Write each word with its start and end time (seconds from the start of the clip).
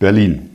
Berlin. 0.00 0.48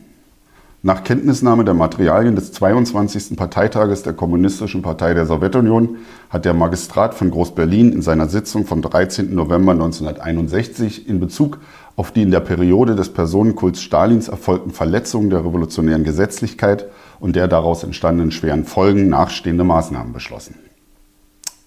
Nach 0.82 1.04
Kenntnisnahme 1.04 1.64
der 1.64 1.76
Materialien 1.76 2.36
des 2.36 2.52
22. 2.52 3.38
Parteitages 3.38 4.02
der 4.02 4.14
Kommunistischen 4.14 4.82
Partei 4.82 5.14
der 5.14 5.28
Sowjetunion 5.28 5.98
hat 6.32 6.46
der 6.46 6.56
Magistrat 6.56 7.14
von 7.14 7.30
Groß-Berlin 7.30 7.94
in 7.94 8.02
seiner 8.02 8.28
Sitzung 8.28 8.66
vom 8.66 8.82
13. 8.82 9.36
November 9.36 9.74
1961 9.74 11.08
in 11.08 11.20
Bezug 11.20 11.60
auf 11.96 12.12
die 12.12 12.24
in 12.24 12.32
der 12.32 12.40
Periode 12.40 12.96
des 12.96 13.14
Personenkults 13.14 13.84
Stalins 13.84 14.30
erfolgten 14.30 14.72
Verletzungen 14.72 15.30
der 15.30 15.46
revolutionären 15.46 16.04
Gesetzlichkeit 16.04 16.88
und 17.20 17.36
der 17.36 17.48
daraus 17.48 17.84
entstandenen 17.84 18.32
schweren 18.32 18.66
Folgen 18.66 19.10
nachstehende 19.10 19.64
Maßnahmen 19.64 20.12
beschlossen. 20.12 20.56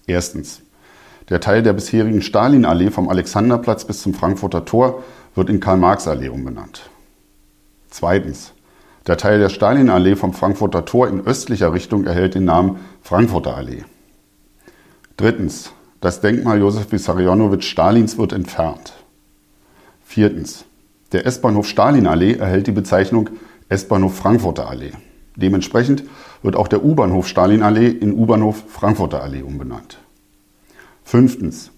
Erstens. 0.05 0.63
Der 1.29 1.39
Teil 1.39 1.63
der 1.63 1.71
bisherigen 1.71 2.21
Stalinallee 2.21 2.91
vom 2.91 3.07
Alexanderplatz 3.07 3.85
bis 3.85 4.01
zum 4.01 4.13
Frankfurter 4.13 4.65
Tor 4.65 5.01
wird 5.33 5.49
in 5.49 5.61
Karl-Marx-Allee 5.61 6.27
umbenannt. 6.27 6.89
Zweitens. 7.89 8.53
Der 9.07 9.17
Teil 9.17 9.39
der 9.39 9.49
Stalinallee 9.49 10.15
vom 10.15 10.33
Frankfurter 10.33 10.85
Tor 10.85 11.07
in 11.07 11.21
östlicher 11.21 11.73
Richtung 11.73 12.05
erhält 12.05 12.35
den 12.35 12.45
Namen 12.45 12.79
Frankfurter 13.01 13.55
Allee. 13.55 13.83
Drittens. 15.17 15.71
Das 16.01 16.21
Denkmal 16.21 16.59
Josef 16.59 16.91
Wissarionowitsch 16.91 17.69
Stalins 17.69 18.17
wird 18.17 18.31
entfernt. 18.31 18.93
Viertens. 20.05 20.65
Der 21.11 21.25
S-Bahnhof 21.25 21.67
Stalinallee 21.67 22.35
erhält 22.35 22.67
die 22.67 22.71
Bezeichnung 22.71 23.29
S-Bahnhof 23.67 24.15
Frankfurter 24.15 24.69
Allee. 24.69 24.91
Dementsprechend 25.35 26.03
wird 26.41 26.55
auch 26.55 26.67
der 26.67 26.83
U-Bahnhof 26.83 27.27
Stalinallee 27.27 27.89
in 27.89 28.13
U-Bahnhof 28.13 28.63
Frankfurter 28.67 29.21
Allee 29.23 29.41
umbenannt. 29.41 29.97
Fünftens. 31.03 31.71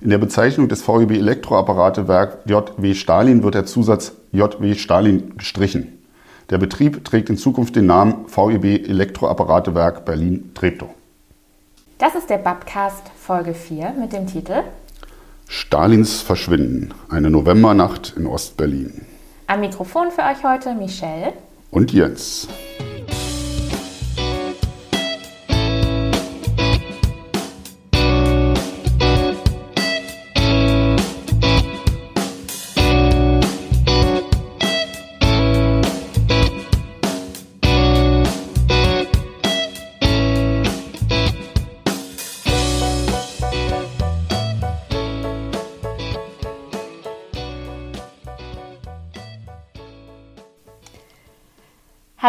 In 0.00 0.10
der 0.10 0.18
Bezeichnung 0.18 0.68
des 0.68 0.82
VEB 0.82 1.12
Elektroapparatewerk 1.12 2.40
JW 2.46 2.94
Stalin 2.94 3.42
wird 3.42 3.54
der 3.54 3.66
Zusatz 3.66 4.12
JW 4.36 4.74
Stalin 4.74 5.36
gestrichen. 5.36 6.04
Der 6.50 6.58
Betrieb 6.58 7.04
trägt 7.04 7.28
in 7.28 7.36
Zukunft 7.36 7.74
den 7.74 7.86
Namen 7.86 8.26
VEB 8.28 8.88
Elektroapparatewerk 8.88 10.04
Berlin-Treptow. 10.04 10.90
Das 11.98 12.14
ist 12.14 12.30
der 12.30 12.38
Babcast 12.38 13.02
Folge 13.18 13.54
4 13.54 13.94
mit 13.98 14.12
dem 14.12 14.26
Titel 14.26 14.62
Stalins 15.48 16.20
Verschwinden, 16.20 16.92
eine 17.08 17.30
Novembernacht 17.30 18.14
in 18.16 18.26
Ostberlin. 18.26 19.06
Am 19.46 19.60
Mikrofon 19.60 20.10
für 20.10 20.22
euch 20.22 20.44
heute 20.44 20.74
Michelle 20.74 21.32
und 21.70 21.92
Jens. 21.92 22.48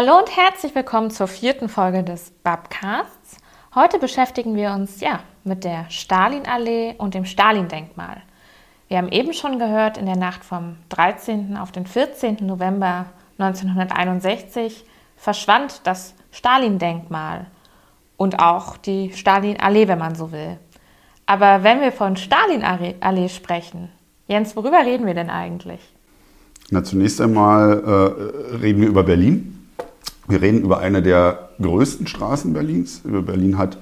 Hallo 0.00 0.16
und 0.16 0.36
herzlich 0.36 0.76
willkommen 0.76 1.10
zur 1.10 1.26
vierten 1.26 1.68
Folge 1.68 2.04
des 2.04 2.30
Babcasts. 2.44 3.38
Heute 3.74 3.98
beschäftigen 3.98 4.54
wir 4.54 4.70
uns 4.70 5.00
ja 5.00 5.18
mit 5.42 5.64
der 5.64 5.86
Stalinallee 5.90 6.94
und 6.98 7.14
dem 7.14 7.24
Stalin-Denkmal. 7.24 8.22
Wir 8.86 8.98
haben 8.98 9.08
eben 9.08 9.32
schon 9.32 9.58
gehört, 9.58 9.98
in 9.98 10.06
der 10.06 10.16
Nacht 10.16 10.44
vom 10.44 10.76
13. 10.90 11.56
auf 11.56 11.72
den 11.72 11.84
14. 11.84 12.36
November 12.42 13.06
1961 13.38 14.84
verschwand 15.16 15.80
das 15.82 16.14
Stalin-Denkmal 16.30 17.46
und 18.16 18.38
auch 18.38 18.76
die 18.76 19.12
Stalin-Allee, 19.12 19.88
wenn 19.88 19.98
man 19.98 20.14
so 20.14 20.30
will. 20.30 20.58
Aber 21.26 21.64
wenn 21.64 21.80
wir 21.80 21.90
von 21.90 22.16
Stalin-Allee 22.16 23.28
sprechen, 23.30 23.88
Jens, 24.28 24.54
worüber 24.54 24.78
reden 24.78 25.06
wir 25.06 25.14
denn 25.14 25.28
eigentlich? 25.28 25.80
Na, 26.70 26.84
zunächst 26.84 27.20
einmal 27.20 27.82
äh, 27.82 28.56
reden 28.58 28.80
wir 28.80 28.86
über 28.86 29.02
Berlin. 29.02 29.57
Wir 30.28 30.42
reden 30.42 30.60
über 30.60 30.78
eine 30.78 31.02
der 31.02 31.48
größten 31.60 32.06
Straßen 32.06 32.52
Berlins. 32.52 33.00
Berlin 33.04 33.56
hat 33.56 33.78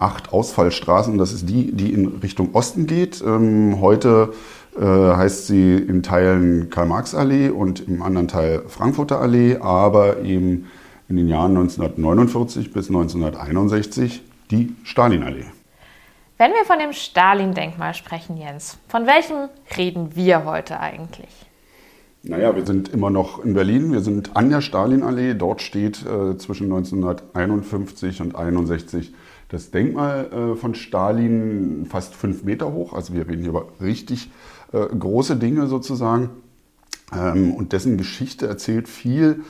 acht 0.00 0.32
Ausfallstraßen. 0.32 1.18
Das 1.18 1.32
ist 1.32 1.48
die, 1.48 1.72
die 1.72 1.92
in 1.92 2.18
Richtung 2.22 2.54
Osten 2.54 2.86
geht. 2.86 3.22
Ähm, 3.22 3.80
heute 3.80 4.32
äh, 4.76 4.82
heißt 4.82 5.46
sie 5.46 5.74
in 5.74 6.02
Teilen 6.02 6.70
Karl-Marx-Allee 6.70 7.50
und 7.50 7.86
im 7.86 8.02
anderen 8.02 8.28
Teil 8.28 8.62
Frankfurter 8.66 9.20
Allee, 9.20 9.56
aber 9.56 10.20
eben 10.22 10.66
in 11.08 11.16
den 11.16 11.28
Jahren 11.28 11.56
1949 11.56 12.72
bis 12.72 12.88
1961 12.88 14.22
die 14.50 14.74
Stalinallee. 14.82 15.46
Wenn 16.36 16.52
wir 16.52 16.64
von 16.64 16.78
dem 16.78 16.92
Stalin-Denkmal 16.92 17.94
sprechen, 17.94 18.36
Jens, 18.36 18.78
von 18.88 19.06
welchem 19.06 19.48
reden 19.76 20.14
wir 20.14 20.44
heute 20.44 20.78
eigentlich? 20.78 21.47
Naja, 22.28 22.54
wir 22.54 22.66
sind 22.66 22.90
immer 22.90 23.08
noch 23.08 23.42
in 23.42 23.54
Berlin. 23.54 23.90
Wir 23.90 24.00
sind 24.00 24.36
an 24.36 24.50
der 24.50 24.60
Stalinallee. 24.60 25.32
Dort 25.32 25.62
steht 25.62 26.04
äh, 26.04 26.36
zwischen 26.36 26.64
1951 26.64 28.20
und 28.20 28.36
1961 28.36 29.14
das 29.48 29.70
Denkmal 29.70 30.26
äh, 30.30 30.54
von 30.54 30.74
Stalin 30.74 31.86
fast 31.88 32.14
fünf 32.14 32.44
Meter 32.44 32.70
hoch. 32.70 32.92
Also 32.92 33.14
wir 33.14 33.26
reden 33.26 33.40
hier 33.40 33.48
über 33.48 33.68
richtig 33.80 34.30
äh, 34.72 34.78
große 34.78 35.36
Dinge 35.36 35.68
sozusagen. 35.68 36.28
Ähm, 37.16 37.54
und 37.54 37.72
dessen 37.72 37.96
Geschichte 37.96 38.46
erzählt 38.46 38.88
viel 38.88 39.40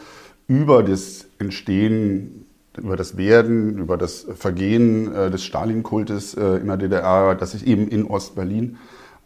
über 0.47 0.84
das 0.84 1.27
Entstehen, 1.41 2.47
über 2.77 2.97
das 2.97 3.17
Werden, 3.17 3.78
über 3.78 3.97
das 3.97 4.25
Vergehen 4.37 5.12
äh, 5.12 5.33
des 5.33 5.43
Stalin-Kultes 5.43 6.34
äh, 6.34 6.59
in 6.59 6.69
der 6.69 6.77
DDR, 6.77 7.34
das 7.34 7.50
sich 7.50 7.67
eben 7.67 7.88
in 7.88 8.05
Ostberlin 8.05 8.56
berlin 8.56 8.78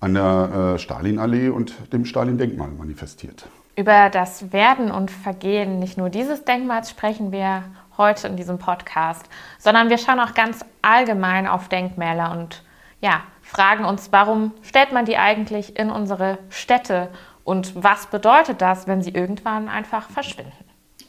an 0.02 0.14
der 0.14 0.74
äh, 0.74 0.78
Stalinallee 0.78 1.48
und 1.48 1.92
dem 1.92 2.04
Stalin-Denkmal 2.04 2.70
manifestiert. 2.70 3.46
Über 3.76 4.10
das 4.10 4.52
Werden 4.52 4.90
und 4.90 5.10
Vergehen 5.10 5.78
nicht 5.78 5.96
nur 5.96 6.10
dieses 6.10 6.44
Denkmals 6.44 6.90
sprechen 6.90 7.30
wir 7.30 7.62
heute 7.96 8.26
in 8.26 8.36
diesem 8.36 8.58
Podcast, 8.58 9.24
sondern 9.58 9.90
wir 9.90 9.98
schauen 9.98 10.18
auch 10.18 10.34
ganz 10.34 10.64
allgemein 10.82 11.46
auf 11.46 11.68
Denkmäler 11.68 12.32
und 12.32 12.64
ja, 13.00 13.22
fragen 13.42 13.84
uns, 13.84 14.10
warum 14.10 14.52
stellt 14.62 14.92
man 14.92 15.04
die 15.04 15.16
eigentlich 15.16 15.78
in 15.78 15.90
unsere 15.90 16.38
Städte 16.50 17.08
und 17.44 17.72
was 17.82 18.06
bedeutet 18.06 18.60
das, 18.60 18.88
wenn 18.88 19.02
sie 19.02 19.10
irgendwann 19.10 19.68
einfach 19.68 20.10
verschwinden? 20.10 20.52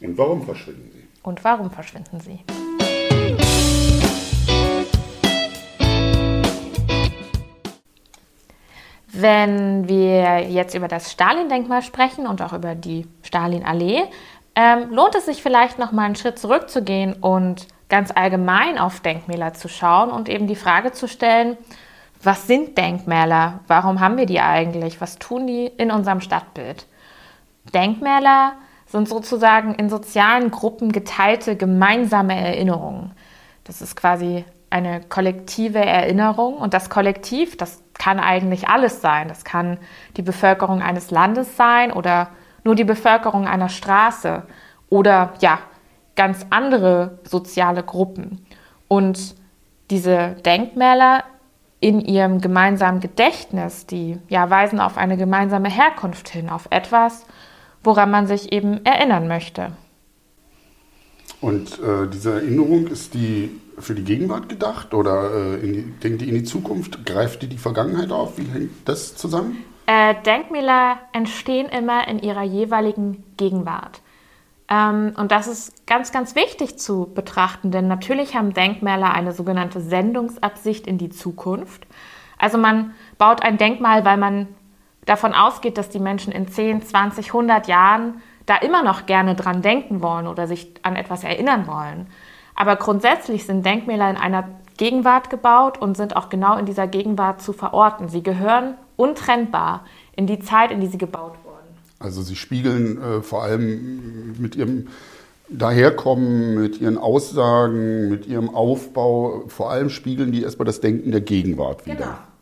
Und 0.02 0.18
warum 0.18 0.44
verschwinden 0.44 0.92
sie? 0.94 1.08
Und 1.24 1.44
warum 1.44 1.72
verschwinden 1.72 2.20
sie? 2.20 2.40
Wenn 9.16 9.88
wir 9.88 10.40
jetzt 10.50 10.74
über 10.74 10.88
das 10.88 11.12
Stalin-Denkmal 11.12 11.84
sprechen 11.84 12.26
und 12.26 12.42
auch 12.42 12.52
über 12.52 12.74
die 12.74 13.08
Stalin-Allee, 13.22 14.02
ähm, 14.56 14.92
lohnt 14.92 15.14
es 15.14 15.28
sich 15.28 15.44
vielleicht 15.44 15.78
noch 15.78 15.92
mal 15.92 16.06
einen 16.06 16.16
Schritt 16.16 16.40
zurückzugehen 16.40 17.14
und 17.14 17.68
ganz 17.90 18.10
allgemein 18.10 18.80
auf 18.80 19.02
Denkmäler 19.02 19.54
zu 19.54 19.68
schauen 19.68 20.10
und 20.10 20.30
eben 20.30 20.48
die 20.48 20.56
Frage 20.56 20.94
zu 20.94 21.08
stellen, 21.08 21.58
was 22.24 22.48
sind 22.48 22.76
Denkmäler? 22.76 23.60
Warum 23.68 24.00
haben 24.00 24.18
wir 24.18 24.26
die 24.26 24.40
eigentlich? 24.40 25.00
Was 25.00 25.20
tun 25.20 25.46
die 25.46 25.68
in 25.68 25.92
unserem 25.92 26.20
Stadtbild? 26.20 26.88
Denkmäler 27.72 28.54
sind 28.88 29.08
sozusagen 29.08 29.76
in 29.76 29.90
sozialen 29.90 30.50
Gruppen 30.50 30.92
geteilte 30.92 31.56
gemeinsame 31.56 32.36
Erinnerungen. 32.36 33.12
Das 33.64 33.84
ist 33.84 33.96
quasi 33.96 34.44
eine 34.72 35.02
kollektive 35.02 35.80
Erinnerung 35.80 36.56
und 36.56 36.74
das 36.74 36.90
Kollektiv, 36.90 37.58
das 37.58 37.83
kann 37.94 38.20
eigentlich 38.20 38.68
alles 38.68 39.02
sein. 39.02 39.28
Das 39.28 39.44
kann 39.44 39.78
die 40.18 40.22
Bevölkerung 40.22 40.82
eines 40.82 41.12
Landes 41.12 41.56
sein 41.58 41.92
oder 41.92 42.30
nur 42.64 42.76
die 42.76 42.84
Bevölkerung 42.84 43.48
einer 43.48 43.70
Straße 43.70 44.44
oder 44.90 45.34
ja, 45.42 45.60
ganz 46.16 46.46
andere 46.50 47.20
soziale 47.24 47.84
Gruppen. 47.84 48.46
Und 48.88 49.36
diese 49.90 50.36
Denkmäler 50.46 51.24
in 51.80 52.00
ihrem 52.00 52.40
gemeinsamen 52.40 53.00
Gedächtnis, 53.00 53.86
die 53.86 54.18
ja 54.30 54.50
weisen 54.50 54.80
auf 54.80 54.98
eine 54.98 55.18
gemeinsame 55.18 55.70
Herkunft 55.70 56.30
hin, 56.30 56.50
auf 56.50 56.68
etwas, 56.70 57.26
woran 57.84 58.10
man 58.10 58.28
sich 58.28 58.54
eben 58.54 58.86
erinnern 58.86 59.28
möchte. 59.28 59.74
Und 61.42 61.80
äh, 61.80 62.08
diese 62.08 62.36
Erinnerung 62.36 62.88
ist 62.88 63.14
die 63.14 63.60
für 63.78 63.96
die 63.96 64.04
Gegenwart 64.04 64.50
gedacht 64.50 64.94
oder 64.94 65.56
äh, 65.56 65.60
die, 65.62 65.84
denkt 66.04 66.22
die 66.22 66.30
in 66.30 66.36
die 66.36 66.44
Zukunft? 66.44 67.06
Greift 67.06 67.42
die 67.42 67.48
die 67.48 67.58
Vergangenheit 67.58 68.12
auf? 68.12 68.38
Wie 68.38 68.46
hängt 68.46 68.72
das 68.86 69.16
zusammen? 69.16 69.64
Äh, 69.86 70.16
Denkmäler 70.26 70.98
entstehen 71.12 71.68
immer 71.68 72.08
in 72.08 72.20
ihrer 72.20 72.44
jeweiligen 72.44 73.24
Gegenwart. 73.38 74.02
Ähm, 74.70 75.14
und 75.18 75.32
das 75.32 75.48
ist 75.48 75.86
ganz, 75.86 76.12
ganz 76.12 76.36
wichtig 76.36 76.80
zu 76.80 77.12
betrachten, 77.14 77.72
denn 77.72 77.88
natürlich 77.88 78.36
haben 78.36 78.54
Denkmäler 78.54 79.14
eine 79.14 79.34
sogenannte 79.34 79.82
Sendungsabsicht 79.82 80.88
in 80.88 80.98
die 80.98 81.10
Zukunft. 81.10 81.86
Also 82.38 82.58
man 82.58 82.94
baut 83.18 83.44
ein 83.44 83.58
Denkmal, 83.58 84.06
weil 84.06 84.18
man 84.18 84.48
davon 85.06 85.34
ausgeht, 85.34 85.78
dass 85.78 85.90
die 85.90 86.00
Menschen 86.00 86.32
in 86.32 86.48
10, 86.48 86.82
20, 86.82 87.28
100 87.28 87.68
Jahren 87.68 88.22
da 88.46 88.58
immer 88.58 88.84
noch 88.84 89.06
gerne 89.06 89.36
dran 89.36 89.62
denken 89.62 90.02
wollen 90.02 90.28
oder 90.28 90.48
sich 90.48 90.74
an 90.82 90.96
etwas 90.96 91.24
erinnern 91.24 91.68
wollen. 91.68 92.08
Aber 92.56 92.76
grundsätzlich 92.76 93.46
sind 93.46 93.66
Denkmäler 93.66 94.10
in 94.10 94.18
einer 94.18 94.50
Gegenwart 94.78 95.30
gebaut 95.30 95.80
und 95.80 95.98
sind 95.98 96.16
auch 96.16 96.30
genau 96.30 96.58
in 96.58 96.66
dieser 96.66 96.88
Gegenwart 96.88 97.42
zu 97.42 97.54
verorten. 97.54 98.10
Sie 98.10 98.24
gehören 98.24 98.76
untrennbar 98.96 99.86
in 100.16 100.28
die 100.28 100.40
Zeit, 100.40 100.72
in 100.72 100.80
die 100.82 100.88
sie 100.88 100.98
gebaut 100.98 101.34
wurden. 101.44 101.54
Also 102.00 102.22
sie 102.22 102.36
spiegeln 102.36 103.02
äh, 103.02 103.22
vor 103.22 103.44
allem 103.44 104.36
mit 104.40 104.56
ihrem 104.56 104.88
Daherkommen, 105.50 106.56
mit 106.56 106.82
ihren 106.82 106.98
Aussagen, 106.98 108.10
mit 108.10 108.26
ihrem 108.26 108.54
Aufbau, 108.54 109.44
vor 109.48 109.70
allem 109.70 109.90
spiegeln 109.90 110.32
die 110.32 110.44
erstmal 110.44 110.66
das 110.66 110.82
Denken 110.82 111.12
der 111.12 111.22
Gegenwart 111.22 111.86
wieder. 111.86 111.96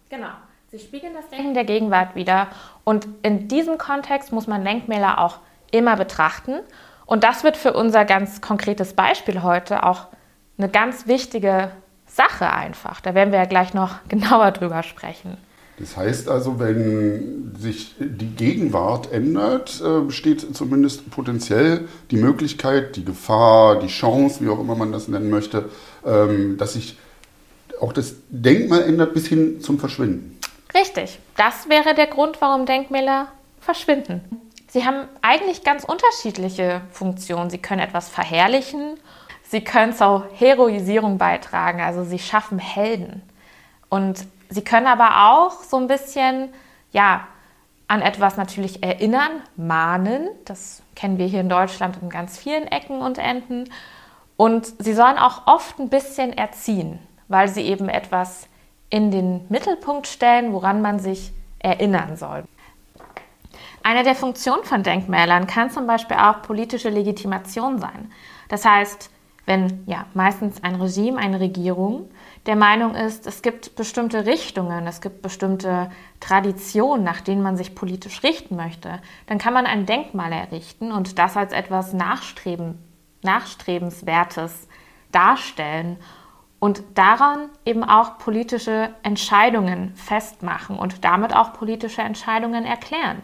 Genau, 0.09 0.23
genau. 0.23 0.33
Sie 0.71 0.79
spiegeln 0.79 1.13
das 1.13 1.27
Denken 1.29 1.53
der 1.53 1.65
Gegenwart 1.65 2.15
wieder. 2.15 2.47
Und 2.85 3.07
in 3.23 3.49
diesem 3.49 3.77
Kontext 3.77 4.31
muss 4.31 4.47
man 4.47 4.63
Denkmäler 4.63 5.19
auch 5.19 5.39
immer 5.71 5.97
betrachten. 5.97 6.53
Und 7.11 7.25
das 7.25 7.43
wird 7.43 7.57
für 7.57 7.73
unser 7.73 8.05
ganz 8.05 8.39
konkretes 8.39 8.93
Beispiel 8.93 9.43
heute 9.43 9.83
auch 9.83 10.07
eine 10.57 10.69
ganz 10.69 11.07
wichtige 11.07 11.69
Sache 12.07 12.49
einfach. 12.49 13.01
Da 13.01 13.13
werden 13.13 13.33
wir 13.33 13.39
ja 13.39 13.45
gleich 13.47 13.73
noch 13.73 13.95
genauer 14.07 14.51
drüber 14.51 14.81
sprechen. 14.81 15.35
Das 15.77 15.97
heißt 15.97 16.29
also, 16.29 16.57
wenn 16.57 17.53
sich 17.59 17.95
die 17.99 18.33
Gegenwart 18.33 19.11
ändert, 19.11 19.83
besteht 20.07 20.55
zumindest 20.55 21.11
potenziell 21.11 21.89
die 22.11 22.15
Möglichkeit, 22.15 22.95
die 22.95 23.03
Gefahr, 23.03 23.79
die 23.79 23.87
Chance, 23.87 24.39
wie 24.39 24.47
auch 24.47 24.61
immer 24.61 24.75
man 24.75 24.93
das 24.93 25.09
nennen 25.09 25.29
möchte, 25.29 25.65
ähm, 26.05 26.55
dass 26.57 26.73
sich 26.73 26.97
auch 27.81 27.91
das 27.91 28.15
Denkmal 28.29 28.83
ändert 28.83 29.13
bis 29.13 29.27
hin 29.27 29.59
zum 29.59 29.79
Verschwinden. 29.79 30.39
Richtig. 30.73 31.19
Das 31.35 31.67
wäre 31.67 31.93
der 31.93 32.07
Grund, 32.07 32.39
warum 32.39 32.65
Denkmäler 32.65 33.27
verschwinden. 33.59 34.21
Sie 34.71 34.85
haben 34.85 35.09
eigentlich 35.21 35.65
ganz 35.65 35.83
unterschiedliche 35.83 36.79
Funktionen. 36.91 37.49
Sie 37.49 37.57
können 37.57 37.81
etwas 37.81 38.07
verherrlichen, 38.07 38.97
sie 39.43 39.65
können 39.65 39.91
zur 39.91 40.29
Heroisierung 40.33 41.17
beitragen, 41.17 41.81
also 41.81 42.05
sie 42.05 42.19
schaffen 42.19 42.57
Helden. 42.57 43.21
Und 43.89 44.25
sie 44.49 44.63
können 44.63 44.87
aber 44.87 45.29
auch 45.29 45.61
so 45.63 45.75
ein 45.75 45.87
bisschen, 45.87 46.53
ja, 46.93 47.27
an 47.89 48.01
etwas 48.01 48.37
natürlich 48.37 48.81
erinnern, 48.81 49.41
mahnen. 49.57 50.29
Das 50.45 50.83
kennen 50.95 51.17
wir 51.17 51.25
hier 51.25 51.41
in 51.41 51.49
Deutschland 51.49 51.97
in 52.01 52.09
ganz 52.09 52.37
vielen 52.37 52.65
Ecken 52.67 53.01
und 53.01 53.17
Enden. 53.17 53.69
Und 54.37 54.73
sie 54.81 54.93
sollen 54.93 55.17
auch 55.17 55.47
oft 55.47 55.79
ein 55.79 55.89
bisschen 55.89 56.31
erziehen, 56.31 56.99
weil 57.27 57.49
sie 57.49 57.63
eben 57.63 57.89
etwas 57.89 58.47
in 58.89 59.11
den 59.11 59.45
Mittelpunkt 59.49 60.07
stellen, 60.07 60.53
woran 60.53 60.81
man 60.81 60.99
sich 60.99 61.33
erinnern 61.59 62.15
soll. 62.15 62.45
Eine 63.83 64.03
der 64.03 64.15
Funktionen 64.15 64.63
von 64.63 64.83
Denkmälern 64.83 65.47
kann 65.47 65.71
zum 65.71 65.87
Beispiel 65.87 66.17
auch 66.17 66.41
politische 66.41 66.89
Legitimation 66.89 67.79
sein. 67.79 68.11
Das 68.47 68.65
heißt, 68.65 69.09
wenn 69.45 69.83
ja 69.87 70.05
meistens 70.13 70.63
ein 70.63 70.75
Regime, 70.75 71.19
eine 71.19 71.39
Regierung 71.39 72.09
der 72.45 72.55
Meinung 72.55 72.95
ist, 72.95 73.25
es 73.25 73.41
gibt 73.41 73.75
bestimmte 73.75 74.25
Richtungen, 74.25 74.85
es 74.87 75.01
gibt 75.01 75.21
bestimmte 75.21 75.89
Traditionen, 76.19 77.03
nach 77.03 77.21
denen 77.21 77.41
man 77.41 77.57
sich 77.57 77.73
politisch 77.73 78.23
richten 78.23 78.55
möchte, 78.55 78.99
dann 79.27 79.39
kann 79.39 79.53
man 79.53 79.65
ein 79.65 79.85
Denkmal 79.85 80.31
errichten 80.31 80.91
und 80.91 81.17
das 81.17 81.35
als 81.37 81.53
etwas 81.53 81.93
Nachstreben, 81.93 82.77
Nachstrebenswertes 83.23 84.67
darstellen 85.11 85.97
und 86.59 86.83
daran 86.93 87.49
eben 87.65 87.83
auch 87.83 88.19
politische 88.19 88.89
Entscheidungen 89.01 89.95
festmachen 89.95 90.77
und 90.77 91.03
damit 91.03 91.35
auch 91.35 91.53
politische 91.53 92.03
Entscheidungen 92.03 92.65
erklären. 92.65 93.23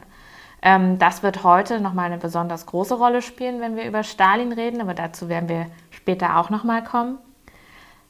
Ähm, 0.62 0.98
das 1.00 1.24
wird 1.24 1.44
heute 1.44 1.80
nochmal 1.80 2.06
eine 2.06 2.18
besonders 2.18 2.65
große 2.65 2.95
Rolle 2.95 3.21
spielen, 3.21 3.62
wenn 3.62 3.75
wir 3.75 3.86
über 3.86 4.04
Stalin 4.04 4.51
reden, 4.51 4.81
aber 4.81 4.94
dazu 4.94 5.30
werden 5.30 5.50
wir 5.50 5.68
später 5.92 6.38
auch 6.38 6.50
nochmal 6.50 6.83
kommen. 6.83 7.18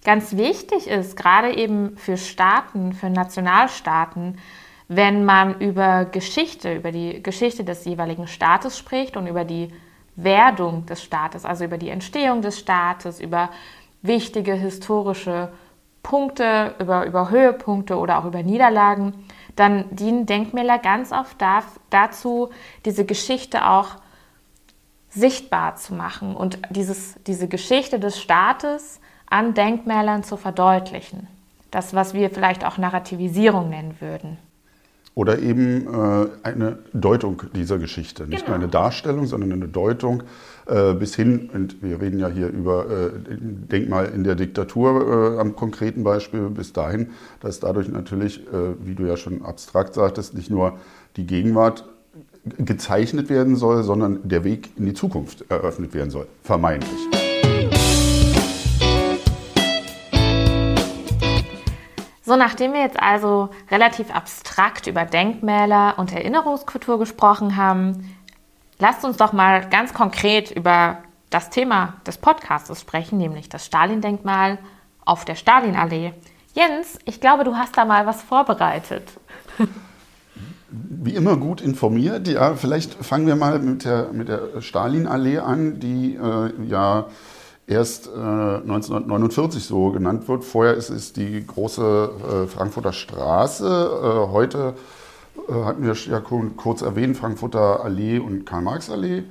Ganz 0.03 0.38
wichtig 0.38 0.88
ist, 0.88 1.17
gerade 1.17 1.53
eben 1.55 1.97
für 1.97 2.17
Staaten, 2.17 2.94
für 2.94 3.09
Nationalstaaten, 3.09 4.38
wenn 4.88 5.25
man 5.25 5.59
über 5.59 6.05
Geschichte, 6.05 6.73
über 6.73 6.91
die 6.91 7.21
Geschichte 7.21 7.63
des 7.65 7.83
jeweiligen 7.83 8.27
Staates 8.27 8.77
spricht 8.77 9.17
und 9.17 9.27
über 9.27 9.44
die 9.44 9.73
Werdung 10.15 10.85
des 10.85 11.03
Staates, 11.03 11.45
also 11.45 11.65
über 11.65 11.77
die 11.77 11.89
Entstehung 11.89 12.41
des 12.41 12.57
Staates, 12.57 13.19
über 13.19 13.49
wichtige 14.01 14.53
historische 14.53 15.51
Punkte, 16.03 16.75
über, 16.79 17.05
über 17.05 17.29
Höhepunkte 17.29 17.97
oder 17.97 18.19
auch 18.19 18.25
über 18.25 18.41
Niederlagen, 18.44 19.26
dann 19.57 19.86
dienen 19.94 20.25
Denkmäler 20.25 20.80
ganz 20.80 21.12
oft 21.12 21.42
da, 21.42 21.63
dazu, 21.89 22.50
diese 22.86 23.06
Geschichte 23.06 23.68
auch 23.68 23.95
sichtbar 25.09 25.75
zu 25.75 25.94
machen 25.94 26.36
und 26.36 26.59
dieses, 26.69 27.15
diese 27.25 27.48
Geschichte 27.48 28.00
des 28.00 28.19
Staates 28.19 29.01
an 29.30 29.54
Denkmälern 29.54 30.24
zu 30.24 30.38
verdeutlichen. 30.38 31.27
Das, 31.71 31.94
was 31.94 32.13
wir 32.13 32.30
vielleicht 32.30 32.63
auch 32.65 32.77
Narrativisierung 32.77 33.69
nennen 33.69 33.98
würden. 34.00 34.38
Oder 35.18 35.40
eben 35.40 35.88
äh, 35.88 36.28
eine 36.44 36.78
Deutung 36.94 37.42
dieser 37.56 37.80
Geschichte. 37.80 38.28
Nicht 38.28 38.46
genau. 38.46 38.58
nur 38.58 38.66
eine 38.66 38.72
Darstellung, 38.72 39.25
sondern 39.25 39.52
eine 39.52 39.68
Deutung 39.68 40.22
äh, 40.68 40.94
bis 40.94 41.16
hin, 41.16 41.50
und 41.52 41.81
wir 41.81 42.00
reden 42.00 42.19
ja 42.19 42.28
hier 42.28 42.50
über 42.50 42.86
äh, 42.86 43.10
Denkmal 43.28 44.12
in 44.14 44.24
der 44.24 44.36
Diktatur 44.36 45.38
äh, 45.38 45.40
am 45.40 45.56
konkreten 45.56 46.04
Beispiel, 46.04 46.52
bis 46.52 46.72
dahin, 46.72 47.10
dass 47.40 47.60
dadurch 47.60 47.90
natürlich, 47.90 48.42
äh, 48.42 48.75
wie 48.86 48.94
du 48.94 49.08
ja 49.08 49.18
schon 49.18 49.42
abstrakt 49.42 49.96
sagtest, 49.96 50.36
nicht 50.36 50.52
nur 50.52 50.78
die 51.16 51.25
Gegenwart 51.25 51.86
gezeichnet 52.60 53.31
werden 53.31 53.56
soll, 53.56 53.81
sondern 53.81 54.19
der 54.24 54.44
Weg 54.44 54.69
in 54.78 54.86
die 54.86 54.94
Zukunft 54.94 55.50
eröffnet 55.50 55.96
werden 55.96 56.12
soll, 56.12 56.28
vermeintlich. 56.44 57.17
So, 62.27 62.35
nachdem 62.35 62.74
wir 62.74 62.81
jetzt 62.81 63.01
also 63.01 63.51
relativ 63.71 64.13
abstrakt 64.13 64.88
über 64.88 65.06
Denkmäler 65.06 65.94
und 65.95 66.12
Erinnerungskultur 66.12 67.00
gesprochen 67.00 67.56
haben, 67.56 68.13
lasst 68.79 69.06
uns 69.06 69.15
doch 69.15 69.31
mal 69.31 69.69
ganz 69.69 69.94
konkret 69.94 70.51
über 70.51 70.97
das 71.29 71.50
Thema 71.50 71.94
des 72.06 72.18
Podcasts 72.18 72.81
sprechen, 72.81 73.18
nämlich 73.18 73.47
das 73.47 73.65
Stalin-Denkmal 73.65 74.57
auf 75.06 75.24
der 75.24 75.35
Stalinallee. 75.35 76.12
Jens, 76.53 77.00
ich 77.06 77.21
glaube, 77.21 77.45
du 77.45 77.56
hast 77.56 77.77
da 77.77 77.85
mal 77.85 78.06
was 78.06 78.24
vorbereitet. 78.24 79.03
Wie 80.69 81.15
immer 81.15 81.38
gut 81.38 81.62
informiert. 81.62 82.27
Ja, 82.27 82.56
vielleicht 82.56 82.94
fangen 83.06 83.27
wir 83.27 83.38
mal 83.38 83.59
mit 83.59 83.85
der, 83.85 84.09
mit 84.12 84.27
der 84.27 84.59
Stalinallee 84.59 85.39
an, 85.39 85.80
die 85.80 86.15
äh, 86.15 86.51
ja 86.68 87.06
erst 87.68 88.07
äh, 88.07 88.12
1949 88.12 89.64
so 89.64 89.92
genannt 89.92 90.28
wird. 90.28 90.44
Vorher 90.44 90.74
ist 90.74 90.90
es 90.90 91.14
die 91.14 91.45
große 91.45 92.09
äh, 92.45 92.47
Frankfurter 92.47 92.94
Straße. 92.94 93.66
Äh, 93.68 94.31
heute 94.31 94.74
äh, 95.47 95.54
hatten 95.66 95.83
wir 95.83 95.94
ja 95.94 96.21
kurz 96.21 96.81
erwähnt, 96.81 97.18
Frankfurter 97.18 97.83
Allee 97.83 98.19
und 98.19 98.45
Karl-Marx-Allee. 98.45 99.24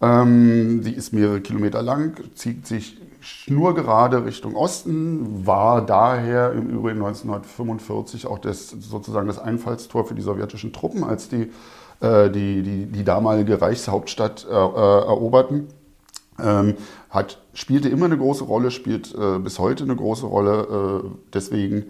Ähm, 0.00 0.82
die 0.82 0.94
ist 0.94 1.12
mehrere 1.12 1.40
Kilometer 1.40 1.82
lang, 1.82 2.18
zieht 2.34 2.66
sich 2.66 2.98
schnurgerade 3.20 4.24
Richtung 4.24 4.56
Osten, 4.56 5.46
war 5.46 5.86
daher 5.86 6.52
im 6.52 6.68
Übrigen 6.70 6.98
1945 6.98 8.26
auch 8.26 8.40
das, 8.40 8.70
sozusagen 8.70 9.28
das 9.28 9.38
Einfallstor 9.38 10.04
für 10.04 10.14
die 10.14 10.22
sowjetischen 10.22 10.72
Truppen, 10.72 11.04
als 11.04 11.28
die 11.28 11.52
äh, 12.00 12.30
die, 12.30 12.62
die, 12.62 12.86
die 12.86 13.04
damalige 13.04 13.60
Reichshauptstadt 13.60 14.44
äh, 14.50 14.52
eroberten. 14.52 15.68
Ähm, 16.42 16.74
hat, 17.10 17.42
spielte 17.54 17.88
immer 17.88 18.06
eine 18.06 18.18
große 18.18 18.44
Rolle, 18.44 18.70
spielt 18.70 19.14
äh, 19.14 19.38
bis 19.38 19.58
heute 19.58 19.84
eine 19.84 19.96
große 19.96 20.26
Rolle. 20.26 21.02
Äh, 21.04 21.08
deswegen 21.32 21.86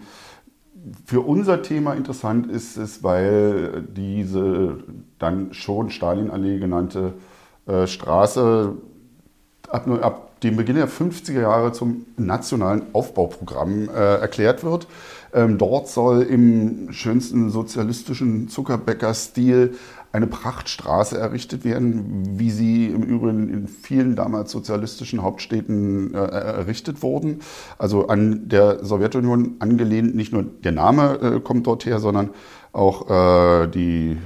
für 1.05 1.21
unser 1.21 1.61
Thema 1.61 1.93
interessant 1.93 2.51
ist 2.51 2.77
es, 2.77 3.03
weil 3.03 3.83
diese 3.95 4.77
dann 5.17 5.53
schon 5.53 5.89
Stalinallee 5.89 6.59
genannte 6.59 7.13
äh, 7.65 7.87
Straße 7.87 8.73
ab, 9.69 9.87
ab, 10.01 10.41
dem 10.41 10.57
Beginn 10.57 10.75
der 10.75 10.89
50er 10.89 11.39
Jahre 11.39 11.71
zum 11.71 12.05
nationalen 12.17 12.83
Aufbauprogramm 12.91 13.87
äh, 13.87 14.15
erklärt 14.15 14.65
wird. 14.65 14.87
Ähm, 15.33 15.57
dort 15.57 15.87
soll 15.87 16.23
im 16.23 16.91
schönsten 16.91 17.49
sozialistischen 17.49 18.49
Zuckerbäcker-Stil 18.49 19.75
eine 20.13 20.27
Prachtstraße 20.27 21.17
errichtet 21.17 21.65
werden, 21.65 22.37
wie 22.37 22.51
sie 22.51 22.85
im 22.85 23.01
Übrigen 23.01 23.49
in 23.49 23.67
vielen 23.67 24.15
damals 24.15 24.51
sozialistischen 24.51 25.23
Hauptstädten 25.23 26.13
äh, 26.13 26.19
errichtet 26.19 27.01
wurden. 27.01 27.39
Also 27.79 28.05
an 28.07 28.47
der 28.47 28.85
Sowjetunion 28.85 29.55
angelehnt, 29.57 30.13
nicht 30.15 30.31
nur 30.31 30.43
der 30.43 30.71
Name 30.71 31.19
äh, 31.19 31.39
kommt 31.39 31.65
dort 31.65 31.87
her, 31.87 31.97
sondern 31.99 32.29
auch 32.73 33.09
äh, 33.09 33.65
die 33.67 34.17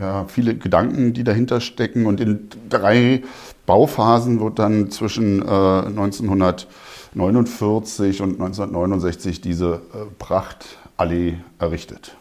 ja, 0.00 0.26
viele 0.28 0.54
Gedanken, 0.54 1.14
die 1.14 1.24
dahinter 1.24 1.60
stecken. 1.60 2.06
Und 2.06 2.20
in 2.20 2.48
drei 2.68 3.24
Bauphasen 3.66 4.38
wird 4.38 4.60
dann 4.60 4.92
zwischen 4.92 5.42
1949 5.42 8.22
und 8.22 8.40
1969 8.40 9.40
diese 9.40 9.80
Prachtallee 10.18 11.38
errichtet. 11.58 12.16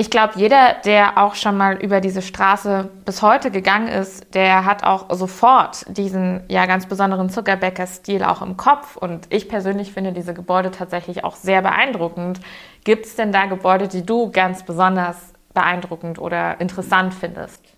Ich 0.00 0.10
glaube, 0.10 0.34
jeder, 0.36 0.74
der 0.84 1.18
auch 1.18 1.34
schon 1.34 1.56
mal 1.56 1.74
über 1.82 2.00
diese 2.00 2.22
Straße 2.22 2.88
bis 3.04 3.20
heute 3.20 3.50
gegangen 3.50 3.88
ist, 3.88 4.32
der 4.32 4.64
hat 4.64 4.84
auch 4.84 5.06
sofort 5.10 5.86
diesen 5.88 6.44
ja 6.46 6.66
ganz 6.66 6.86
besonderen 6.86 7.30
Zuckerbäcker-Stil 7.30 8.22
auch 8.22 8.40
im 8.40 8.56
Kopf. 8.56 8.96
Und 8.96 9.26
ich 9.30 9.48
persönlich 9.48 9.92
finde 9.92 10.12
diese 10.12 10.34
Gebäude 10.34 10.70
tatsächlich 10.70 11.24
auch 11.24 11.34
sehr 11.34 11.62
beeindruckend. 11.62 12.38
Gibt 12.84 13.06
es 13.06 13.16
denn 13.16 13.32
da 13.32 13.46
Gebäude, 13.46 13.88
die 13.88 14.06
du 14.06 14.30
ganz 14.30 14.62
besonders 14.62 15.16
beeindruckend 15.52 16.20
oder 16.20 16.60
interessant 16.60 17.12
findest? 17.12 17.77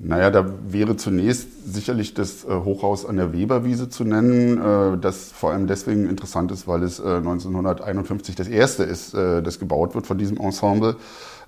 Naja, 0.00 0.30
da 0.30 0.46
wäre 0.68 0.96
zunächst 0.96 1.74
sicherlich 1.74 2.14
das 2.14 2.44
äh, 2.44 2.50
Hochhaus 2.50 3.04
an 3.04 3.16
der 3.16 3.32
Weberwiese 3.32 3.88
zu 3.88 4.04
nennen, 4.04 4.56
äh, 4.56 4.98
das 4.98 5.32
vor 5.32 5.50
allem 5.50 5.66
deswegen 5.66 6.08
interessant 6.08 6.52
ist, 6.52 6.68
weil 6.68 6.84
es 6.84 7.00
1951 7.00 8.34
äh, 8.34 8.38
das 8.38 8.46
erste 8.46 8.84
ist, 8.84 9.14
das 9.14 9.58
gebaut 9.58 9.94
wird 9.94 10.06
von 10.06 10.16
diesem 10.16 10.38
Ensemble. 10.38 10.96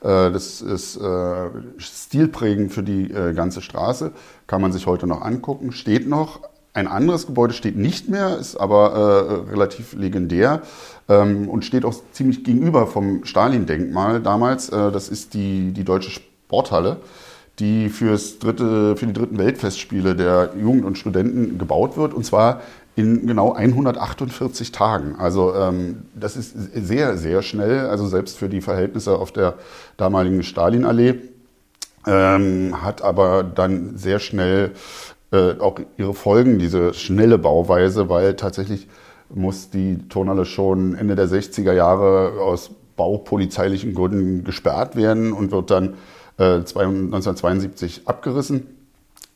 Das 0.02 0.62
ist 0.62 0.98
stilprägend 1.76 2.72
für 2.72 2.82
die 2.82 3.08
ganze 3.34 3.60
Straße, 3.60 4.12
kann 4.46 4.62
man 4.62 4.72
sich 4.72 4.86
heute 4.86 5.06
noch 5.06 5.20
angucken, 5.20 5.72
steht 5.72 6.08
noch. 6.08 6.40
Ein 6.72 6.86
anderes 6.86 7.26
Gebäude 7.26 7.52
steht 7.52 7.76
nicht 7.76 8.08
mehr, 8.08 8.38
ist 8.38 8.56
aber 8.56 9.44
relativ 9.50 9.92
legendär 9.92 10.62
ähm, 11.08 11.50
und 11.50 11.66
steht 11.66 11.84
auch 11.84 11.94
ziemlich 12.12 12.44
gegenüber 12.44 12.86
vom 12.86 13.24
Stalin-Denkmal 13.24 14.20
damals. 14.20 14.68
Das 14.68 15.10
ist 15.10 15.34
die, 15.34 15.72
die 15.72 15.84
Deutsche 15.84 16.10
Sporthalle 16.10 16.96
die 17.60 17.88
fürs 17.88 18.38
dritte, 18.38 18.96
für 18.96 19.06
die 19.06 19.12
dritten 19.12 19.38
Weltfestspiele 19.38 20.16
der 20.16 20.50
Jugend 20.60 20.84
und 20.84 20.98
Studenten 20.98 21.58
gebaut 21.58 21.96
wird. 21.96 22.14
Und 22.14 22.24
zwar 22.24 22.62
in 22.96 23.26
genau 23.26 23.52
148 23.52 24.72
Tagen. 24.72 25.16
Also 25.18 25.54
ähm, 25.54 26.02
das 26.14 26.36
ist 26.36 26.54
sehr, 26.74 27.16
sehr 27.16 27.42
schnell, 27.42 27.86
also 27.86 28.06
selbst 28.06 28.38
für 28.38 28.48
die 28.48 28.60
Verhältnisse 28.60 29.16
auf 29.16 29.32
der 29.32 29.54
damaligen 29.96 30.42
Stalinallee. 30.42 31.14
Ähm, 32.06 32.82
hat 32.82 33.02
aber 33.02 33.44
dann 33.44 33.96
sehr 33.96 34.18
schnell 34.18 34.72
äh, 35.32 35.52
auch 35.58 35.78
ihre 35.98 36.14
Folgen, 36.14 36.58
diese 36.58 36.94
schnelle 36.94 37.38
Bauweise, 37.38 38.08
weil 38.08 38.34
tatsächlich 38.36 38.88
muss 39.32 39.70
die 39.70 40.08
Turnhalle 40.08 40.44
schon 40.44 40.94
Ende 40.94 41.14
der 41.14 41.28
60er 41.28 41.72
Jahre 41.72 42.40
aus 42.40 42.70
baupolizeilichen 42.96 43.94
Gründen 43.94 44.44
gesperrt 44.44 44.96
werden 44.96 45.32
und 45.32 45.52
wird 45.52 45.70
dann 45.70 45.94
1972 46.44 47.98
äh, 47.98 48.00
abgerissen. 48.06 48.66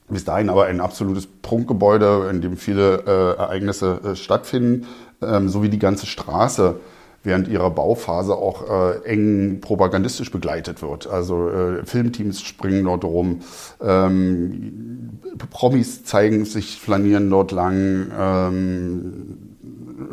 Bis 0.08 0.24
dahin 0.24 0.50
aber 0.50 0.66
ein 0.66 0.80
absolutes 0.80 1.26
Prunkgebäude, 1.26 2.28
in 2.30 2.42
dem 2.42 2.56
viele 2.56 3.04
äh, 3.06 3.38
Ereignisse 3.38 4.00
äh, 4.04 4.16
stattfinden, 4.16 4.86
ähm, 5.22 5.48
sowie 5.48 5.70
die 5.70 5.78
ganze 5.78 6.06
Straße 6.06 6.76
während 7.24 7.48
ihrer 7.48 7.70
Bauphase 7.70 8.34
auch 8.34 8.68
äh, 8.68 9.04
eng 9.06 9.60
propagandistisch 9.62 10.30
begleitet 10.30 10.82
wird. 10.82 11.06
Also 11.06 11.48
äh, 11.48 11.84
Filmteams 11.86 12.42
springen 12.42 12.84
dort 12.84 13.04
rum, 13.04 13.40
ähm, 13.80 15.20
Promis 15.50 16.04
zeigen 16.04 16.44
sich, 16.44 16.78
flanieren 16.78 17.30
dort 17.30 17.50
lang. 17.50 18.12
Ähm, 18.16 19.38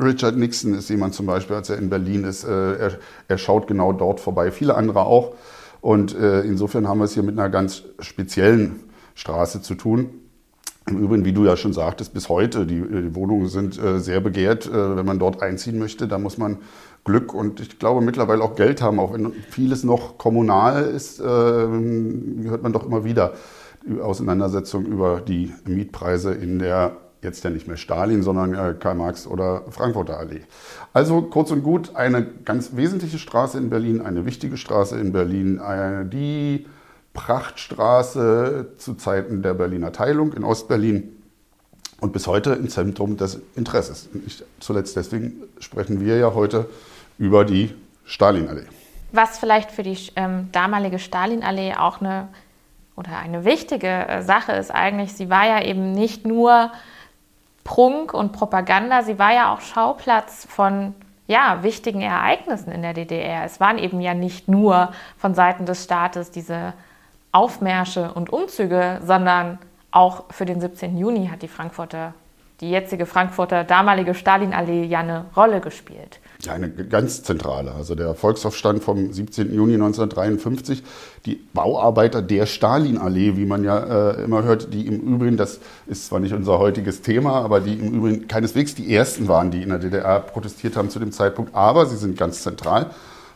Richard 0.02 0.38
Nixon 0.38 0.74
ist 0.74 0.90
jemand 0.90 1.14
zum 1.14 1.26
Beispiel, 1.26 1.58
als 1.58 1.70
er 1.70 1.78
in 1.78 1.90
Berlin 1.90 2.24
ist, 2.24 2.46
äh, 2.46 2.76
er, 2.78 2.92
er 3.28 3.38
schaut 3.38 3.68
genau 3.68 3.92
dort 3.92 4.22
vorbei. 4.22 4.52
Viele 4.52 4.76
andere 4.76 5.02
auch. 5.02 5.34
Und 5.82 6.16
äh, 6.16 6.42
insofern 6.42 6.88
haben 6.88 7.00
wir 7.00 7.06
es 7.06 7.14
hier 7.14 7.24
mit 7.24 7.38
einer 7.38 7.50
ganz 7.50 7.84
speziellen 8.00 8.84
Straße 9.16 9.62
zu 9.62 9.76
tun. 9.76 10.10
Im 10.88 10.98
Übrigen, 10.98 11.26
wie 11.26 11.34
du 11.34 11.46
ja 11.46 11.58
schon 11.58 11.74
sagtest, 11.74 12.14
bis 12.14 12.30
heute, 12.30 12.66
die, 12.66 12.82
die 12.82 13.16
Wohnungen 13.16 13.48
sind 13.48 13.82
äh, 13.82 14.00
sehr 14.00 14.20
begehrt. 14.20 14.68
Äh, 14.68 14.96
wenn 14.96 15.06
man 15.06 15.20
dort 15.20 15.42
einziehen 15.42 15.80
möchte, 15.80 16.08
da 16.08 16.18
muss 16.18 16.38
man 16.38 16.58
Glück 17.04 17.34
und 17.34 17.60
ich 17.60 17.80
glaube 17.80 18.02
mittlerweile 18.02 18.44
auch 18.44 18.56
Geld 18.56 18.82
haben, 18.82 19.00
auch 19.00 19.14
wenn 19.14 19.32
vieles 19.50 19.84
noch 19.84 20.18
kommunal 20.20 20.84
ist, 20.84 21.20
äh, 21.20 21.24
hört 21.24 22.62
man 22.62 22.74
doch 22.74 22.86
immer 22.86 23.04
wieder 23.04 23.34
Auseinandersetzungen 24.02 24.86
über 24.86 25.22
die 25.22 25.52
Mietpreise 25.66 26.34
in 26.34 26.60
der 26.60 26.96
jetzt 27.22 27.44
ja 27.44 27.50
nicht 27.50 27.68
mehr 27.68 27.78
Stalin, 27.78 28.24
sondern 28.24 28.54
äh, 28.54 28.76
Karl 28.80 28.96
Marx 28.96 29.28
oder 29.28 29.64
Frankfurter 29.70 30.18
Allee. 30.18 30.42
Also 30.94 31.22
kurz 31.22 31.52
und 31.52 31.64
gut, 31.64 31.96
eine 31.96 32.26
ganz 32.46 32.76
wesentliche 32.76 33.20
Straße 33.20 33.58
in 33.58 33.70
Berlin, 33.70 34.02
eine 34.02 34.26
wichtige 34.26 34.58
Straße 34.58 35.00
in 35.00 35.12
Berlin, 35.12 35.60
eine, 35.60 36.06
die 36.06 36.66
Prachtstraße 37.14 38.74
zu 38.78 38.96
Zeiten 38.96 39.42
der 39.42 39.54
Berliner 39.54 39.92
Teilung 39.92 40.34
in 40.34 40.44
Ostberlin 40.44 41.22
und 42.00 42.14
bis 42.14 42.28
heute 42.28 42.54
im 42.54 42.70
Zentrum 42.70 43.18
des 43.18 43.40
Interesses. 43.56 44.10
Nicht 44.14 44.44
zuletzt 44.60 44.96
deswegen 44.96 45.44
sprechen 45.60 46.04
wir 46.04 46.18
ja 46.18 46.34
heute 46.34 46.70
über 47.18 47.46
die 47.46 47.76
Stalinallee. 48.06 48.66
Was 49.12 49.38
vielleicht 49.38 49.72
für 49.72 49.84
die 49.84 49.98
ähm, 50.16 50.50
damalige 50.52 50.98
Stalinallee 50.98 51.76
auch 51.76 52.02
eine 52.02 52.30
oder 52.96 53.18
eine 53.18 53.46
wichtige 53.46 53.88
äh, 53.88 54.22
Sache 54.22 54.54
ist 54.54 54.72
eigentlich, 54.72 55.14
sie 55.14 55.30
war 55.30 55.46
ja 55.46 55.64
eben 55.64 55.92
nicht 55.92 56.26
nur 56.26 56.72
Prunk 57.64 58.14
und 58.14 58.32
Propaganda. 58.32 59.04
Sie 59.04 59.20
war 59.20 59.34
ja 59.34 59.54
auch 59.54 59.62
Schauplatz 59.62 60.46
von 60.50 60.96
ja, 61.28 61.64
wichtigen 61.64 62.02
Ereignissen 62.02 62.72
in 62.72 62.82
der 62.82 62.94
DDR. 62.94 63.46
Es 63.46 63.60
waren 63.60 63.78
eben 63.78 64.02
ja 64.02 64.14
nicht 64.14 64.48
nur 64.48 64.92
von 65.18 65.34
Seiten 65.34 65.66
des 65.66 65.84
Staates 65.84 66.32
diese 66.32 66.74
Aufmärsche 67.32 68.12
und 68.14 68.32
Umzüge, 68.32 69.00
sondern 69.04 69.58
auch 69.92 70.26
für 70.32 70.46
den 70.46 70.60
17. 70.60 70.98
Juni 70.98 71.28
hat 71.28 71.42
die 71.42 71.48
Frankfurter, 71.48 72.14
die 72.60 72.70
jetzige 72.70 73.06
Frankfurter 73.06 73.64
damalige 73.64 74.14
Stalinallee 74.14 74.84
ja 74.84 75.00
eine 75.00 75.26
Rolle 75.36 75.62
gespielt. 75.62 76.20
Ja, 76.44 76.54
eine 76.54 76.70
ganz 76.70 77.22
zentrale. 77.22 77.72
Also 77.74 77.94
der 77.94 78.16
Volksaufstand 78.16 78.84
vom 78.84 79.14
17. 79.14 79.54
Juni 79.54 79.76
1953, 79.76 80.82
die 81.26 81.36
Bauarbeiter 81.54 82.22
der 82.24 82.48
Stalinallee, 82.48 83.38
wie 83.38 83.46
man 83.46 83.64
ja 83.64 84.12
äh, 84.12 84.24
immer 84.24 84.44
hört, 84.44 84.74
die 84.74 84.88
im 84.88 85.02
Übrigen, 85.02 85.38
das 85.38 85.60
ist 85.86 86.08
zwar 86.08 86.20
nicht 86.20 86.34
unser 86.34 86.58
heutiges 86.58 87.02
Thema, 87.02 87.42
aber 87.42 87.60
die 87.60 87.74
im 87.74 87.94
Übrigen 87.94 88.28
keineswegs 88.28 88.74
die 88.74 88.94
ersten 88.94 89.28
waren, 89.28 89.52
die 89.52 89.62
in 89.62 89.70
der 89.70 89.80
DDR 89.80 90.20
protestiert 90.20 90.76
haben 90.76 90.90
zu 90.90 90.98
dem 90.98 91.12
Zeitpunkt, 91.12 91.54
aber 91.54 91.86
sie 91.86 91.98
sind 91.98 92.18
ganz 92.18 92.42
zentral 92.42 92.90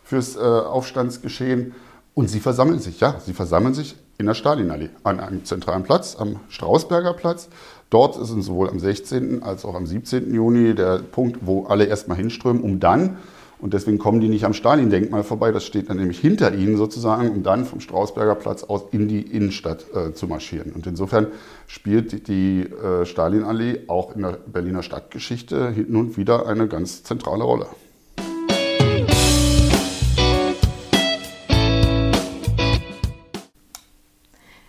fürs 0.04 0.36
äh, 0.36 0.40
Aufstandsgeschehen 0.40 1.76
und 2.16 2.30
sie 2.30 2.40
versammeln 2.40 2.80
sich, 2.80 3.00
ja, 3.02 3.20
sie 3.20 3.34
versammeln 3.34 3.76
sich 3.76 3.96
in 4.18 4.26
der 4.26 4.34
Stalinallee, 4.34 4.90
an 5.04 5.20
einem 5.20 5.44
zentralen 5.44 5.84
Platz, 5.84 6.16
am 6.18 6.40
Strausberger 6.50 7.14
Platz. 7.14 7.50
Dort 7.96 8.18
ist 8.18 8.30
es 8.30 8.48
sowohl 8.48 8.70
am 8.70 8.78
16. 8.78 9.42
als 9.42 9.64
auch 9.64 9.74
am 9.74 9.86
17. 9.86 10.34
Juni 10.34 10.76
der 10.76 10.98
Punkt, 10.98 11.38
wo 11.48 11.64
alle 11.64 11.86
erstmal 11.86 12.18
hinströmen, 12.18 12.62
um 12.62 12.82
dann, 12.82 13.20
und 13.58 13.74
deswegen 13.74 14.00
kommen 14.00 14.20
die 14.20 14.28
nicht 14.28 14.44
am 14.44 14.54
Stalin-Denkmal 14.54 15.24
vorbei, 15.24 15.54
das 15.54 15.64
steht 15.64 15.90
dann 15.90 15.96
nämlich 15.96 16.20
hinter 16.20 16.54
ihnen 16.54 16.76
sozusagen, 16.76 17.30
um 17.30 17.42
dann 17.42 17.64
vom 17.64 17.80
Strausberger 17.80 18.36
Platz 18.36 18.66
aus 18.66 18.82
in 18.92 19.08
die 19.08 19.22
Innenstadt 19.22 19.86
äh, 19.96 20.12
zu 20.12 20.28
marschieren. 20.28 20.74
Und 20.74 20.86
insofern 20.88 21.28
spielt 21.68 22.28
die 22.28 22.64
äh, 22.64 23.06
Stalinallee 23.06 23.84
auch 23.88 24.14
in 24.14 24.24
der 24.24 24.40
Berliner 24.46 24.84
Stadtgeschichte 24.84 25.70
hin 25.70 25.96
und 25.96 26.18
wieder 26.18 26.48
eine 26.48 26.68
ganz 26.68 27.04
zentrale 27.04 27.46
Rolle. 27.46 27.68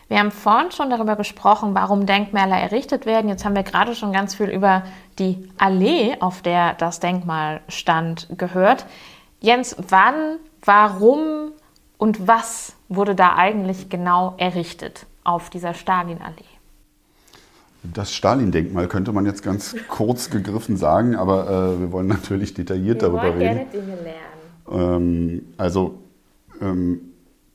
Wir 0.08 0.20
haben 0.20 0.30
vorhin 0.30 0.70
schon 0.70 0.88
darüber 0.88 1.16
gesprochen, 1.16 1.74
warum 1.74 2.06
Denkmäler 2.06 2.56
errichtet 2.56 3.06
werden. 3.06 3.28
Jetzt 3.28 3.44
haben 3.44 3.56
wir 3.56 3.64
gerade 3.64 3.94
schon 3.94 4.12
ganz 4.12 4.36
viel 4.36 4.48
über 4.48 4.84
die 5.18 5.48
Allee, 5.58 6.16
auf 6.20 6.42
der 6.42 6.74
das 6.74 7.00
Denkmal 7.00 7.60
stand, 7.68 8.28
gehört. 8.36 8.86
Jens, 9.40 9.76
wann, 9.88 10.38
warum 10.64 11.50
und 11.98 12.28
was 12.28 12.76
wurde 12.88 13.14
da 13.16 13.34
eigentlich 13.34 13.88
genau 13.88 14.34
errichtet 14.38 15.06
auf 15.24 15.50
dieser 15.50 15.74
Stalinallee? 15.74 16.44
Das 17.82 18.12
Stalin-Denkmal 18.12 18.88
könnte 18.88 19.12
man 19.12 19.26
jetzt 19.26 19.42
ganz 19.42 19.74
kurz 19.88 20.30
gegriffen 20.30 20.76
sagen, 20.76 21.16
aber 21.16 21.48
äh, 21.48 21.80
wir 21.80 21.92
wollen 21.92 22.06
natürlich 22.06 22.54
detailliert 22.54 23.02
wir 23.02 23.08
darüber 23.08 23.34
reden. 23.34 23.38
Gerne 23.38 23.66
Dinge 23.66 23.96
lernen. 24.02 25.36
Ähm, 25.36 25.46
also 25.56 25.98
ähm, 26.60 27.00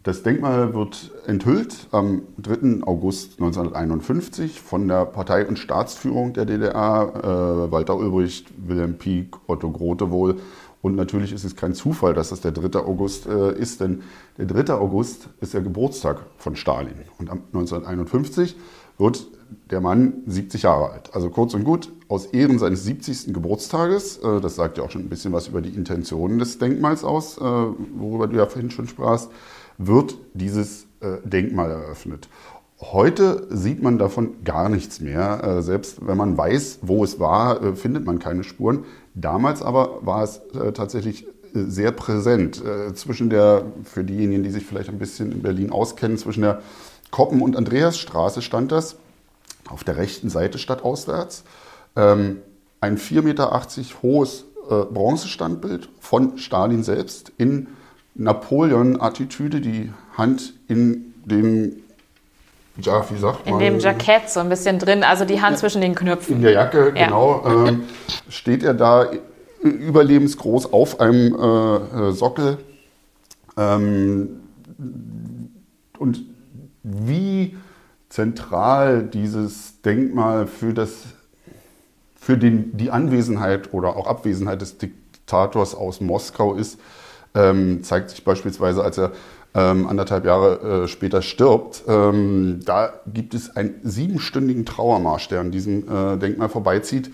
das 0.04 0.24
Denkmal 0.24 0.74
wird 0.74 1.12
enthüllt 1.28 1.88
am 1.92 2.24
3. 2.40 2.84
August 2.88 3.34
1951 3.34 4.60
von 4.60 4.88
der 4.88 5.06
Partei- 5.06 5.46
und 5.46 5.60
Staatsführung 5.60 6.34
der 6.34 6.46
DDR, 6.46 7.68
äh, 7.68 7.72
Walter 7.72 7.98
Ulbricht, 7.98 8.48
Wilhelm 8.68 8.98
Pieck, 8.98 9.36
Otto 9.48 9.70
Grote 9.70 10.10
wohl. 10.10 10.38
Und 10.82 10.96
natürlich 10.96 11.32
ist 11.32 11.44
es 11.44 11.56
kein 11.56 11.76
Zufall, 11.76 12.16
dass 12.16 12.32
es 12.32 12.42
der 12.42 12.52
3. 12.52 12.80
August 12.80 13.28
äh, 13.28 13.56
ist, 13.56 13.82
denn 13.82 14.02
der 14.40 14.48
3. 14.48 14.74
August 14.74 15.30
ist 15.40 15.54
der 15.54 15.62
Geburtstag 15.62 16.22
von 16.38 16.56
Stalin. 16.56 16.96
Und 17.20 17.30
am 17.30 17.44
1951 17.54 18.56
wird 18.98 19.28
der 19.70 19.82
Mann 19.82 20.24
70 20.26 20.64
Jahre 20.64 20.92
alt. 20.92 21.14
Also 21.14 21.30
kurz 21.30 21.54
und 21.54 21.64
gut, 21.64 21.92
aus 22.08 22.26
Ehren 22.28 22.58
seines 22.58 22.84
70. 22.86 23.34
Geburtstages, 23.34 24.18
äh, 24.18 24.42
das 24.42 24.56
sagt 24.56 24.80
ja 24.80 24.84
auch 24.84 24.90
schon 24.90 25.04
ein 25.04 25.10
bisschen 25.10 25.34
was 25.34 25.48
über 25.48 25.62
die 25.62 25.76
Intentionen 25.76 26.40
des 26.40 26.58
Denkmals 26.58 27.04
aus, 27.04 27.38
äh, 27.38 27.42
worüber 27.42 28.28
du 28.28 28.38
ja 28.38 28.48
vorhin 28.48 28.72
schon 28.72 28.88
sprachst, 28.88 29.30
wird 29.78 30.18
dieses 30.34 30.88
äh, 31.02 31.18
Denkmal 31.24 31.72
eröffnet. 31.72 32.30
Heute 32.80 33.48
sieht 33.50 33.82
man 33.82 33.98
davon 33.98 34.44
gar 34.44 34.70
nichts 34.70 35.00
mehr. 35.00 35.44
Äh, 35.44 35.62
selbst 35.64 36.06
wenn 36.06 36.18
man 36.18 36.38
weiß, 36.38 36.80
wo 36.84 37.04
es 37.04 37.20
war, 37.20 37.62
äh, 37.64 37.76
findet 37.76 38.06
man 38.06 38.20
keine 38.20 38.44
Spuren. 38.44 38.86
Damals 39.16 39.62
aber 39.62 40.06
war 40.06 40.24
es 40.24 40.42
tatsächlich 40.74 41.26
sehr 41.54 41.92
präsent. 41.92 42.64
Zwischen 42.94 43.30
der, 43.30 43.66
für 43.84 44.06
diejenigen, 44.06 44.42
die 44.42 44.52
sich 44.52 44.66
vielleicht 44.66 44.88
ein 44.88 45.00
bisschen 45.00 45.34
in 45.34 45.42
Berlin 45.42 45.70
auskennen, 45.70 46.18
zwischen 46.18 46.44
der 46.44 46.62
Koppen- 47.12 47.42
und 47.42 47.58
Andreasstraße 47.58 48.42
stand 48.42 48.72
das, 48.72 48.96
auf 49.68 49.84
der 49.84 49.98
rechten 49.98 50.30
Seite 50.30 50.60
stadtauswärts. 50.60 51.44
Ähm, 51.98 52.38
ein 52.80 52.98
4,80 52.98 53.22
Meter 53.24 53.62
hohes 54.02 54.46
Bronzestandbild 54.70 55.90
von 56.00 56.38
Stalin 56.38 56.84
selbst 56.84 57.34
in 57.38 57.68
Napoleon-Attitüde, 58.16 59.62
die 59.62 59.92
Hand 60.18 60.54
in 60.68 61.14
den, 61.26 61.84
ja, 62.78 63.10
wie 63.10 63.18
sagt 63.18 63.46
man? 63.46 63.56
In 63.56 63.74
dem 63.74 63.80
Jackett 63.80 64.30
so 64.30 64.40
ein 64.40 64.50
bisschen 64.50 64.80
drin, 64.80 65.04
also 65.04 65.26
die 65.26 65.42
Hand 65.42 65.56
ja, 65.56 65.60
zwischen 65.60 65.82
den 65.82 65.96
Knöpfen. 65.96 66.38
In 66.38 66.42
der 66.42 66.52
Jacke, 66.52 66.94
ja. 66.96 67.06
genau. 67.06 67.68
Ähm, 67.68 67.84
steht 68.30 68.64
er 68.64 68.74
da 68.74 69.08
überlebensgroß 69.62 70.74
auf 70.74 71.00
einem 71.00 71.36
äh, 71.36 72.10
äh, 72.10 72.12
Sockel. 72.12 72.58
Ähm, 73.58 74.42
und 75.98 76.24
wie 76.84 77.56
zentral 78.10 79.04
dieses 79.04 79.82
Denkmal 79.82 80.48
für, 80.48 80.74
das, 80.74 80.92
für 82.16 82.38
den, 82.38 82.76
die 82.76 82.92
Anwesenheit 82.92 83.74
oder 83.74 83.96
auch 83.96 84.08
Abwesenheit 84.08 84.62
des 84.62 84.78
Diktators 84.78 85.76
aus 85.76 86.02
Moskau 86.02 86.56
ist, 86.56 86.80
ähm, 87.36 87.84
zeigt 87.84 88.10
sich 88.10 88.24
beispielsweise, 88.24 88.84
als 88.84 88.98
er 88.98 89.12
ähm, 89.54 89.88
anderthalb 89.88 90.26
Jahre 90.26 90.84
äh, 90.84 90.88
später 90.88 91.22
stirbt. 91.22 91.84
Ähm, 91.88 92.60
da 92.64 92.94
gibt 93.12 93.34
es 93.34 93.56
einen 93.56 93.76
siebenstündigen 93.84 94.66
Trauermarsch, 94.66 95.28
der 95.28 95.42
an 95.42 95.52
diesem 95.52 95.88
äh, 95.90 96.18
Denkmal 96.18 96.50
vorbeizieht. 96.50 97.12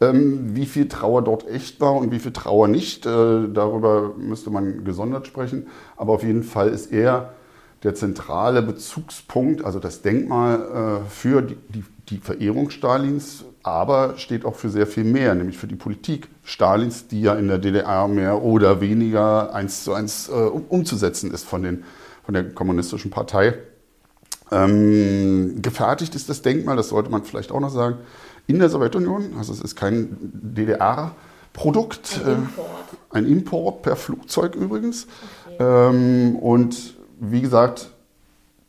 Ähm, 0.00 0.54
wie 0.54 0.66
viel 0.66 0.88
Trauer 0.88 1.22
dort 1.22 1.48
echt 1.48 1.80
war 1.80 1.94
und 1.94 2.12
wie 2.12 2.20
viel 2.20 2.32
Trauer 2.32 2.68
nicht, 2.68 3.06
äh, 3.06 3.48
darüber 3.52 4.14
müsste 4.16 4.50
man 4.50 4.84
gesondert 4.84 5.26
sprechen. 5.26 5.66
Aber 5.96 6.14
auf 6.14 6.22
jeden 6.22 6.44
Fall 6.44 6.68
ist 6.68 6.92
er 6.92 7.32
der 7.82 7.94
zentrale 7.94 8.62
Bezugspunkt, 8.62 9.64
also 9.64 9.78
das 9.78 10.02
Denkmal 10.02 11.02
äh, 11.04 11.10
für 11.10 11.42
die, 11.42 11.56
die, 11.68 11.84
die 12.08 12.18
Verehrung 12.18 12.70
Stalins, 12.70 13.44
aber 13.62 14.16
steht 14.16 14.44
auch 14.44 14.54
für 14.54 14.70
sehr 14.70 14.86
viel 14.86 15.04
mehr, 15.04 15.34
nämlich 15.34 15.58
für 15.58 15.66
die 15.66 15.76
Politik 15.76 16.28
Stalins, 16.44 17.08
die 17.08 17.22
ja 17.22 17.34
in 17.34 17.48
der 17.48 17.58
DDR 17.58 18.08
mehr 18.08 18.42
oder 18.42 18.80
weniger 18.80 19.54
eins 19.54 19.84
zu 19.84 19.92
eins 19.92 20.28
äh, 20.28 20.32
umzusetzen 20.32 21.30
ist 21.30 21.44
von, 21.44 21.62
den, 21.62 21.84
von 22.24 22.34
der 22.34 22.50
kommunistischen 22.50 23.10
Partei. 23.10 23.54
Ähm, 24.50 25.62
gefertigt 25.62 26.14
ist 26.14 26.28
das 26.28 26.42
Denkmal, 26.42 26.76
das 26.76 26.88
sollte 26.88 27.10
man 27.10 27.24
vielleicht 27.24 27.52
auch 27.52 27.60
noch 27.60 27.70
sagen, 27.70 27.98
in 28.46 28.58
der 28.58 28.68
Sowjetunion. 28.68 29.34
Also 29.38 29.52
es 29.52 29.60
ist 29.60 29.76
kein 29.76 30.16
DDR-Produkt, 30.20 32.20
ein, 32.24 32.32
äh, 32.32 33.16
ein, 33.16 33.26
Import 33.26 33.82
per 33.82 33.96
Flugzeug 33.96 34.56
übrigens. 34.56 35.06
Okay. 35.46 35.56
Ähm, 35.60 36.36
und 36.36 36.94
wie 37.20 37.42
gesagt, 37.42 37.90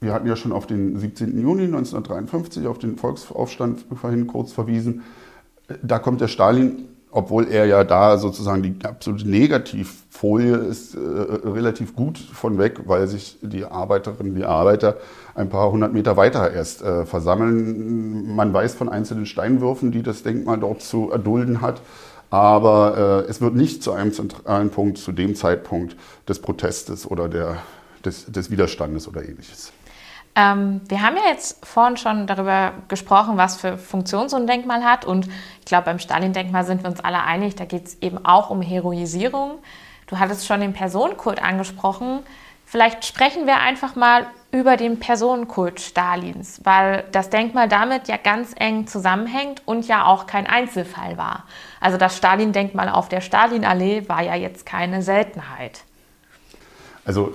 wir 0.01 0.13
hatten 0.13 0.27
ja 0.27 0.36
schon 0.36 0.51
auf 0.51 0.65
den 0.65 0.98
17. 0.98 1.39
Juni 1.39 1.65
1953, 1.65 2.65
auf 2.65 2.79
den 2.79 2.98
Volksaufstand 2.98 3.86
vorhin 3.93 4.25
kurz 4.25 4.51
verwiesen. 4.51 5.03
Da 5.84 6.00
kommt 6.00 6.22
der 6.22 6.27
Stalin, 6.27 6.88
obwohl 7.12 7.48
er 7.48 7.65
ja 7.65 7.84
da 7.84 8.17
sozusagen 8.17 8.63
die 8.63 8.74
absolute 8.84 9.29
Negativfolie 9.29 10.55
ist, 10.55 10.96
äh, 10.96 11.00
relativ 11.00 11.96
gut 11.96 12.17
von 12.17 12.58
weg, 12.58 12.81
weil 12.86 13.08
sich 13.08 13.38
die 13.43 13.63
Arbeiterinnen, 13.63 14.34
die 14.34 14.43
Arbeiter 14.43 14.98
ein 15.36 15.50
paar 15.50 15.72
hundert 15.72 15.93
Meter 15.93 16.17
weiter 16.17 16.51
erst 16.51 16.81
äh, 16.81 17.05
versammeln. 17.05 18.36
Man 18.36 18.53
weiß 18.53 18.74
von 18.74 18.89
einzelnen 18.89 19.27
Steinwürfen, 19.27 19.91
die 19.91 20.01
das 20.01 20.24
Denkmal 20.24 20.58
dort 20.58 20.81
zu 20.81 21.12
erdulden 21.12 21.62
hat. 21.62 21.81
Aber 22.31 23.25
äh, 23.27 23.29
es 23.29 23.39
wird 23.39 23.55
nicht 23.55 23.84
zu 23.84 23.91
einem 23.91 24.13
zentralen 24.13 24.72
Punkt, 24.72 24.98
zu 24.98 25.12
dem 25.12 25.36
Zeitpunkt 25.36 25.96
des 26.27 26.39
Protestes 26.39 27.05
oder 27.05 27.29
der, 27.29 27.58
des, 28.03 28.25
des 28.31 28.50
Widerstandes 28.50 29.08
oder 29.08 29.24
ähnliches. 29.24 29.74
Ähm, 30.35 30.81
wir 30.88 31.01
haben 31.01 31.17
ja 31.17 31.29
jetzt 31.29 31.65
vorhin 31.65 31.97
schon 31.97 32.25
darüber 32.27 32.73
gesprochen, 32.88 33.38
was 33.38 33.57
für 33.57 33.77
Funktion 33.77 34.29
so 34.29 34.38
ein 34.38 34.47
Denkmal 34.47 34.83
hat. 34.83 35.05
Und 35.05 35.27
ich 35.59 35.65
glaube, 35.65 35.85
beim 35.85 36.00
Stalin-Denkmal 36.00 36.65
sind 36.65 36.83
wir 36.83 36.89
uns 36.89 37.01
alle 37.01 37.23
einig, 37.23 37.56
da 37.56 37.65
geht 37.65 37.88
es 37.88 38.01
eben 38.01 38.25
auch 38.25 38.49
um 38.49 38.62
Heroisierung. 38.62 39.60
Du 40.08 40.19
hattest 40.19 40.45
schon 40.45 40.62
den 40.62 40.73
Personenkult 40.73 41.41
angesprochen. 41.41 42.19
Vielleicht 42.65 43.06
sprechen 43.06 43.47
wir 43.47 43.60
einfach 43.60 43.95
mal 43.95 44.27
über 44.51 44.77
den 44.77 44.99
Personenkult 44.99 45.79
Stalins, 45.79 46.62
weil 46.63 47.06
das 47.12 47.29
Denkmal 47.29 47.67
damit 47.67 48.08
ja 48.08 48.17
ganz 48.17 48.53
eng 48.56 48.88
zusammenhängt 48.88 49.62
und 49.65 49.88
ja 49.88 50.06
auch 50.06 50.27
kein 50.27 50.47
Einzelfall 50.47 51.17
war. 51.17 51.45
Also 51.79 51.97
das 51.97 52.17
Stalin-Denkmal 52.17 52.89
auf 52.89 53.10
der 53.10 53.21
Stalinallee 53.21 54.08
war 54.08 54.21
ja 54.21 54.36
jetzt 54.36 54.65
keine 54.65 55.01
Seltenheit. 55.01 55.84
Also 57.06 57.34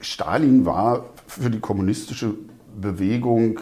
Stalin 0.00 0.66
war 0.66 1.04
für 1.40 1.50
die 1.50 1.60
kommunistische 1.60 2.34
Bewegung 2.80 3.58
äh, 3.58 3.60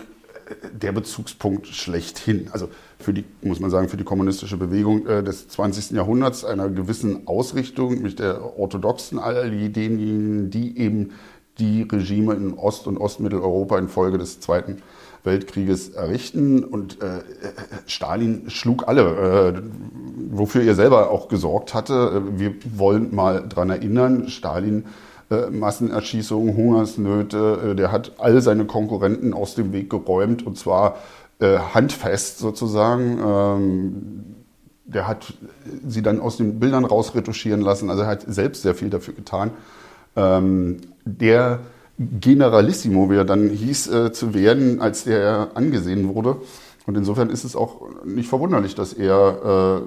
der 0.73 0.93
Bezugspunkt 0.93 1.67
schlechthin. 1.69 2.49
Also 2.53 2.69
für 2.99 3.15
die, 3.15 3.25
muss 3.43 3.61
man 3.61 3.71
sagen, 3.71 3.89
für 3.89 3.97
die 3.97 4.05
kommunistische 4.05 4.57
Bewegung 4.57 5.07
äh, 5.07 5.23
des 5.23 5.49
20. 5.49 5.93
Jahrhunderts 5.93 6.45
einer 6.45 6.69
gewissen 6.69 7.27
Ausrichtung, 7.27 7.95
nämlich 7.95 8.17
der 8.17 8.59
orthodoxen, 8.59 9.19
all 9.19 9.51
diejenigen, 9.51 10.51
die 10.51 10.79
eben 10.79 11.13
die 11.59 11.83
Regime 11.83 12.35
in 12.35 12.55
Ost- 12.55 12.87
und 12.87 12.97
Ostmitteleuropa 12.97 13.79
infolge 13.79 14.19
des 14.19 14.41
Zweiten 14.41 14.83
Weltkrieges 15.25 15.91
errichten. 15.91 16.65
Und 16.65 17.03
äh, 17.03 17.21
Stalin 17.87 18.49
schlug 18.49 18.89
alle, 18.89 19.55
äh, 19.55 19.63
wofür 20.31 20.63
er 20.63 20.75
selber 20.75 21.11
auch 21.11 21.29
gesorgt 21.29 21.75
hatte. 21.75 22.23
Wir 22.39 22.55
wollen 22.77 23.15
mal 23.15 23.47
daran 23.47 23.71
erinnern, 23.71 24.29
Stalin 24.29 24.87
äh, 25.31 25.49
Massenerschießungen, 25.49 26.57
Hungersnöte. 26.57 27.71
Äh, 27.71 27.75
der 27.77 27.93
hat 27.93 28.13
all 28.19 28.43
seine 28.43 28.65
Konkurrenten 28.65 29.33
aus 29.33 29.55
dem 29.55 29.73
Weg 29.73 29.89
geräumt 29.89 30.45
und 30.45 30.59
zwar 30.59 30.97
äh, 31.39 31.59
handfest 31.73 32.39
sozusagen. 32.39 33.21
Ähm, 33.25 34.25
der 34.87 35.07
hat 35.07 35.33
sie 35.87 36.03
dann 36.03 36.19
aus 36.19 36.37
den 36.37 36.59
Bildern 36.59 36.85
rausretuschieren 36.85 37.61
lassen. 37.61 37.91
Also 37.91 38.03
er 38.03 38.09
hat 38.09 38.25
selbst 38.27 38.63
sehr 38.63 38.75
viel 38.75 38.91
dafür 38.91 39.15
getan. 39.15 39.53
Ähm, 40.17 40.79
der 41.05 41.61
Generalissimo, 41.97 43.09
wie 43.09 43.17
er 43.17 43.25
dann 43.25 43.51
hieß, 43.51 43.91
zu 44.13 44.35
werden, 44.35 44.81
als 44.81 45.05
der 45.05 45.51
angesehen 45.55 46.13
wurde. 46.13 46.39
Und 46.87 46.97
insofern 46.97 47.29
ist 47.29 47.45
es 47.45 47.55
auch 47.55 47.83
nicht 48.05 48.29
verwunderlich, 48.29 48.75
dass 48.75 48.95
er 48.95 49.83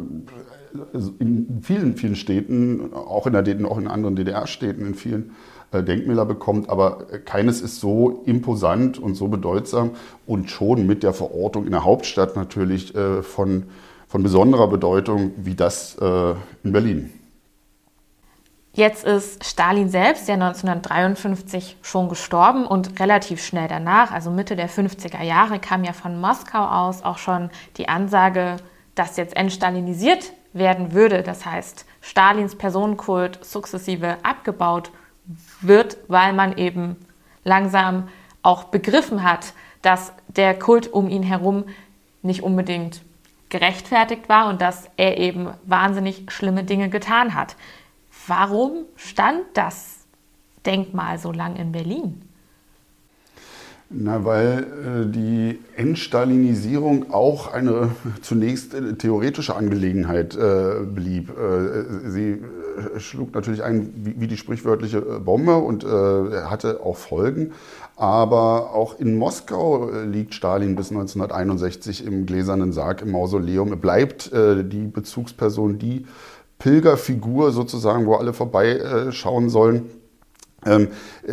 in 1.19 1.59
vielen, 1.61 1.95
vielen 1.95 2.15
Städten, 2.15 2.93
auch 2.93 3.27
in, 3.27 3.33
der, 3.33 3.43
auch 3.69 3.77
in 3.77 3.87
anderen 3.87 4.15
DDR-Städten, 4.15 4.85
in 4.85 4.95
vielen 4.95 5.35
äh, 5.71 5.83
Denkmäler 5.83 6.25
bekommt, 6.25 6.69
aber 6.69 7.05
keines 7.25 7.61
ist 7.61 7.79
so 7.79 8.23
imposant 8.25 8.99
und 8.99 9.15
so 9.15 9.27
bedeutsam 9.27 9.91
und 10.25 10.49
schon 10.49 10.85
mit 10.85 11.03
der 11.03 11.13
Verortung 11.13 11.65
in 11.65 11.71
der 11.71 11.83
Hauptstadt 11.83 12.35
natürlich 12.35 12.95
äh, 12.95 13.21
von, 13.23 13.63
von 14.07 14.23
besonderer 14.23 14.67
Bedeutung 14.67 15.31
wie 15.37 15.55
das 15.55 15.95
äh, 15.99 16.33
in 16.63 16.71
Berlin. 16.71 17.11
Jetzt 18.75 19.05
ist 19.05 19.45
Stalin 19.45 19.89
selbst 19.89 20.27
ja 20.27 20.33
1953 20.33 21.77
schon 21.83 22.09
gestorben 22.09 22.65
und 22.65 22.99
relativ 22.99 23.43
schnell 23.43 23.67
danach, 23.67 24.11
also 24.11 24.31
Mitte 24.31 24.55
der 24.55 24.67
50er 24.67 25.21
Jahre, 25.21 25.59
kam 25.59 25.83
ja 25.83 25.93
von 25.93 26.19
Moskau 26.19 26.65
aus 26.65 27.03
auch 27.03 27.19
schon 27.19 27.51
die 27.77 27.87
Ansage, 27.87 28.57
dass 28.95 29.17
jetzt 29.17 29.35
entstalinisiert 29.35 30.33
werden 30.53 30.93
würde, 30.93 31.23
das 31.23 31.45
heißt 31.45 31.85
Stalins 32.01 32.55
Personenkult 32.55 33.43
sukzessive 33.43 34.17
abgebaut 34.23 34.91
wird, 35.61 35.97
weil 36.07 36.33
man 36.33 36.57
eben 36.57 36.95
langsam 37.43 38.09
auch 38.41 38.65
begriffen 38.65 39.23
hat, 39.23 39.53
dass 39.81 40.13
der 40.27 40.57
Kult 40.57 40.91
um 40.91 41.09
ihn 41.09 41.23
herum 41.23 41.65
nicht 42.21 42.41
unbedingt 42.41 43.01
gerechtfertigt 43.49 44.29
war 44.29 44.49
und 44.49 44.61
dass 44.61 44.89
er 44.97 45.17
eben 45.17 45.49
wahnsinnig 45.63 46.31
schlimme 46.31 46.63
Dinge 46.63 46.89
getan 46.89 47.35
hat. 47.35 47.55
Warum 48.27 48.85
stand 48.95 49.41
das 49.53 50.05
Denkmal 50.65 51.19
so 51.19 51.31
lang 51.31 51.55
in 51.55 51.71
Berlin? 51.71 52.21
Na, 53.95 54.25
weil 54.25 54.63
äh, 54.63 55.05
die 55.05 55.59
Entstalinisierung 55.75 57.11
auch 57.11 57.53
eine 57.53 57.89
zunächst 58.21 58.73
äh, 58.73 58.93
theoretische 58.93 59.55
Angelegenheit 59.55 60.35
äh, 60.35 60.79
blieb. 60.83 61.29
Äh, 61.29 62.09
sie 62.09 62.31
äh, 62.31 62.99
schlug 62.99 63.35
natürlich 63.35 63.61
ein 63.61 63.93
wie, 63.95 64.19
wie 64.19 64.27
die 64.27 64.37
sprichwörtliche 64.37 64.97
äh, 64.97 65.19
Bombe 65.19 65.57
und 65.57 65.83
hatte 65.85 66.79
auch 66.83 66.97
Folgen. 66.97 67.51
Aber 67.95 68.73
auch 68.73 68.99
in 68.99 69.17
Moskau 69.17 69.91
liegt 70.05 70.33
Stalin 70.33 70.75
bis 70.75 70.89
1961 70.89 72.05
im 72.05 72.25
gläsernen 72.25 72.71
Sarg 72.71 73.03
im 73.03 73.11
Mausoleum. 73.11 73.69
Er 73.69 73.75
bleibt 73.75 74.31
die 74.33 74.87
Bezugsperson, 74.87 75.77
die 75.77 76.07
Pilgerfigur 76.57 77.51
sozusagen, 77.51 78.07
wo 78.07 78.15
alle 78.15 78.33
vorbeischauen 78.33 79.49
sollen. 79.49 79.89
Ähm, 80.65 80.89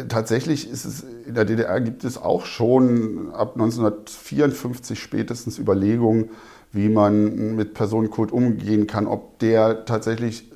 tatsächlich 0.09 0.71
ist 0.71 0.85
es 0.85 1.05
in 1.27 1.35
der 1.35 1.45
DDR 1.45 1.81
gibt 1.81 2.05
es 2.05 2.19
auch 2.19 2.45
schon 2.45 3.33
ab 3.33 3.53
1954 3.55 4.99
spätestens 4.99 5.59
Überlegungen, 5.59 6.31
wie 6.73 6.89
man 6.89 7.57
mit 7.57 7.75
Personenkult 7.75 8.33
umgehen 8.33 8.87
kann, 8.87 9.07
ob 9.07 9.39
der 9.39 9.85
tatsächlich 9.85 10.51
äh, 10.53 10.55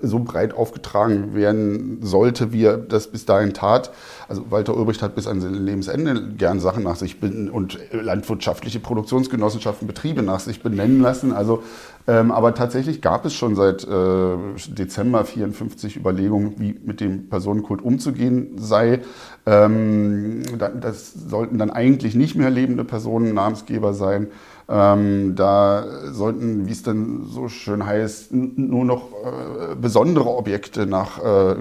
so 0.00 0.20
breit 0.20 0.54
aufgetragen 0.54 1.34
werden 1.34 1.98
sollte, 2.02 2.52
wie 2.52 2.64
er 2.64 2.76
das 2.76 3.08
bis 3.08 3.26
dahin 3.26 3.52
tat. 3.52 3.90
Also 4.28 4.50
Walter 4.50 4.76
Ulbricht 4.76 5.02
hat 5.02 5.16
bis 5.16 5.26
an 5.26 5.40
sein 5.40 5.54
Lebensende 5.54 6.34
gern 6.36 6.60
Sachen 6.60 6.84
nach 6.84 6.94
sich 6.94 7.16
und 7.20 7.78
landwirtschaftliche 7.90 8.78
Produktionsgenossenschaften, 8.78 9.88
Betriebe 9.88 10.22
nach 10.22 10.38
sich 10.38 10.62
benennen 10.62 11.00
lassen. 11.00 11.32
Also, 11.32 11.64
ähm, 12.06 12.30
aber 12.30 12.54
tatsächlich 12.54 13.00
gab 13.02 13.24
es 13.24 13.34
schon 13.34 13.56
seit 13.56 13.82
äh, 13.82 14.36
Dezember 14.68 15.24
54 15.24 15.96
Überlegungen, 15.96 16.54
wie 16.58 16.78
mit 16.84 17.00
dem 17.00 17.28
Personenkult 17.28 17.82
umzugehen 17.82 18.58
sei. 18.58 19.00
Ähm, 19.46 20.42
das 20.80 21.12
sollten 21.12 21.58
dann 21.58 21.70
eigentlich 21.70 22.14
nicht 22.14 22.36
mehr 22.36 22.50
lebende 22.50 22.84
Personen 22.84 23.34
Namensgeber 23.34 23.94
sein. 23.94 24.28
Ähm, 24.68 25.34
da 25.34 25.84
sollten, 26.12 26.66
wie 26.66 26.72
es 26.72 26.82
dann 26.82 27.24
so 27.24 27.48
schön 27.48 27.84
heißt, 27.84 28.32
nur 28.32 28.84
noch 28.84 29.08
äh, 29.10 29.74
besondere 29.74 30.28
Objekte 30.36 30.86
nach 30.86 31.18
äh, 31.18 31.56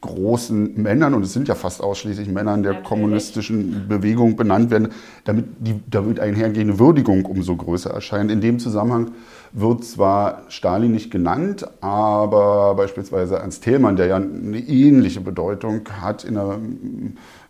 großen 0.00 0.80
Männern, 0.80 1.14
und 1.14 1.22
es 1.22 1.32
sind 1.32 1.48
ja 1.48 1.54
fast 1.54 1.82
ausschließlich 1.82 2.28
Männern 2.28 2.62
der 2.62 2.72
Natürlich. 2.72 2.88
kommunistischen 2.88 3.88
Bewegung 3.88 4.36
benannt 4.36 4.70
werden, 4.70 4.88
damit 5.24 5.46
die 5.60 5.80
damit 5.90 6.20
einhergehende 6.20 6.78
Würdigung 6.78 7.24
umso 7.24 7.56
größer 7.56 7.90
erscheint. 7.90 8.30
In 8.30 8.42
dem 8.42 8.58
Zusammenhang 8.58 9.12
wird 9.52 9.82
zwar 9.84 10.42
Stalin 10.48 10.92
nicht 10.92 11.10
genannt, 11.10 11.66
aber 11.80 12.74
beispielsweise 12.74 13.36
Ernst 13.36 13.64
Thälmann, 13.64 13.96
der 13.96 14.06
ja 14.06 14.16
eine 14.16 14.58
ähnliche 14.58 15.22
Bedeutung 15.22 15.88
hat 16.00 16.24
in 16.24 16.34
der, 16.34 16.58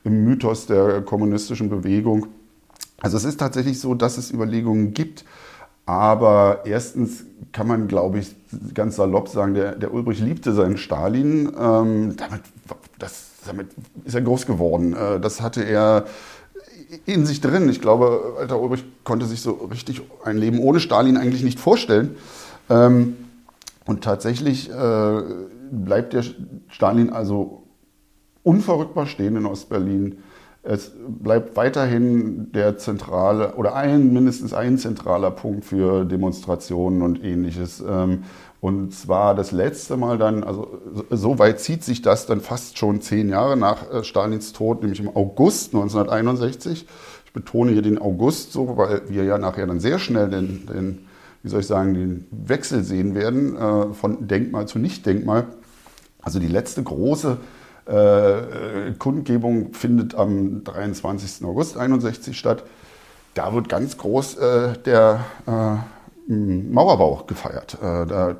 im 0.04 0.24
Mythos 0.24 0.66
der 0.66 1.02
kommunistischen 1.02 1.68
Bewegung, 1.68 2.28
also 3.00 3.16
es 3.16 3.24
ist 3.24 3.38
tatsächlich 3.38 3.80
so, 3.80 3.94
dass 3.94 4.18
es 4.18 4.30
Überlegungen 4.30 4.94
gibt, 4.94 5.24
aber 5.87 6.62
erstens 6.64 7.24
kann 7.52 7.66
man, 7.66 7.88
glaube 7.88 8.18
ich, 8.18 8.35
ganz 8.72 8.96
salopp 8.96 9.28
sagen, 9.28 9.54
der, 9.54 9.74
der 9.74 9.92
Ulbrich 9.92 10.20
liebte 10.20 10.52
seinen 10.52 10.78
Stalin. 10.78 11.52
Ähm, 11.59 12.16
damit, 12.16 12.42
das, 12.98 13.33
damit 13.46 13.68
ist 14.04 14.14
er 14.14 14.22
groß 14.22 14.46
geworden. 14.46 14.94
Äh, 14.94 15.20
das 15.20 15.42
hatte 15.42 15.62
er 15.62 16.07
in 17.04 17.26
sich 17.26 17.40
drin. 17.40 17.68
Ich 17.68 17.80
glaube, 17.80 18.35
Walter 18.37 18.61
Ulbrich 18.61 18.85
konnte 19.04 19.26
sich 19.26 19.42
so 19.42 19.52
richtig 19.70 20.02
ein 20.24 20.38
Leben 20.38 20.59
ohne 20.59 20.80
Stalin 20.80 21.16
eigentlich 21.16 21.42
nicht 21.42 21.61
vorstellen. 21.61 22.16
Ähm, 22.70 23.16
und 23.85 24.02
tatsächlich 24.02 24.70
äh, 24.70 25.22
bleibt 25.70 26.14
der 26.14 26.24
Stalin 26.68 27.11
also 27.11 27.64
unverrückbar 28.42 29.07
stehen 29.07 29.37
in 29.37 29.44
Ostberlin. 29.44 30.18
Es 30.66 30.92
bleibt 30.96 31.57
weiterhin 31.57 32.50
der 32.53 32.79
zentrale 32.79 33.55
oder 33.57 33.74
ein, 33.74 34.14
mindestens 34.14 34.55
ein 34.55 34.79
zentraler 34.79 35.31
Punkt 35.31 35.66
für 35.66 36.07
Demonstrationen 36.07 37.03
und 37.03 37.22
ähnliches. 37.22 37.85
Ähm, 37.87 38.24
und 38.62 38.94
zwar 38.94 39.35
das 39.35 39.53
letzte 39.53 39.98
Mal 39.98 40.16
dann, 40.16 40.42
also 40.42 40.81
so 41.11 41.38
weit 41.38 41.61
zieht 41.61 41.85
sich 41.85 42.00
das 42.00 42.24
dann 42.24 42.40
fast 42.40 42.79
schon 42.79 43.03
zehn 43.03 43.29
Jahre 43.29 43.59
nach 43.59 43.92
äh, 43.92 44.05
Stalins 44.05 44.55
Tod, 44.55 44.81
nämlich 44.81 45.00
im 45.00 45.14
August 45.14 45.74
1961. 45.74 46.87
Ich 47.27 47.33
betone 47.35 47.72
hier 47.72 47.83
den 47.83 47.98
August 47.98 48.53
so, 48.53 48.79
weil 48.79 49.03
wir 49.09 49.24
ja 49.24 49.37
nachher 49.37 49.66
dann 49.66 49.81
sehr 49.81 49.98
schnell 49.98 50.31
den, 50.31 50.66
den 50.66 51.07
wie 51.42 51.50
soll 51.50 51.61
ich 51.61 51.66
sagen, 51.66 51.92
den 51.92 52.27
Wechsel 52.31 52.85
sehen 52.85 53.14
werden 53.14 53.55
äh, 53.55 53.92
von 53.92 54.27
Denkmal 54.27 54.66
zu 54.66 54.79
Nicht-Denkmal. 54.79 55.44
Also 56.22 56.38
die 56.38 56.48
letzte 56.48 56.83
große 56.83 57.37
äh, 57.87 58.92
Kundgebung 58.99 59.75
findet 59.75 60.14
am 60.14 60.64
23. 60.64 61.44
August 61.47 61.77
61 61.77 62.37
statt. 62.37 62.64
Da 63.35 63.53
wird 63.53 63.68
ganz 63.68 63.99
groß 63.99 64.37
äh, 64.37 64.73
der 64.85 65.25
äh, 65.47 66.33
Mauerbau 66.33 67.25
gefeiert. 67.27 67.75
Äh, 67.83 68.07
da 68.07 68.37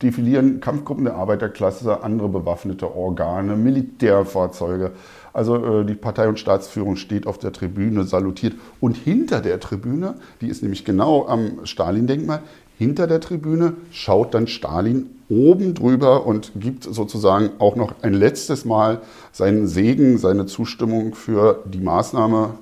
defilieren 0.00 0.60
Kampfgruppen 0.60 1.04
der 1.04 1.16
Arbeiterklasse, 1.16 2.02
andere 2.02 2.28
bewaffnete 2.28 2.94
Organe, 2.94 3.56
Militärfahrzeuge. 3.56 4.92
Also 5.32 5.80
äh, 5.80 5.84
die 5.84 5.94
Partei- 5.94 6.28
und 6.28 6.38
Staatsführung 6.38 6.96
steht 6.96 7.26
auf 7.26 7.38
der 7.38 7.52
Tribüne, 7.52 8.04
salutiert. 8.04 8.54
Und 8.80 8.96
hinter 8.96 9.40
der 9.40 9.60
Tribüne, 9.60 10.14
die 10.40 10.48
ist 10.48 10.62
nämlich 10.62 10.84
genau 10.84 11.26
am 11.26 11.66
Stalin-Denkmal, 11.66 12.42
hinter 12.78 13.06
der 13.06 13.20
Tribüne 13.20 13.74
schaut 13.90 14.34
dann 14.34 14.46
Stalin 14.46 15.15
oben 15.28 15.74
drüber 15.74 16.26
und 16.26 16.52
gibt 16.56 16.84
sozusagen 16.84 17.50
auch 17.58 17.76
noch 17.76 17.94
ein 18.02 18.14
letztes 18.14 18.64
Mal 18.64 19.00
seinen 19.32 19.66
Segen, 19.66 20.18
seine 20.18 20.46
Zustimmung 20.46 21.14
für 21.14 21.62
die 21.66 21.80
Maßnahme, 21.80 22.54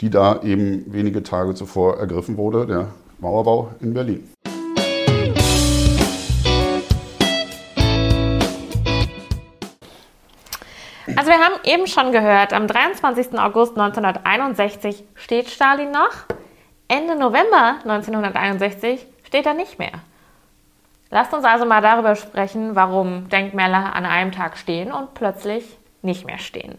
die 0.00 0.10
da 0.10 0.42
eben 0.42 0.84
wenige 0.92 1.22
Tage 1.22 1.54
zuvor 1.54 1.98
ergriffen 1.98 2.36
wurde, 2.36 2.66
der 2.66 2.88
Mauerbau 3.18 3.70
in 3.80 3.94
Berlin. 3.94 4.28
Also 11.16 11.30
wir 11.30 11.38
haben 11.38 11.54
eben 11.64 11.86
schon 11.86 12.12
gehört, 12.12 12.52
am 12.52 12.68
23. 12.68 13.38
August 13.38 13.76
1961 13.76 15.04
steht 15.14 15.48
Stalin 15.50 15.90
noch. 15.90 16.12
Ende 16.86 17.16
November 17.16 17.76
1961 17.82 19.04
steht 19.24 19.46
er 19.46 19.54
nicht 19.54 19.78
mehr. 19.78 19.92
Lasst 21.10 21.32
uns 21.32 21.44
also 21.44 21.64
mal 21.64 21.80
darüber 21.80 22.16
sprechen, 22.16 22.74
warum 22.74 23.28
Denkmäler 23.28 23.94
an 23.94 24.04
einem 24.04 24.32
Tag 24.32 24.58
stehen 24.58 24.92
und 24.92 25.14
plötzlich 25.14 25.78
nicht 26.02 26.26
mehr 26.26 26.38
stehen. 26.38 26.78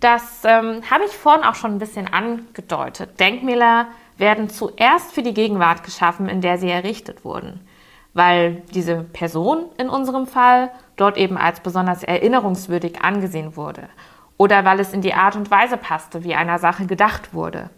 Das 0.00 0.42
ähm, 0.44 0.82
habe 0.90 1.04
ich 1.04 1.12
vorhin 1.12 1.44
auch 1.44 1.54
schon 1.54 1.72
ein 1.72 1.78
bisschen 1.78 2.12
angedeutet. 2.12 3.20
Denkmäler 3.20 3.86
werden 4.16 4.48
zuerst 4.48 5.12
für 5.12 5.22
die 5.22 5.34
Gegenwart 5.34 5.84
geschaffen, 5.84 6.28
in 6.28 6.40
der 6.40 6.58
sie 6.58 6.70
errichtet 6.70 7.24
wurden, 7.24 7.66
weil 8.14 8.62
diese 8.74 9.02
Person 9.02 9.66
in 9.78 9.88
unserem 9.88 10.26
Fall 10.26 10.70
dort 10.96 11.18
eben 11.18 11.36
als 11.36 11.60
besonders 11.60 12.02
erinnerungswürdig 12.02 13.02
angesehen 13.02 13.56
wurde 13.56 13.88
oder 14.38 14.64
weil 14.64 14.80
es 14.80 14.92
in 14.92 15.02
die 15.02 15.14
Art 15.14 15.36
und 15.36 15.50
Weise 15.50 15.76
passte, 15.76 16.24
wie 16.24 16.34
einer 16.34 16.58
Sache 16.58 16.86
gedacht 16.86 17.34
wurde 17.34 17.70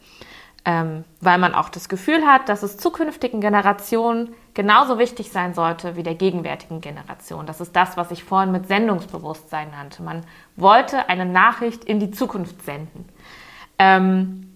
ähm, 0.68 1.04
weil 1.22 1.38
man 1.38 1.54
auch 1.54 1.70
das 1.70 1.88
Gefühl 1.88 2.26
hat, 2.26 2.50
dass 2.50 2.62
es 2.62 2.76
zukünftigen 2.76 3.40
Generationen 3.40 4.35
genauso 4.52 4.98
wichtig 4.98 5.33
sein 5.33 5.54
sollte 5.54 5.96
wie 5.96 6.02
der 6.02 6.14
gegenwärtigen 6.14 6.83
Generation. 6.83 7.46
Das 7.46 7.62
ist 7.62 7.74
das, 7.74 7.96
was 7.96 8.11
ich 8.11 8.22
vorhin 8.22 8.52
mit 8.52 8.68
Sendungsbewusstsein 8.68 9.70
nannte. 9.70 10.02
Man 10.02 10.26
wollte 10.57 11.09
eine 11.09 11.24
Nachricht 11.24 11.85
in 11.85 12.00
die 12.00 12.11
Zukunft 12.11 12.62
senden. 12.66 13.09
Ähm, 13.78 14.52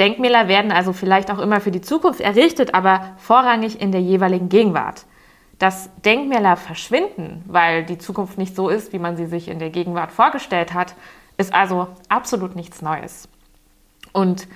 Denkmäler 0.00 0.48
werden 0.48 0.72
also 0.72 0.92
vielleicht 0.92 1.30
auch 1.30 1.38
immer 1.38 1.60
für 1.60 1.70
die 1.70 1.80
Zukunft 1.80 2.20
errichtet, 2.20 2.74
aber 2.74 3.14
vorrangig 3.16 3.80
in 3.80 3.92
der 3.92 4.02
jeweiligen 4.02 4.48
Gegenwart. 4.48 5.06
Dass 5.60 5.90
Denkmäler 6.04 6.56
verschwinden, 6.56 7.44
weil 7.46 7.84
die 7.84 7.98
Zukunft 7.98 8.36
nicht 8.36 8.56
so 8.56 8.68
ist, 8.68 8.92
wie 8.92 8.98
man 8.98 9.16
sie 9.16 9.26
sich 9.26 9.46
in 9.46 9.60
der 9.60 9.70
Gegenwart 9.70 10.10
vorgestellt 10.10 10.74
hat, 10.74 10.96
ist 11.36 11.54
also 11.54 11.86
absolut 12.08 12.56
nichts 12.56 12.82
Neues. 12.82 13.28
Und 14.12 14.48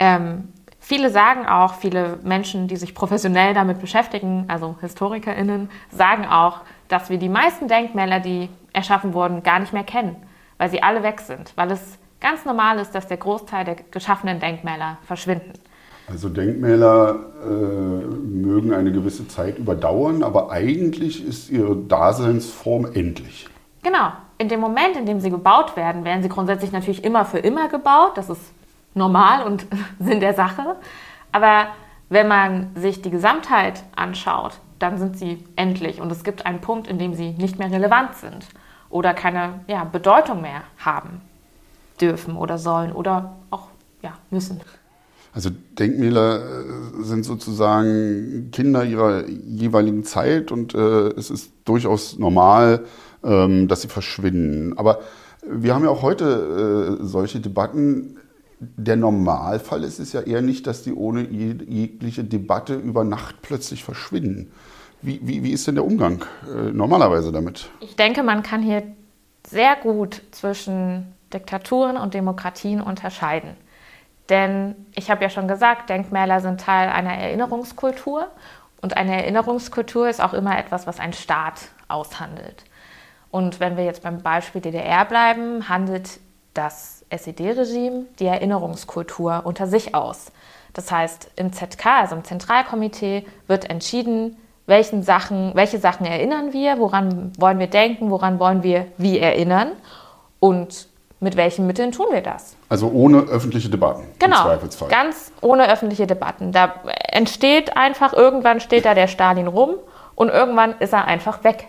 ähm, 0.00 0.48
viele 0.80 1.10
sagen 1.10 1.46
auch, 1.46 1.74
viele 1.74 2.18
Menschen, 2.24 2.66
die 2.66 2.76
sich 2.76 2.94
professionell 2.94 3.54
damit 3.54 3.80
beschäftigen, 3.80 4.46
also 4.48 4.76
HistorikerInnen, 4.80 5.70
sagen 5.92 6.26
auch, 6.26 6.62
dass 6.88 7.10
wir 7.10 7.18
die 7.18 7.28
meisten 7.28 7.68
Denkmäler, 7.68 8.18
die 8.18 8.48
erschaffen 8.72 9.14
wurden, 9.14 9.42
gar 9.42 9.60
nicht 9.60 9.72
mehr 9.72 9.84
kennen, 9.84 10.16
weil 10.58 10.70
sie 10.70 10.82
alle 10.82 11.02
weg 11.02 11.20
sind, 11.20 11.52
weil 11.54 11.70
es 11.70 11.98
ganz 12.20 12.44
normal 12.44 12.78
ist, 12.78 12.94
dass 12.94 13.06
der 13.06 13.18
Großteil 13.18 13.64
der 13.64 13.76
geschaffenen 13.90 14.40
Denkmäler 14.40 14.98
verschwinden. 15.04 15.52
Also 16.08 16.28
Denkmäler 16.28 17.20
äh, 17.44 17.46
mögen 17.46 18.74
eine 18.74 18.90
gewisse 18.90 19.28
Zeit 19.28 19.58
überdauern, 19.58 20.24
aber 20.24 20.50
eigentlich 20.50 21.24
ist 21.24 21.50
ihre 21.50 21.76
Daseinsform 21.76 22.86
endlich. 22.94 23.46
Genau. 23.82 24.12
In 24.38 24.48
dem 24.48 24.60
Moment, 24.60 24.96
in 24.96 25.06
dem 25.06 25.20
sie 25.20 25.30
gebaut 25.30 25.76
werden, 25.76 26.04
werden 26.04 26.22
sie 26.22 26.28
grundsätzlich 26.28 26.72
natürlich 26.72 27.04
immer 27.04 27.24
für 27.24 27.38
immer 27.38 27.68
gebaut. 27.68 28.12
Das 28.16 28.28
ist 28.30 28.40
normal 28.94 29.44
und 29.44 29.66
Sinn 29.98 30.20
der 30.20 30.34
Sache. 30.34 30.76
Aber 31.32 31.68
wenn 32.08 32.28
man 32.28 32.70
sich 32.74 33.02
die 33.02 33.10
Gesamtheit 33.10 33.84
anschaut, 33.94 34.58
dann 34.78 34.98
sind 34.98 35.16
sie 35.16 35.44
endlich 35.56 36.00
und 36.00 36.10
es 36.10 36.24
gibt 36.24 36.46
einen 36.46 36.60
Punkt, 36.60 36.88
in 36.88 36.98
dem 36.98 37.14
sie 37.14 37.32
nicht 37.32 37.58
mehr 37.58 37.70
relevant 37.70 38.14
sind 38.16 38.46
oder 38.88 39.14
keine 39.14 39.60
ja, 39.68 39.84
Bedeutung 39.84 40.42
mehr 40.42 40.62
haben 40.78 41.20
dürfen 42.00 42.36
oder 42.36 42.58
sollen 42.58 42.92
oder 42.92 43.36
auch 43.50 43.68
ja, 44.02 44.14
müssen. 44.30 44.60
Also 45.32 45.50
Denkmäler 45.78 46.40
äh, 46.40 47.02
sind 47.02 47.24
sozusagen 47.24 48.50
Kinder 48.50 48.84
ihrer 48.84 49.28
jeweiligen 49.28 50.02
Zeit 50.02 50.50
und 50.50 50.74
äh, 50.74 51.08
es 51.10 51.30
ist 51.30 51.52
durchaus 51.64 52.18
normal, 52.18 52.84
ähm, 53.22 53.68
dass 53.68 53.82
sie 53.82 53.88
verschwinden. 53.88 54.76
Aber 54.76 55.00
wir 55.46 55.74
haben 55.74 55.84
ja 55.84 55.90
auch 55.90 56.02
heute 56.02 56.98
äh, 57.00 57.04
solche 57.04 57.38
Debatten 57.38 58.16
der 58.60 58.96
Normalfall 58.96 59.84
ist 59.84 59.98
es 59.98 60.12
ja 60.12 60.20
eher 60.20 60.42
nicht, 60.42 60.66
dass 60.66 60.82
die 60.82 60.92
ohne 60.92 61.22
jegliche 61.22 62.24
Debatte 62.24 62.74
über 62.74 63.04
Nacht 63.04 63.36
plötzlich 63.40 63.82
verschwinden. 63.82 64.52
Wie, 65.00 65.18
wie, 65.22 65.42
wie 65.42 65.52
ist 65.52 65.66
denn 65.66 65.76
der 65.76 65.84
Umgang 65.84 66.24
äh, 66.46 66.70
normalerweise 66.70 67.32
damit? 67.32 67.70
Ich 67.80 67.96
denke, 67.96 68.22
man 68.22 68.42
kann 68.42 68.62
hier 68.62 68.82
sehr 69.46 69.76
gut 69.76 70.20
zwischen 70.30 71.14
Diktaturen 71.32 71.96
und 71.96 72.12
Demokratien 72.12 72.82
unterscheiden. 72.82 73.56
Denn 74.28 74.74
ich 74.94 75.10
habe 75.10 75.22
ja 75.22 75.30
schon 75.30 75.48
gesagt, 75.48 75.88
Denkmäler 75.88 76.40
sind 76.40 76.60
Teil 76.60 76.90
einer 76.90 77.14
Erinnerungskultur 77.14 78.28
Und 78.82 78.96
eine 78.96 79.22
Erinnerungskultur 79.22 80.08
ist 80.08 80.20
auch 80.20 80.34
immer 80.34 80.58
etwas, 80.58 80.86
was 80.86 81.00
ein 81.00 81.12
Staat 81.12 81.68
aushandelt. 81.88 82.64
Und 83.30 83.58
wenn 83.58 83.76
wir 83.76 83.84
jetzt 83.84 84.02
beim 84.02 84.22
Beispiel 84.22 84.60
DDR 84.60 85.04
bleiben, 85.04 85.68
handelt 85.68 86.20
das 86.54 86.99
SED-Regime 87.10 88.06
die 88.18 88.26
Erinnerungskultur 88.26 89.42
unter 89.44 89.66
sich 89.66 89.94
aus. 89.94 90.32
Das 90.72 90.90
heißt, 90.90 91.30
im 91.36 91.52
ZK, 91.52 92.00
also 92.00 92.16
im 92.16 92.24
Zentralkomitee, 92.24 93.26
wird 93.46 93.68
entschieden, 93.68 94.36
welchen 94.66 95.02
Sachen, 95.02 95.52
welche 95.54 95.78
Sachen 95.78 96.06
erinnern 96.06 96.52
wir, 96.52 96.78
woran 96.78 97.32
wollen 97.38 97.58
wir 97.58 97.66
denken, 97.66 98.10
woran 98.10 98.38
wollen 98.38 98.62
wir 98.62 98.86
wie 98.96 99.18
erinnern 99.18 99.72
und 100.38 100.88
mit 101.18 101.36
welchen 101.36 101.66
Mitteln 101.66 101.92
tun 101.92 102.06
wir 102.10 102.22
das. 102.22 102.56
Also 102.68 102.88
ohne 102.88 103.18
öffentliche 103.22 103.68
Debatten. 103.68 104.04
Genau, 104.18 104.38
im 104.38 104.42
Zweifelsfall. 104.44 104.88
ganz 104.88 105.32
ohne 105.42 105.70
öffentliche 105.70 106.06
Debatten. 106.06 106.52
Da 106.52 106.74
entsteht 107.08 107.76
einfach, 107.76 108.14
irgendwann 108.14 108.60
steht 108.60 108.86
da 108.86 108.94
der 108.94 109.08
Stalin 109.08 109.46
rum 109.46 109.74
und 110.14 110.30
irgendwann 110.30 110.74
ist 110.78 110.94
er 110.94 111.04
einfach 111.06 111.44
weg. 111.44 111.66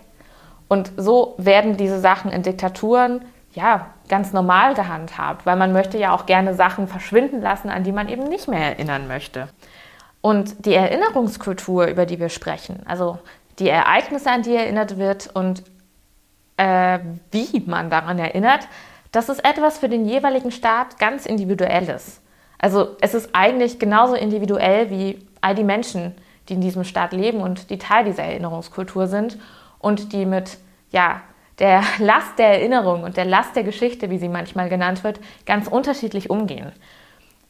Und 0.70 0.94
so 0.96 1.36
werden 1.38 1.76
diese 1.76 2.00
Sachen 2.00 2.32
in 2.32 2.44
Diktaturen 2.44 3.26
ja 3.54 3.88
ganz 4.08 4.34
normal 4.34 4.74
gehandhabt, 4.74 5.46
weil 5.46 5.56
man 5.56 5.74
möchte 5.74 5.98
ja 5.98 6.14
auch 6.14 6.26
gerne 6.26 6.54
Sachen 6.54 6.88
verschwinden 6.88 7.42
lassen, 7.42 7.70
an 7.70 7.84
die 7.84 7.92
man 7.92 8.10
eben 8.10 8.24
nicht 8.24 8.48
mehr 8.48 8.60
erinnern 8.60 9.08
möchte. 9.08 9.50
Und 10.22 10.66
die 10.66 10.74
Erinnerungskultur, 10.74 11.86
über 11.88 12.06
die 12.06 12.20
wir 12.20 12.30
sprechen, 12.30 12.82
also 12.86 13.20
die 13.60 13.70
Ereignisse, 13.70 14.30
an 14.30 14.44
die 14.44 14.56
erinnert 14.56 14.98
wird 14.98 15.30
und 15.34 15.64
äh, 16.58 17.00
wie 17.32 17.64
man 17.66 17.90
daran 17.90 18.20
erinnert, 18.20 18.68
das 19.12 19.30
ist 19.30 19.44
etwas 19.44 19.80
für 19.80 19.90
den 19.90 20.06
jeweiligen 20.06 20.52
Staat 20.52 20.98
ganz 21.00 21.26
Individuelles. 21.26 22.22
Also 22.60 22.96
es 23.02 23.14
ist 23.14 23.32
eigentlich 23.34 23.80
genauso 23.80 24.14
individuell 24.14 24.90
wie 24.90 25.28
all 25.42 25.56
die 25.56 25.64
Menschen, 25.64 26.16
die 26.48 26.54
in 26.54 26.62
diesem 26.62 26.84
Staat 26.84 27.12
leben 27.12 27.42
und 27.42 27.70
die 27.70 27.80
Teil 27.80 28.06
dieser 28.06 28.24
Erinnerungskultur 28.24 29.08
sind 29.08 29.38
und 29.80 30.14
die 30.14 30.26
mit 30.26 30.60
ja, 30.92 31.22
der 31.60 31.84
Last 32.00 32.40
der 32.40 32.60
Erinnerung 32.60 33.04
und 33.04 33.18
der 33.18 33.26
Last 33.26 33.56
der 33.56 33.64
Geschichte, 33.64 34.10
wie 34.10 34.18
sie 34.18 34.30
manchmal 34.30 34.70
genannt 34.70 35.04
wird, 35.04 35.20
ganz 35.46 35.68
unterschiedlich 35.68 36.30
umgehen. 36.30 36.72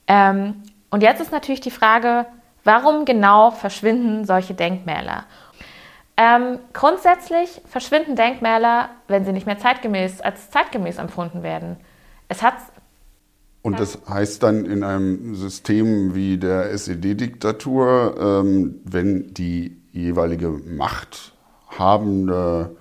Ähm, 0.07 0.63
und 0.89 1.03
jetzt 1.03 1.21
ist 1.21 1.31
natürlich 1.31 1.61
die 1.61 1.71
Frage, 1.71 2.25
warum 2.63 3.05
genau 3.05 3.51
verschwinden 3.51 4.25
solche 4.25 4.53
Denkmäler? 4.53 5.25
Ähm, 6.17 6.59
grundsätzlich 6.73 7.61
verschwinden 7.65 8.15
Denkmäler, 8.15 8.89
wenn 9.07 9.25
sie 9.25 9.31
nicht 9.31 9.47
mehr 9.47 9.57
zeitgemäß 9.57 10.21
als 10.21 10.51
zeitgemäß 10.51 10.97
empfunden 10.97 11.43
werden. 11.43 11.77
Es 12.27 12.43
hat 12.43 12.55
und 13.63 13.79
das 13.79 13.99
heißt 14.09 14.41
dann 14.41 14.65
in 14.65 14.83
einem 14.83 15.35
System 15.35 16.15
wie 16.15 16.37
der 16.37 16.71
SED-Diktatur, 16.71 18.15
ähm, 18.19 18.79
wenn 18.83 19.35
die 19.35 19.77
jeweilige 19.91 20.49
machthabende 20.49 22.75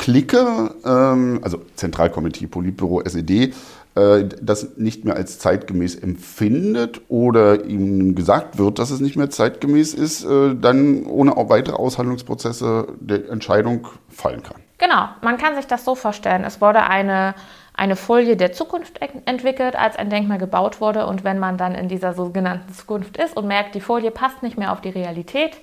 Clique, 0.00 0.74
ähm, 0.86 1.40
also 1.42 1.60
Zentralkomitee, 1.76 2.46
Politbüro, 2.46 3.02
SED, 3.02 3.52
äh, 3.94 4.24
das 4.40 4.78
nicht 4.78 5.04
mehr 5.04 5.14
als 5.14 5.38
zeitgemäß 5.38 5.94
empfindet 5.94 7.02
oder 7.10 7.66
ihm 7.66 8.14
gesagt 8.14 8.56
wird, 8.56 8.78
dass 8.78 8.90
es 8.90 9.00
nicht 9.00 9.16
mehr 9.16 9.28
zeitgemäß 9.28 9.92
ist, 9.92 10.24
äh, 10.24 10.54
dann 10.54 11.04
ohne 11.04 11.32
weitere 11.36 11.76
Aushandlungsprozesse 11.76 12.88
der 12.98 13.28
Entscheidung 13.28 13.88
fallen 14.08 14.42
kann. 14.42 14.56
Genau, 14.78 15.10
man 15.20 15.36
kann 15.36 15.54
sich 15.54 15.66
das 15.66 15.84
so 15.84 15.94
vorstellen. 15.94 16.44
Es 16.44 16.62
wurde 16.62 16.82
eine, 16.84 17.34
eine 17.74 17.94
Folie 17.94 18.38
der 18.38 18.52
Zukunft 18.52 19.00
entwickelt, 19.26 19.76
als 19.76 19.96
ein 19.96 20.08
Denkmal 20.08 20.38
gebaut 20.38 20.80
wurde. 20.80 21.06
Und 21.06 21.24
wenn 21.24 21.38
man 21.38 21.58
dann 21.58 21.74
in 21.74 21.88
dieser 21.88 22.14
sogenannten 22.14 22.72
Zukunft 22.72 23.18
ist 23.18 23.36
und 23.36 23.46
merkt, 23.46 23.74
die 23.74 23.82
Folie 23.82 24.10
passt 24.10 24.42
nicht 24.42 24.56
mehr 24.56 24.72
auf 24.72 24.80
die 24.80 24.88
Realität, 24.88 25.58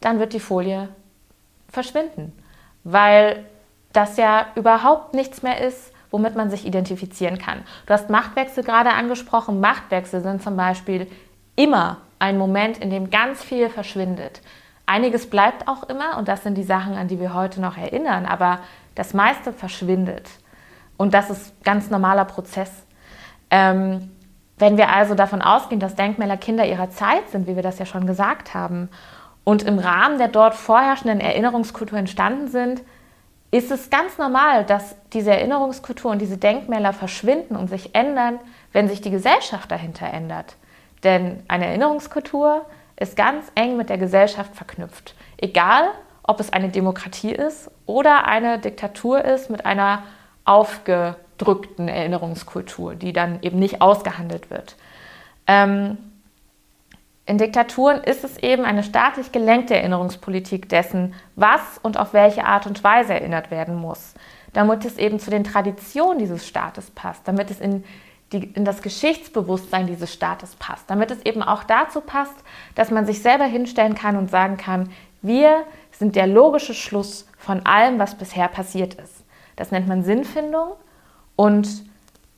dann 0.00 0.20
wird 0.20 0.32
die 0.32 0.40
Folie 0.40 0.88
verschwinden. 1.68 2.32
Weil 2.82 3.44
das 3.92 4.16
ja 4.16 4.46
überhaupt 4.54 5.14
nichts 5.14 5.42
mehr 5.42 5.60
ist, 5.60 5.92
womit 6.10 6.36
man 6.36 6.50
sich 6.50 6.66
identifizieren 6.66 7.38
kann. 7.38 7.64
Du 7.86 7.92
hast 7.92 8.10
Machtwechsel 8.10 8.64
gerade 8.64 8.90
angesprochen. 8.90 9.60
Machtwechsel 9.60 10.22
sind 10.22 10.42
zum 10.42 10.56
Beispiel 10.56 11.06
immer 11.56 11.98
ein 12.18 12.38
Moment, 12.38 12.78
in 12.78 12.90
dem 12.90 13.10
ganz 13.10 13.42
viel 13.42 13.68
verschwindet. 13.68 14.40
Einiges 14.86 15.28
bleibt 15.28 15.68
auch 15.68 15.82
immer 15.84 16.16
und 16.16 16.28
das 16.28 16.42
sind 16.42 16.56
die 16.56 16.62
Sachen, 16.62 16.94
an 16.94 17.08
die 17.08 17.20
wir 17.20 17.34
heute 17.34 17.60
noch 17.60 17.76
erinnern, 17.76 18.24
aber 18.24 18.60
das 18.94 19.12
meiste 19.12 19.52
verschwindet. 19.52 20.30
Und 20.96 21.14
das 21.14 21.30
ist 21.30 21.62
ganz 21.62 21.90
normaler 21.90 22.24
Prozess. 22.24 22.70
Ähm, 23.50 24.10
wenn 24.58 24.76
wir 24.76 24.88
also 24.88 25.14
davon 25.14 25.42
ausgehen, 25.42 25.80
dass 25.80 25.94
Denkmäler 25.94 26.36
Kinder 26.36 26.66
ihrer 26.66 26.90
Zeit 26.90 27.28
sind, 27.30 27.46
wie 27.46 27.54
wir 27.54 27.62
das 27.62 27.78
ja 27.78 27.86
schon 27.86 28.06
gesagt 28.06 28.54
haben, 28.54 28.88
und 29.44 29.62
im 29.62 29.78
Rahmen 29.78 30.18
der 30.18 30.28
dort 30.28 30.54
vorherrschenden 30.54 31.20
Erinnerungskultur 31.20 31.98
entstanden 31.98 32.48
sind, 32.48 32.82
ist 33.50 33.70
es 33.70 33.88
ganz 33.90 34.18
normal, 34.18 34.64
dass 34.64 34.94
diese 35.12 35.30
Erinnerungskultur 35.30 36.10
und 36.10 36.20
diese 36.20 36.36
Denkmäler 36.36 36.92
verschwinden 36.92 37.56
und 37.56 37.68
sich 37.68 37.94
ändern, 37.94 38.38
wenn 38.72 38.88
sich 38.88 39.00
die 39.00 39.10
Gesellschaft 39.10 39.70
dahinter 39.70 40.06
ändert. 40.06 40.56
Denn 41.02 41.42
eine 41.48 41.66
Erinnerungskultur 41.66 42.66
ist 42.96 43.16
ganz 43.16 43.50
eng 43.54 43.76
mit 43.76 43.88
der 43.88 43.98
Gesellschaft 43.98 44.54
verknüpft. 44.54 45.14
Egal, 45.38 45.88
ob 46.22 46.40
es 46.40 46.52
eine 46.52 46.68
Demokratie 46.68 47.32
ist 47.32 47.70
oder 47.86 48.26
eine 48.26 48.58
Diktatur 48.58 49.24
ist 49.24 49.48
mit 49.48 49.64
einer 49.64 50.02
aufgedrückten 50.44 51.88
Erinnerungskultur, 51.88 52.94
die 52.94 53.12
dann 53.12 53.38
eben 53.42 53.58
nicht 53.58 53.80
ausgehandelt 53.80 54.50
wird. 54.50 54.76
Ähm, 55.46 55.96
in 57.28 57.36
Diktaturen 57.36 58.02
ist 58.02 58.24
es 58.24 58.38
eben 58.38 58.64
eine 58.64 58.82
staatlich 58.82 59.32
gelenkte 59.32 59.76
Erinnerungspolitik 59.76 60.66
dessen, 60.70 61.14
was 61.36 61.60
und 61.82 61.98
auf 61.98 62.14
welche 62.14 62.46
Art 62.46 62.66
und 62.66 62.82
Weise 62.82 63.12
erinnert 63.12 63.50
werden 63.50 63.76
muss, 63.76 64.14
damit 64.54 64.86
es 64.86 64.96
eben 64.96 65.20
zu 65.20 65.28
den 65.28 65.44
Traditionen 65.44 66.18
dieses 66.18 66.48
Staates 66.48 66.90
passt, 66.90 67.28
damit 67.28 67.50
es 67.50 67.60
in, 67.60 67.84
die, 68.32 68.44
in 68.54 68.64
das 68.64 68.80
Geschichtsbewusstsein 68.80 69.86
dieses 69.86 70.10
Staates 70.10 70.56
passt, 70.56 70.88
damit 70.88 71.10
es 71.10 71.20
eben 71.26 71.42
auch 71.42 71.64
dazu 71.64 72.00
passt, 72.00 72.34
dass 72.74 72.90
man 72.90 73.04
sich 73.04 73.20
selber 73.20 73.44
hinstellen 73.44 73.94
kann 73.94 74.16
und 74.16 74.30
sagen 74.30 74.56
kann, 74.56 74.88
wir 75.20 75.64
sind 75.92 76.16
der 76.16 76.28
logische 76.28 76.72
Schluss 76.72 77.28
von 77.36 77.66
allem, 77.66 77.98
was 77.98 78.14
bisher 78.14 78.48
passiert 78.48 78.94
ist. 78.94 79.22
Das 79.54 79.70
nennt 79.70 79.86
man 79.86 80.02
Sinnfindung 80.02 80.72
und 81.36 81.84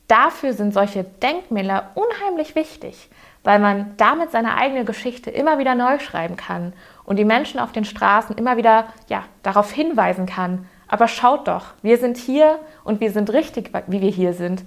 dafür 0.09 0.53
sind 0.53 0.75
solche 0.75 1.05
Denkmäler 1.05 1.93
unheimlich 1.95 2.57
wichtig 2.57 3.09
weil 3.43 3.59
man 3.59 3.95
damit 3.97 4.31
seine 4.31 4.57
eigene 4.57 4.85
Geschichte 4.85 5.31
immer 5.31 5.59
wieder 5.59 5.75
neu 5.75 5.99
schreiben 5.99 6.37
kann 6.37 6.73
und 7.05 7.19
die 7.19 7.25
Menschen 7.25 7.61
auf 7.61 7.73
den 7.73 7.85
Straßen 7.85 8.37
immer 8.37 8.57
wieder 8.57 8.87
ja, 9.09 9.25
darauf 9.43 9.73
hinweisen 9.73 10.27
kann. 10.27 10.67
Aber 10.89 11.09
schaut 11.09 11.49
doch, 11.49 11.67
wir 11.83 11.99
sind 11.99 12.17
hier 12.17 12.59
und 12.85 13.01
wir 13.01 13.13
sind 13.13 13.33
richtig, 13.33 13.71
wie 13.87 14.01
wir 14.01 14.11
hier 14.11 14.33
sind. 14.33 14.65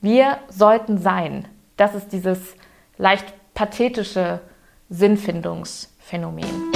Wir 0.00 0.38
sollten 0.48 0.98
sein. 0.98 1.46
Das 1.76 1.94
ist 1.94 2.12
dieses 2.12 2.38
leicht 2.96 3.26
pathetische 3.54 4.40
Sinnfindungsphänomen. 4.88 6.72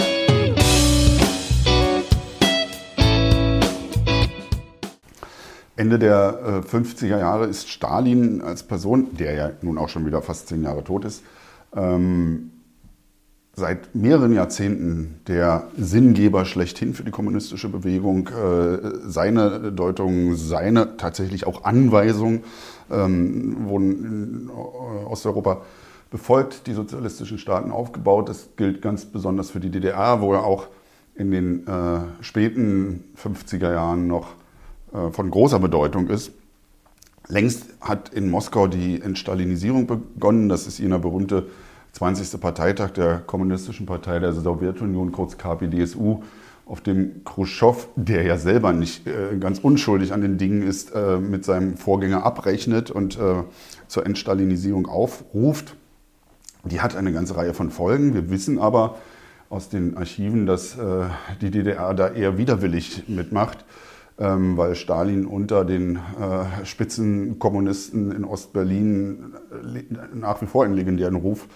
Ende 5.77 5.99
der 5.99 6.63
50er 6.71 7.17
äh, 7.17 7.21
Jahre 7.21 7.47
ist 7.47 7.69
Stalin 7.69 8.43
als 8.43 8.63
Person, 8.63 9.17
der 9.17 9.35
ja 9.35 9.51
nun 9.63 9.79
auch 9.79 9.89
schon 9.89 10.05
wieder 10.07 10.23
fast 10.23 10.49
zehn 10.49 10.63
Jahre 10.63 10.85
tot 10.85 11.05
ist, 11.05 11.25
ähm, 11.75 12.51
seit 13.55 13.95
mehreren 13.95 14.33
Jahrzehnten 14.33 15.21
der 15.27 15.69
Sinngeber 15.77 16.45
schlechthin 16.45 16.95
für 16.95 17.05
die 17.05 17.11
kommunistische 17.11 17.69
Bewegung. 17.69 18.29
Äh, 18.29 18.79
seine 19.05 19.73
Deutung, 19.73 20.37
seine 20.37 20.97
tatsächlich 20.97 21.47
auch 21.47 21.65
Anweisung 21.65 22.45
ähm, 22.91 23.69
wurden 23.69 24.05
in 24.05 24.51
Osteuropa 24.51 25.63
befolgt, 26.11 26.67
die 26.67 26.73
sozialistischen 26.73 27.39
Staaten 27.39 27.71
aufgebaut. 27.71 28.29
Das 28.29 28.51
gilt 28.57 28.83
ganz 28.83 29.05
besonders 29.07 29.51
für 29.51 29.61
die 29.61 29.71
DDR, 29.71 30.21
wo 30.21 30.33
er 30.33 30.45
auch 30.45 30.69
in 31.15 31.31
den 31.31 31.67
äh, 31.67 32.01
späten 32.21 33.05
50er 33.23 33.73
Jahren 33.73 34.07
noch 34.07 34.29
äh, 34.93 35.11
von 35.11 35.31
großer 35.31 35.59
Bedeutung 35.59 36.09
ist. 36.09 36.33
Längst 37.29 37.67
hat 37.81 38.09
in 38.11 38.31
Moskau 38.31 38.67
die 38.67 39.01
Entstalinisierung 39.01 39.87
begonnen. 39.87 40.49
Das 40.49 40.67
ist 40.67 40.79
jener 40.79 40.99
berühmte 40.99 41.47
20. 41.93 42.41
Parteitag 42.41 42.91
der 42.91 43.19
Kommunistischen 43.19 43.87
Partei 43.87 44.19
der 44.19 44.33
Sowjetunion, 44.33 45.13
kurz 45.13 45.37
KPDSU, 45.39 46.23
auf 46.67 46.81
dem 46.81 47.23
Khrushchev, 47.25 47.89
der 47.97 48.23
ja 48.23 48.39
selber 48.39 48.73
nicht 48.73 49.07
äh, 49.07 49.37
ganz 49.39 49.59
unschuldig 49.59 50.13
an 50.13 50.23
den 50.23 50.39
Dingen 50.39 50.63
ist, 50.63 50.95
äh, 50.95 51.19
mit 51.19 51.45
seinem 51.45 51.77
Vorgänger 51.77 52.25
abrechnet 52.25 52.91
und 52.91 53.19
äh, 53.19 53.45
zur 53.89 54.07
Entstalinisierung 54.07 54.87
aufruft. 54.87 55.77
Die 56.65 56.81
hat 56.81 56.97
eine 56.97 57.13
ganze 57.13 57.37
Reihe 57.37 57.55
von 57.55 57.71
Folgen. 57.71 58.15
Wir 58.15 58.31
wissen 58.31 58.59
aber 58.59 58.97
aus 59.51 59.69
den 59.69 59.97
Archiven, 59.97 60.47
dass 60.47 60.79
äh, 60.79 61.05
die 61.41 61.51
DDR 61.51 61.93
da 61.95 62.09
eher 62.09 62.39
widerwillig 62.39 63.05
mitmacht 63.09 63.65
weil 64.25 64.75
Stalin 64.75 65.27
unter 65.27 65.65
den 65.65 65.97
äh, 65.97 66.65
Spitzenkommunisten 66.65 68.13
in 68.13 68.25
Ostberlin 68.25 69.35
äh, 69.51 69.85
nach 70.15 70.41
wie 70.43 70.47
vor 70.47 70.65
einen 70.65 70.75
legendären 70.75 71.17
Ruf 71.17 71.49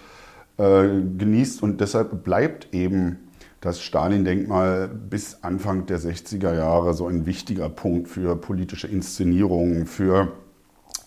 äh, 0.57 0.87
genießt 1.17 1.63
und 1.63 1.81
deshalb 1.81 2.23
bleibt 2.23 2.73
eben 2.73 3.17
das 3.61 3.81
Stalin-Denkmal 3.81 4.87
bis 4.87 5.39
Anfang 5.43 5.85
der 5.85 5.99
60er 5.99 6.53
Jahre 6.53 6.93
so 6.93 7.07
ein 7.07 7.25
wichtiger 7.25 7.69
Punkt 7.69 8.07
für 8.07 8.35
politische 8.35 8.87
Inszenierungen, 8.87 9.85
für 9.87 10.33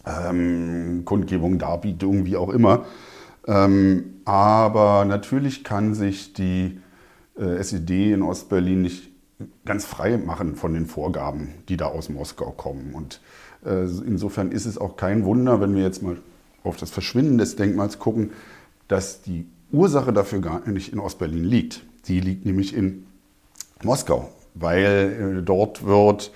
ähm, 0.07 1.03
Kundgebungen, 1.05 1.59
Darbietungen, 1.59 2.27
wie 2.27 2.37
auch 2.37 2.49
immer. 2.49 2.85
Ähm, 3.47 4.21
aber 4.25 5.05
natürlich 5.05 5.65
kann 5.65 5.95
sich 5.95 6.33
die 6.33 6.81
äh, 7.39 7.57
SED 7.57 8.13
in 8.13 8.23
Ostberlin 8.23 8.83
nicht 8.83 9.10
ganz 9.65 9.85
frei 9.85 10.17
machen 10.17 10.57
von 10.57 10.75
den 10.75 10.87
Vorgaben, 10.87 11.55
die 11.69 11.77
da 11.77 11.87
aus 11.87 12.09
Moskau 12.09 12.51
kommen. 12.51 12.95
Und 12.95 13.21
äh, 13.65 13.83
insofern 13.83 14.53
ist 14.53 14.67
es 14.67 14.79
auch 14.79 14.97
kein 14.97 15.25
Wunder, 15.25 15.61
wenn 15.61 15.75
wir 15.75 15.83
jetzt 15.83 16.03
mal 16.03 16.17
auf 16.65 16.77
das 16.77 16.91
Verschwinden 16.91 17.39
des 17.39 17.57
Denkmals 17.57 17.99
gucken, 17.99 18.33
dass 18.89 19.23
die 19.23 19.47
Ursache 19.73 20.13
dafür 20.13 20.41
gar 20.41 20.69
nicht 20.69 20.93
in 20.93 20.99
Ostberlin 20.99 21.45
liegt. 21.45 21.83
Sie 22.03 22.21
liegt 22.21 22.45
nämlich 22.45 22.75
in 22.75 23.07
Moskau, 23.83 24.31
weil 24.55 25.39
äh, 25.39 25.43
dort 25.43 25.87
wird 25.87 26.33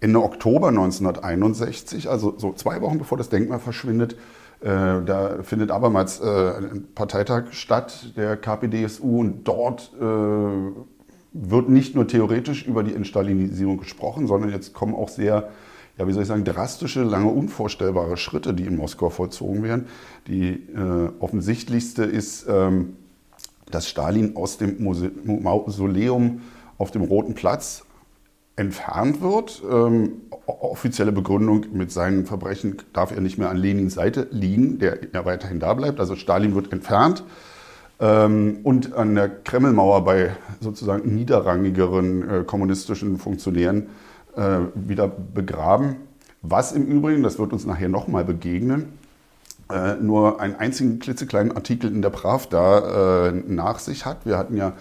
Ende 0.00 0.22
Oktober 0.22 0.68
1961, 0.68 2.08
also 2.08 2.38
so 2.38 2.52
zwei 2.52 2.80
Wochen 2.80 2.98
bevor 2.98 3.18
das 3.18 3.28
Denkmal 3.28 3.58
verschwindet, 3.58 4.16
äh, 4.60 4.66
da 5.04 5.42
findet 5.42 5.70
abermals 5.70 6.20
äh, 6.20 6.24
ein 6.24 6.88
Parteitag 6.94 7.52
statt, 7.52 8.12
der 8.16 8.36
KPDSU, 8.36 9.20
und 9.20 9.44
dort 9.44 9.92
äh, 10.00 10.95
wird 11.42 11.68
nicht 11.68 11.94
nur 11.94 12.06
theoretisch 12.06 12.66
über 12.66 12.82
die 12.82 12.94
Entstalinisierung 12.94 13.78
gesprochen, 13.78 14.26
sondern 14.26 14.50
jetzt 14.50 14.72
kommen 14.72 14.94
auch 14.94 15.08
sehr, 15.08 15.48
ja, 15.98 16.06
wie 16.06 16.12
soll 16.12 16.22
ich 16.22 16.28
sagen, 16.28 16.44
drastische, 16.44 17.02
lange 17.02 17.28
unvorstellbare 17.28 18.16
Schritte, 18.16 18.54
die 18.54 18.64
in 18.64 18.76
Moskau 18.76 19.10
vollzogen 19.10 19.62
werden. 19.62 19.86
Die 20.26 20.50
äh, 20.50 21.10
offensichtlichste 21.20 22.04
ist, 22.04 22.46
ähm, 22.48 22.96
dass 23.70 23.88
Stalin 23.88 24.36
aus 24.36 24.58
dem 24.58 24.82
Mausoleum 24.82 26.40
auf 26.78 26.90
dem 26.90 27.02
Roten 27.02 27.34
Platz 27.34 27.84
entfernt 28.54 29.20
wird. 29.20 29.62
Ähm, 29.70 30.22
offizielle 30.46 31.12
Begründung 31.12 31.66
mit 31.72 31.92
seinen 31.92 32.24
Verbrechen 32.24 32.76
darf 32.92 33.10
er 33.10 33.20
nicht 33.20 33.38
mehr 33.38 33.50
an 33.50 33.56
Lenins 33.56 33.94
Seite 33.94 34.28
liegen, 34.30 34.78
der 34.78 34.98
ja 35.12 35.24
weiterhin 35.24 35.60
da 35.60 35.74
bleibt. 35.74 36.00
Also 36.00 36.16
Stalin 36.16 36.54
wird 36.54 36.72
entfernt 36.72 37.24
ähm, 38.00 38.58
und 38.62 38.94
an 38.94 39.14
der 39.14 39.28
Kremlmauer 39.28 40.04
bei 40.04 40.36
sozusagen 40.60 41.14
niederrangigeren 41.14 42.28
äh, 42.28 42.44
kommunistischen 42.44 43.18
Funktionären 43.18 43.88
äh, 44.36 44.58
wieder 44.74 45.08
begraben. 45.08 45.96
Was 46.42 46.72
im 46.72 46.86
Übrigen, 46.86 47.22
das 47.22 47.38
wird 47.38 47.52
uns 47.52 47.66
nachher 47.66 47.88
nochmal 47.88 48.24
begegnen, 48.24 48.92
äh, 49.70 49.94
nur 49.94 50.40
einen 50.40 50.56
einzigen 50.56 50.98
klitzekleinen 50.98 51.52
Artikel 51.52 51.90
in 51.90 52.02
der 52.02 52.10
Pravda 52.10 53.28
äh, 53.28 53.32
nach 53.32 53.78
sich 53.78 54.06
hat. 54.06 54.26
Wir 54.26 54.38
hatten 54.38 54.56
ja 54.56 54.74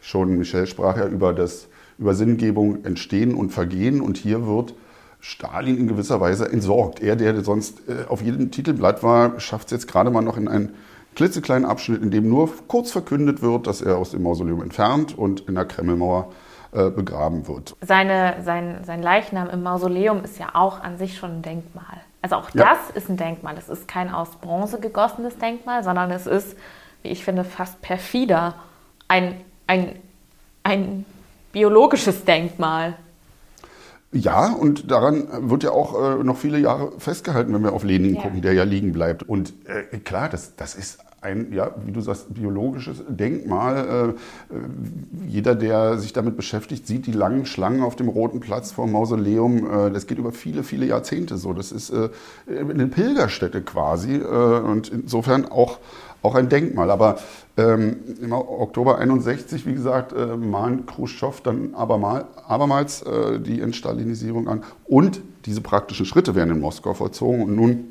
schon, 0.00 0.36
Michel 0.38 0.66
sprach 0.66 0.96
ja 0.96 1.06
über 1.06 1.32
das 1.32 1.68
über 1.98 2.14
Sinngebung 2.14 2.84
entstehen 2.84 3.34
und 3.34 3.50
vergehen. 3.50 4.00
Und 4.00 4.16
hier 4.16 4.46
wird 4.46 4.74
Stalin 5.20 5.78
in 5.78 5.88
gewisser 5.88 6.20
Weise 6.20 6.50
entsorgt. 6.50 7.00
Er, 7.00 7.16
der 7.16 7.42
sonst 7.44 7.82
äh, 7.88 8.08
auf 8.08 8.22
jedem 8.22 8.50
Titelblatt 8.50 9.02
war, 9.02 9.38
schafft 9.38 9.68
es 9.68 9.72
jetzt 9.72 9.88
gerade 9.88 10.10
mal 10.10 10.22
noch 10.22 10.36
in 10.36 10.48
einen 10.48 10.74
klitzekleinen 11.14 11.64
Abschnitt, 11.64 12.02
in 12.02 12.10
dem 12.10 12.28
nur 12.28 12.50
kurz 12.68 12.90
verkündet 12.90 13.42
wird, 13.42 13.66
dass 13.66 13.82
er 13.82 13.98
aus 13.98 14.10
dem 14.12 14.22
Mausoleum 14.22 14.62
entfernt 14.62 15.16
und 15.16 15.40
in 15.48 15.54
der 15.54 15.64
Kremlmauer 15.64 16.32
äh, 16.72 16.90
begraben 16.90 17.46
wird. 17.48 17.76
Seine, 17.82 18.36
sein, 18.44 18.82
sein 18.84 19.02
Leichnam 19.02 19.50
im 19.50 19.62
Mausoleum 19.62 20.24
ist 20.24 20.38
ja 20.38 20.54
auch 20.54 20.80
an 20.80 20.96
sich 20.96 21.18
schon 21.18 21.30
ein 21.30 21.42
Denkmal. 21.42 22.00
Also 22.22 22.36
auch 22.36 22.50
ja. 22.54 22.64
das 22.64 22.96
ist 22.96 23.10
ein 23.10 23.16
Denkmal. 23.16 23.56
Es 23.58 23.68
ist 23.68 23.88
kein 23.88 24.12
aus 24.12 24.30
Bronze 24.40 24.80
gegossenes 24.80 25.36
Denkmal, 25.36 25.84
sondern 25.84 26.10
es 26.10 26.26
ist, 26.26 26.56
wie 27.02 27.08
ich 27.08 27.24
finde, 27.24 27.44
fast 27.44 27.82
perfider 27.82 28.54
ein, 29.08 29.40
ein, 29.66 29.96
ein 30.62 31.04
biologisches 31.52 32.24
Denkmal. 32.24 32.94
Ja, 34.12 34.52
und 34.52 34.90
daran 34.90 35.50
wird 35.50 35.62
ja 35.64 35.70
auch 35.70 36.20
äh, 36.20 36.22
noch 36.22 36.36
viele 36.36 36.58
Jahre 36.58 36.92
festgehalten, 36.98 37.54
wenn 37.54 37.62
wir 37.62 37.72
auf 37.72 37.82
Lenin 37.82 38.16
ja. 38.16 38.22
gucken, 38.22 38.42
der 38.42 38.52
ja 38.52 38.64
liegen 38.64 38.92
bleibt. 38.92 39.22
Und 39.22 39.54
äh, 39.64 39.98
klar, 39.98 40.28
das, 40.28 40.54
das 40.54 40.74
ist 40.74 40.98
ein, 41.22 41.52
ja, 41.52 41.70
wie 41.84 41.92
du 41.92 42.00
sagst, 42.00 42.34
biologisches 42.34 43.02
Denkmal. 43.08 44.14
Äh, 44.50 45.26
jeder, 45.26 45.54
der 45.54 45.98
sich 45.98 46.12
damit 46.12 46.36
beschäftigt, 46.36 46.86
sieht 46.86 47.06
die 47.06 47.12
langen 47.12 47.46
Schlangen 47.46 47.82
auf 47.82 47.94
dem 47.96 48.08
Roten 48.08 48.40
Platz 48.40 48.72
vor 48.72 48.86
dem 48.86 48.92
Mausoleum. 48.92 49.70
Äh, 49.70 49.90
das 49.92 50.06
geht 50.06 50.18
über 50.18 50.32
viele, 50.32 50.64
viele 50.64 50.84
Jahrzehnte 50.86 51.38
so. 51.38 51.52
Das 51.52 51.70
ist 51.70 51.90
äh, 51.90 52.08
eine 52.48 52.88
Pilgerstätte 52.88 53.62
quasi 53.62 54.16
äh, 54.16 54.26
und 54.26 54.88
insofern 54.88 55.46
auch, 55.46 55.78
auch 56.22 56.34
ein 56.34 56.48
Denkmal. 56.48 56.90
Aber 56.90 57.18
ähm, 57.56 57.96
Im 58.20 58.32
Oktober 58.32 58.98
61, 58.98 59.66
wie 59.66 59.74
gesagt, 59.74 60.12
äh, 60.12 60.36
mahnt 60.36 60.86
Khrushchev 60.86 61.40
dann 61.42 61.74
abermal, 61.74 62.26
abermals 62.46 63.02
äh, 63.02 63.38
die 63.38 63.60
Entstalinisierung 63.60 64.48
an. 64.48 64.64
Und 64.86 65.20
diese 65.44 65.60
praktischen 65.60 66.06
Schritte 66.06 66.34
werden 66.34 66.50
in 66.50 66.60
Moskau 66.60 66.94
vollzogen. 66.94 67.42
Und 67.42 67.54
nun 67.54 67.84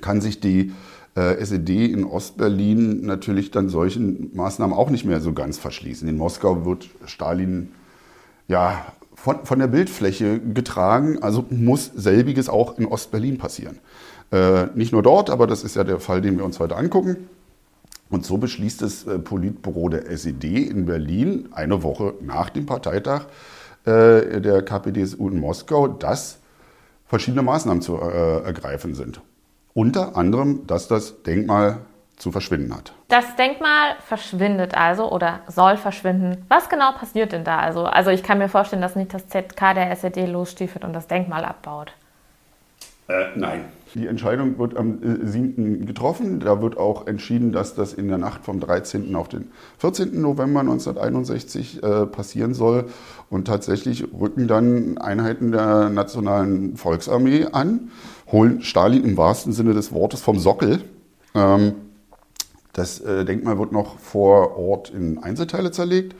kann 0.00 0.20
sich 0.20 0.40
die 0.40 0.60
äh, 0.60 0.72
SED 1.18 1.86
in 1.86 2.04
Ostberlin 2.04 3.04
natürlich 3.06 3.50
dann 3.50 3.68
solchen 3.68 4.30
Maßnahmen 4.34 4.76
auch 4.76 4.90
nicht 4.90 5.04
mehr 5.04 5.20
so 5.20 5.32
ganz 5.32 5.58
verschließen. 5.58 6.08
In 6.08 6.16
Moskau 6.16 6.64
wird 6.64 6.88
Stalin 7.06 7.72
ja 8.46 8.84
von, 9.14 9.44
von 9.44 9.58
der 9.58 9.66
Bildfläche 9.66 10.38
getragen, 10.38 11.22
also 11.22 11.44
muss 11.50 11.90
selbiges 11.94 12.48
auch 12.48 12.78
in 12.78 12.86
Ostberlin 12.86 13.38
passieren. 13.38 13.78
Äh, 14.30 14.66
nicht 14.74 14.92
nur 14.92 15.02
dort, 15.02 15.30
aber 15.30 15.46
das 15.46 15.64
ist 15.64 15.76
ja 15.76 15.84
der 15.84 16.00
Fall, 16.00 16.20
den 16.20 16.36
wir 16.38 16.44
uns 16.44 16.60
heute 16.60 16.76
angucken. 16.76 17.28
Und 18.10 18.24
so 18.24 18.38
beschließt 18.38 18.82
das 18.82 19.06
äh, 19.06 19.18
Politbüro 19.18 19.88
der 19.88 20.08
SED 20.10 20.44
in 20.44 20.86
Berlin 20.86 21.48
eine 21.52 21.82
Woche 21.82 22.14
nach 22.20 22.50
dem 22.50 22.66
Parteitag 22.66 23.26
äh, 23.84 24.40
der 24.40 24.62
KPDSU 24.62 25.28
in 25.28 25.40
Moskau, 25.40 25.88
dass 25.88 26.38
verschiedene 27.06 27.42
Maßnahmen 27.42 27.82
zu 27.82 27.96
äh, 27.96 28.42
ergreifen 28.44 28.94
sind. 28.94 29.20
Unter 29.78 30.16
anderem, 30.16 30.66
dass 30.66 30.88
das 30.88 31.22
Denkmal 31.22 31.78
zu 32.16 32.32
verschwinden 32.32 32.74
hat. 32.74 32.92
Das 33.06 33.36
Denkmal 33.36 33.94
verschwindet 34.00 34.74
also 34.74 35.08
oder 35.08 35.38
soll 35.46 35.76
verschwinden. 35.76 36.44
Was 36.48 36.68
genau 36.68 36.90
passiert 36.90 37.30
denn 37.30 37.44
da? 37.44 37.60
Also, 37.60 37.84
also 37.84 38.10
ich 38.10 38.24
kann 38.24 38.38
mir 38.38 38.48
vorstellen, 38.48 38.82
dass 38.82 38.96
nicht 38.96 39.14
das 39.14 39.28
ZK 39.28 39.74
der 39.76 39.92
SED 39.92 40.26
losstiefelt 40.26 40.84
und 40.84 40.94
das 40.94 41.06
Denkmal 41.06 41.44
abbaut. 41.44 41.92
Äh, 43.06 43.26
nein. 43.36 43.66
Die 43.94 44.06
Entscheidung 44.06 44.58
wird 44.58 44.76
am 44.76 44.98
7. 45.00 45.82
Äh, 45.82 45.86
getroffen. 45.86 46.40
Da 46.40 46.60
wird 46.60 46.76
auch 46.76 47.06
entschieden, 47.06 47.52
dass 47.52 47.74
das 47.74 47.94
in 47.94 48.08
der 48.08 48.18
Nacht 48.18 48.44
vom 48.44 48.60
13. 48.60 49.14
auf 49.16 49.28
den 49.28 49.50
14. 49.78 50.20
November 50.20 50.60
1961 50.60 51.82
äh, 51.82 52.04
passieren 52.06 52.52
soll. 52.52 52.86
Und 53.30 53.46
tatsächlich 53.46 54.08
rücken 54.12 54.48
dann 54.48 54.98
Einheiten 54.98 55.52
der 55.52 55.88
Nationalen 55.88 56.76
Volksarmee 56.76 57.46
an, 57.52 57.90
holen 58.30 58.62
Stalin 58.62 59.04
im 59.04 59.16
wahrsten 59.16 59.52
Sinne 59.52 59.74
des 59.74 59.92
Wortes 59.92 60.20
vom 60.20 60.38
Sockel. 60.38 60.82
Ähm, 61.34 61.74
das 62.72 63.00
äh, 63.00 63.24
Denkmal 63.24 63.58
wird 63.58 63.72
noch 63.72 63.98
vor 63.98 64.56
Ort 64.56 64.90
in 64.90 65.18
Einzelteile 65.18 65.70
zerlegt 65.70 66.14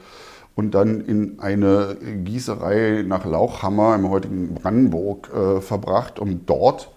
und 0.55 0.71
dann 0.71 1.01
in 1.01 1.39
eine 1.39 1.95
Gießerei 2.25 3.03
nach 3.07 3.25
Lauchhammer 3.25 3.95
im 3.95 4.09
heutigen 4.09 4.55
Brandenburg 4.55 5.31
äh, 5.33 5.61
verbracht, 5.61 6.19
um 6.19 6.45
dort 6.45 6.91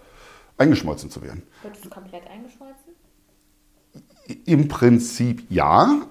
eingeschmolzen 0.57 1.09
zu 1.09 1.21
werden. 1.21 1.43
Wird 1.61 1.77
es 1.81 1.89
komplett 1.89 2.23
eingeschmolzen? 2.29 2.93
Im 4.45 4.67
Prinzip 4.67 5.45
ja, 5.49 6.01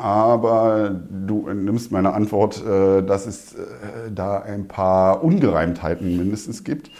aber 0.00 0.90
du 0.90 1.48
nimmst 1.52 1.92
meine 1.92 2.12
Antwort, 2.12 2.64
äh, 2.64 3.02
dass 3.02 3.26
es 3.26 3.54
äh, 3.54 4.10
da 4.12 4.40
ein 4.40 4.68
paar 4.68 5.22
Ungereimtheiten 5.22 6.16
mindestens 6.16 6.64
gibt, 6.64 6.90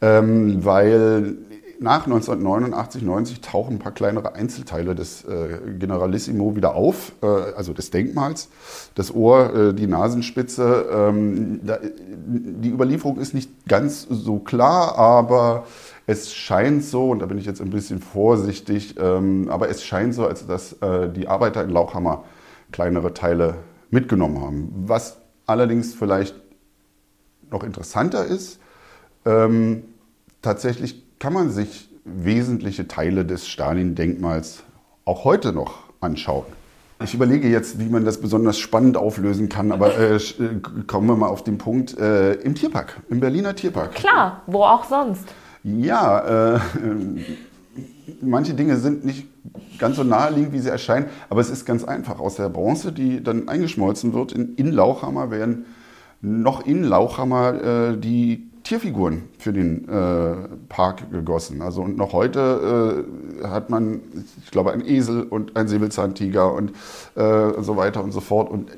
ähm, 0.00 0.64
weil 0.64 1.36
nach 1.78 2.06
1989, 2.06 3.02
90 3.02 3.40
tauchen 3.40 3.76
ein 3.76 3.78
paar 3.78 3.92
kleinere 3.92 4.34
Einzelteile 4.34 4.94
des 4.94 5.24
äh, 5.24 5.58
Generalissimo 5.78 6.56
wieder 6.56 6.74
auf, 6.74 7.12
äh, 7.22 7.26
also 7.26 7.72
des 7.72 7.90
Denkmals. 7.90 8.48
Das 8.94 9.14
Ohr, 9.14 9.54
äh, 9.54 9.74
die 9.74 9.86
Nasenspitze. 9.86 10.86
Ähm, 10.90 11.60
da, 11.64 11.78
die 11.78 12.70
Überlieferung 12.70 13.18
ist 13.18 13.34
nicht 13.34 13.50
ganz 13.68 14.06
so 14.08 14.38
klar, 14.38 14.96
aber 14.96 15.66
es 16.06 16.32
scheint 16.32 16.84
so, 16.84 17.10
und 17.10 17.18
da 17.18 17.26
bin 17.26 17.38
ich 17.38 17.46
jetzt 17.46 17.60
ein 17.60 17.70
bisschen 17.70 18.00
vorsichtig, 18.00 18.94
ähm, 18.98 19.48
aber 19.50 19.68
es 19.68 19.82
scheint 19.84 20.14
so, 20.14 20.26
als 20.26 20.46
dass 20.46 20.74
äh, 20.74 21.10
die 21.10 21.28
Arbeiter 21.28 21.62
in 21.62 21.70
Lauchhammer 21.70 22.24
kleinere 22.72 23.12
Teile 23.12 23.56
mitgenommen 23.90 24.40
haben. 24.40 24.72
Was 24.86 25.18
allerdings 25.46 25.94
vielleicht 25.94 26.34
noch 27.50 27.62
interessanter 27.62 28.24
ist, 28.24 28.60
ähm, 29.26 29.82
tatsächlich 30.40 31.02
kann 31.18 31.32
man 31.32 31.50
sich 31.50 31.88
wesentliche 32.04 32.86
Teile 32.86 33.24
des 33.24 33.48
Stalin-Denkmals 33.48 34.62
auch 35.04 35.24
heute 35.24 35.52
noch 35.52 35.84
anschauen. 36.00 36.44
Ich 37.02 37.12
überlege 37.12 37.48
jetzt, 37.48 37.78
wie 37.78 37.90
man 37.90 38.06
das 38.06 38.20
besonders 38.20 38.58
spannend 38.58 38.96
auflösen 38.96 39.50
kann, 39.50 39.70
aber 39.70 39.98
äh, 39.98 40.16
äh, 40.16 40.20
kommen 40.86 41.08
wir 41.08 41.16
mal 41.16 41.28
auf 41.28 41.44
den 41.44 41.58
Punkt 41.58 41.98
äh, 41.98 42.34
im 42.34 42.54
Tierpark, 42.54 43.02
im 43.10 43.20
Berliner 43.20 43.54
Tierpark. 43.54 43.94
Klar, 43.94 44.42
wo 44.46 44.62
auch 44.62 44.84
sonst. 44.84 45.24
Ja, 45.62 46.54
äh, 46.54 46.60
manche 48.22 48.54
Dinge 48.54 48.76
sind 48.76 49.04
nicht 49.04 49.26
ganz 49.78 49.96
so 49.96 50.04
naheliegend, 50.04 50.52
wie 50.52 50.60
sie 50.60 50.70
erscheinen, 50.70 51.06
aber 51.28 51.40
es 51.42 51.50
ist 51.50 51.66
ganz 51.66 51.84
einfach. 51.84 52.18
Aus 52.18 52.36
der 52.36 52.48
Bronze, 52.48 52.92
die 52.92 53.22
dann 53.22 53.48
eingeschmolzen 53.48 54.14
wird, 54.14 54.32
in, 54.32 54.54
in 54.54 54.72
Lauchhammer 54.72 55.30
werden 55.30 55.66
noch 56.22 56.64
in 56.64 56.82
Lauchhammer 56.82 57.90
äh, 57.90 57.96
die 57.98 58.45
Tierfiguren 58.66 59.28
für 59.38 59.52
den 59.52 59.88
äh, 59.88 60.48
Park 60.68 61.08
gegossen. 61.12 61.62
Also 61.62 61.82
und 61.82 61.96
noch 61.96 62.12
heute 62.12 63.04
äh, 63.42 63.46
hat 63.46 63.70
man, 63.70 64.00
ich 64.44 64.50
glaube, 64.50 64.72
einen 64.72 64.84
Esel 64.84 65.22
und 65.22 65.56
einen 65.56 65.68
Säbelzahntiger 65.68 66.52
und 66.52 66.70
äh, 67.14 67.62
so 67.62 67.76
weiter 67.76 68.02
und 68.02 68.10
so 68.10 68.20
fort. 68.20 68.50
Und 68.50 68.72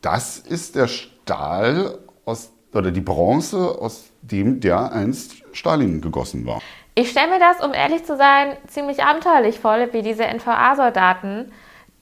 das 0.00 0.38
ist 0.38 0.76
der 0.76 0.86
Stahl 0.88 1.98
aus, 2.24 2.52
oder 2.72 2.90
die 2.90 3.02
Bronze, 3.02 3.78
aus 3.78 4.04
dem 4.22 4.60
der 4.60 4.92
einst 4.92 5.34
Stalin 5.52 6.00
gegossen 6.00 6.46
war. 6.46 6.62
Ich 6.94 7.10
stelle 7.10 7.28
mir 7.28 7.38
das, 7.38 7.62
um 7.62 7.74
ehrlich 7.74 8.04
zu 8.04 8.16
sein, 8.16 8.56
ziemlich 8.66 9.04
abenteuerlich 9.04 9.60
vor, 9.60 9.76
wie 9.92 10.00
diese 10.00 10.24
NVA-Soldaten 10.24 11.52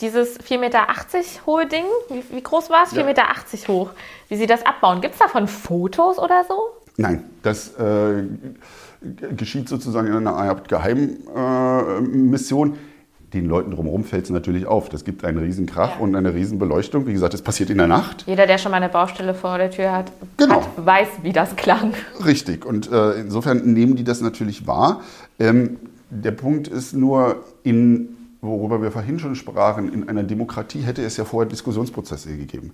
dieses 0.00 0.40
4,80 0.40 0.58
Meter 0.58 0.86
hohe 1.46 1.66
Ding, 1.66 1.84
wie, 2.08 2.24
wie 2.34 2.42
groß 2.42 2.70
war 2.70 2.84
es? 2.84 2.92
Ja. 2.92 3.02
4,80 3.02 3.06
Meter 3.06 3.24
hoch. 3.68 3.90
Wie 4.28 4.36
sie 4.36 4.46
das 4.46 4.64
abbauen. 4.64 5.00
Gibt 5.00 5.14
es 5.14 5.20
davon 5.20 5.48
Fotos 5.48 6.18
oder 6.18 6.44
so? 6.46 6.54
Nein, 6.96 7.24
das 7.42 7.74
äh, 7.76 8.24
geschieht 9.36 9.68
sozusagen 9.68 10.08
in 10.08 10.14
einer 10.14 10.34
Art 10.34 10.68
Geheimmission. 10.68 12.74
Äh, 12.74 12.78
den 13.32 13.46
Leuten 13.46 13.70
drumherum 13.70 14.04
fällt 14.04 14.24
es 14.24 14.30
natürlich 14.30 14.66
auf. 14.66 14.88
Das 14.88 15.04
gibt 15.04 15.24
einen 15.24 15.38
riesen 15.38 15.66
Krach 15.66 15.96
ja. 15.96 16.00
und 16.00 16.16
eine 16.16 16.34
riesen 16.34 16.58
Beleuchtung. 16.58 17.06
Wie 17.06 17.12
gesagt, 17.12 17.32
es 17.32 17.42
passiert 17.42 17.70
in 17.70 17.78
der 17.78 17.86
Nacht. 17.86 18.24
Jeder, 18.26 18.46
der 18.46 18.58
schon 18.58 18.72
mal 18.72 18.78
eine 18.78 18.88
Baustelle 18.88 19.34
vor 19.34 19.56
der 19.56 19.70
Tür 19.70 19.92
hat, 19.92 20.10
genau. 20.36 20.56
hat 20.56 20.84
weiß, 20.84 21.08
wie 21.22 21.32
das 21.32 21.54
klang. 21.54 21.94
Richtig. 22.24 22.66
Und 22.66 22.90
äh, 22.90 23.12
insofern 23.12 23.72
nehmen 23.72 23.94
die 23.94 24.02
das 24.02 24.20
natürlich 24.20 24.66
wahr. 24.66 25.02
Ähm, 25.38 25.76
der 26.10 26.32
Punkt 26.32 26.66
ist 26.66 26.92
nur, 26.92 27.44
in 27.62 28.16
worüber 28.40 28.80
wir 28.82 28.90
vorhin 28.90 29.18
schon 29.18 29.34
sprachen, 29.34 29.92
in 29.92 30.08
einer 30.08 30.22
Demokratie 30.22 30.80
hätte 30.80 31.02
es 31.02 31.16
ja 31.16 31.24
vorher 31.24 31.48
Diskussionsprozesse 31.48 32.36
gegeben. 32.36 32.72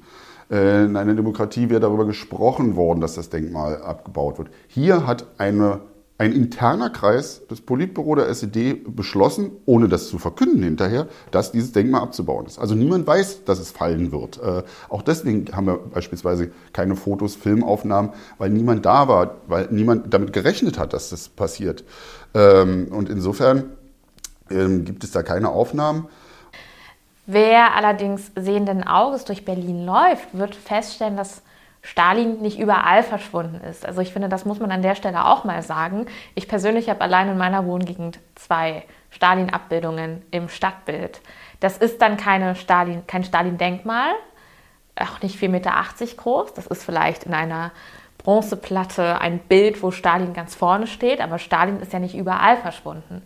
Äh, 0.51 0.85
in 0.85 0.97
einer 0.97 1.15
Demokratie 1.15 1.71
wäre 1.71 1.81
darüber 1.81 2.07
gesprochen 2.07 2.77
worden, 2.77 3.01
dass 3.01 3.15
das 3.15 3.31
Denkmal 3.31 3.83
abgebaut 3.83 4.39
wird. 4.39 4.49
Hier 4.69 5.07
hat 5.07 5.27
eine, 5.39 5.81
ein 6.19 6.33
interner 6.33 6.91
Kreis 6.91 7.47
des 7.49 7.61
Politbüro 7.61 8.15
der 8.15 8.29
SED 8.29 8.85
beschlossen, 8.87 9.51
ohne 9.67 9.89
das 9.89 10.09
zu 10.09 10.19
verkünden 10.19 10.63
hinterher, 10.63 11.09
dass 11.33 11.51
dieses 11.51 11.73
Denkmal 11.73 12.03
abzubauen 12.03 12.47
ist. 12.47 12.59
Also 12.59 12.75
niemand 12.77 13.07
weiß, 13.07 13.45
dass 13.45 13.59
es 13.59 13.73
fallen 13.73 14.13
wird. 14.13 14.41
Äh, 14.41 14.63
auch 14.89 15.03
deswegen 15.03 15.47
haben 15.53 15.67
wir 15.67 15.79
beispielsweise 15.79 16.53
keine 16.73 16.95
Fotos, 16.95 17.35
Filmaufnahmen, 17.35 18.13
weil 18.39 18.51
niemand 18.51 18.87
da 18.87 19.09
war, 19.09 19.39
weil 19.49 19.69
niemand 19.73 20.15
damit 20.15 20.33
gerechnet 20.33 20.79
hat, 20.79 20.93
dass 20.93 21.11
das 21.11 21.29
passiert. 21.29 21.85
Ähm, 22.35 22.89
und 22.91 23.09
insofern 23.09 23.76
ähm, 24.51 24.85
gibt 24.85 25.05
es 25.05 25.13
da 25.13 25.23
keine 25.23 25.51
Aufnahmen. 25.51 26.09
Wer 27.27 27.75
allerdings 27.75 28.31
sehenden 28.37 28.87
Auges 28.87 29.25
durch 29.25 29.45
Berlin 29.45 29.85
läuft, 29.85 30.29
wird 30.33 30.55
feststellen, 30.55 31.17
dass 31.17 31.43
Stalin 31.83 32.41
nicht 32.41 32.59
überall 32.59 33.03
verschwunden 33.03 33.61
ist. 33.61 33.87
Also 33.87 34.01
ich 34.01 34.13
finde, 34.13 34.29
das 34.29 34.45
muss 34.45 34.59
man 34.59 34.73
an 34.73 34.83
der 34.83 34.95
Stelle 34.97 35.25
auch 35.25 35.45
mal 35.45 35.63
sagen. 35.63 36.07
Ich 36.35 36.49
persönlich 36.49 36.89
habe 36.89 37.01
allein 37.01 37.29
in 37.29 37.39
meiner 37.39 37.65
Wohngegend 37.67 38.19
zwei 38.35 38.85
Stalin-Abbildungen 39.11 40.23
im 40.31 40.49
Stadtbild. 40.49 41.21
Das 41.61 41.79
ist 41.79 42.03
dann 42.03 42.17
keine 42.17 42.57
Stalin, 42.57 43.07
kein 43.07 43.25
Stalin-Denkmal, 43.25 44.11
auch 44.99 45.23
nicht 45.23 45.39
4,80 45.41 45.49
Meter 45.49 45.73
groß. 46.17 46.55
Das 46.55 46.67
ist 46.67 46.85
vielleicht 46.85 47.25
in 47.25 47.35
einer 47.35 47.71
Bronzeplatte 48.19 49.21
ein 49.21 49.39
Bild, 49.39 49.83
wo 49.83 49.93
Stalin 49.93 50.33
ganz 50.33 50.57
vorne 50.57 50.89
steht, 50.89 51.21
aber 51.21 51.39
Stalin 51.39 51.81
ist 51.81 51.93
ja 51.93 52.01
nicht 52.01 52.17
überall 52.17 52.57
verschwunden. 52.57 53.23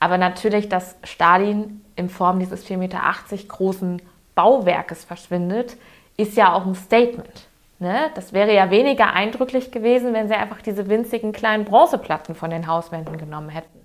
Aber 0.00 0.18
natürlich, 0.18 0.68
dass 0.68 0.96
Stalin 1.04 1.82
in 1.94 2.08
Form 2.08 2.40
dieses 2.40 2.66
4,80 2.66 2.76
Meter 2.78 3.00
großen 3.46 4.02
Bauwerkes 4.34 5.04
verschwindet, 5.04 5.76
ist 6.16 6.36
ja 6.36 6.52
auch 6.54 6.66
ein 6.66 6.74
Statement. 6.74 7.48
Ne? 7.78 8.10
Das 8.14 8.32
wäre 8.32 8.54
ja 8.54 8.70
weniger 8.70 9.12
eindrücklich 9.12 9.70
gewesen, 9.70 10.12
wenn 10.14 10.28
sie 10.28 10.34
einfach 10.34 10.62
diese 10.62 10.88
winzigen 10.88 11.32
kleinen 11.32 11.64
Bronzeplatten 11.64 12.34
von 12.34 12.50
den 12.50 12.66
Hauswänden 12.66 13.18
genommen 13.18 13.50
hätten. 13.50 13.80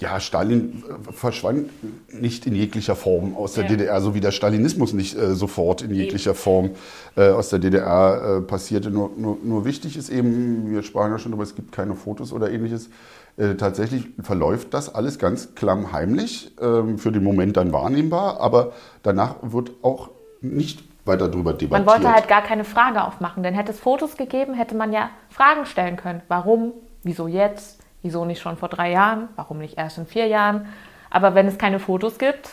Ja, 0.00 0.20
Stalin 0.20 0.84
äh, 0.88 1.12
verschwand 1.12 1.70
nicht 2.12 2.46
in 2.46 2.54
jeglicher 2.54 2.94
Form 2.94 3.36
aus 3.36 3.54
der 3.54 3.64
ja. 3.64 3.70
DDR, 3.70 4.00
so 4.00 4.14
wie 4.14 4.20
der 4.20 4.30
Stalinismus 4.30 4.92
nicht 4.92 5.16
äh, 5.16 5.34
sofort 5.34 5.82
in 5.82 5.92
jeglicher 5.92 6.34
Form 6.34 6.70
äh, 7.16 7.30
aus 7.30 7.48
der 7.48 7.58
DDR 7.58 8.38
äh, 8.38 8.40
passierte. 8.42 8.90
Nur, 8.90 9.10
nur, 9.16 9.38
nur, 9.42 9.64
wichtig 9.64 9.96
ist 9.96 10.08
eben, 10.08 10.70
wir 10.70 10.84
sprachen 10.84 11.10
ja 11.10 11.18
schon 11.18 11.32
darüber, 11.32 11.42
es 11.42 11.56
gibt 11.56 11.72
keine 11.72 11.94
Fotos 11.94 12.32
oder 12.32 12.50
ähnliches. 12.52 12.90
Äh, 13.38 13.54
tatsächlich 13.54 14.08
verläuft 14.20 14.74
das 14.74 14.92
alles 14.92 15.20
ganz 15.20 15.54
klammheimlich, 15.54 16.50
ähm, 16.60 16.98
für 16.98 17.12
den 17.12 17.22
Moment 17.22 17.56
dann 17.56 17.72
wahrnehmbar, 17.72 18.40
aber 18.40 18.72
danach 19.04 19.36
wird 19.42 19.70
auch 19.82 20.10
nicht 20.40 20.82
weiter 21.04 21.28
darüber 21.28 21.52
debattiert. 21.52 21.70
Man 21.70 21.86
wollte 21.86 22.12
halt 22.12 22.26
gar 22.26 22.42
keine 22.42 22.64
Frage 22.64 23.04
aufmachen, 23.04 23.44
denn 23.44 23.54
hätte 23.54 23.70
es 23.70 23.78
Fotos 23.78 24.16
gegeben, 24.16 24.54
hätte 24.54 24.74
man 24.74 24.92
ja 24.92 25.10
Fragen 25.30 25.66
stellen 25.66 25.96
können. 25.96 26.20
Warum? 26.26 26.72
Wieso 27.04 27.28
jetzt? 27.28 27.80
Wieso 28.02 28.24
nicht 28.24 28.40
schon 28.40 28.56
vor 28.56 28.68
drei 28.68 28.90
Jahren? 28.90 29.28
Warum 29.36 29.58
nicht 29.58 29.78
erst 29.78 29.98
in 29.98 30.06
vier 30.06 30.26
Jahren? 30.26 30.66
Aber 31.08 31.36
wenn 31.36 31.46
es 31.46 31.58
keine 31.58 31.78
Fotos 31.78 32.18
gibt, 32.18 32.50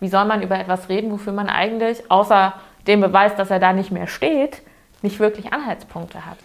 wie 0.00 0.08
soll 0.08 0.24
man 0.24 0.42
über 0.42 0.58
etwas 0.58 0.88
reden, 0.88 1.12
wofür 1.12 1.32
man 1.32 1.48
eigentlich, 1.48 2.10
außer 2.10 2.54
dem 2.88 3.00
Beweis, 3.00 3.36
dass 3.36 3.50
er 3.50 3.60
da 3.60 3.72
nicht 3.72 3.92
mehr 3.92 4.08
steht, 4.08 4.62
nicht 5.02 5.20
wirklich 5.20 5.52
Anhaltspunkte 5.52 6.26
hat? 6.26 6.38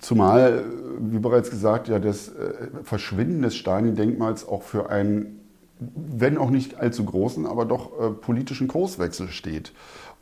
Zumal, 0.00 0.64
wie 0.98 1.18
bereits 1.18 1.50
gesagt, 1.50 1.88
ja 1.88 1.98
das 1.98 2.28
äh, 2.28 2.68
Verschwinden 2.82 3.42
des 3.42 3.54
Stalin-Denkmals 3.56 4.48
auch 4.48 4.62
für 4.62 4.88
einen, 4.90 5.40
wenn 5.78 6.38
auch 6.38 6.50
nicht 6.50 6.80
allzu 6.80 7.04
großen, 7.04 7.46
aber 7.46 7.66
doch 7.66 8.00
äh, 8.00 8.10
politischen 8.10 8.66
Kurswechsel 8.66 9.28
steht. 9.28 9.72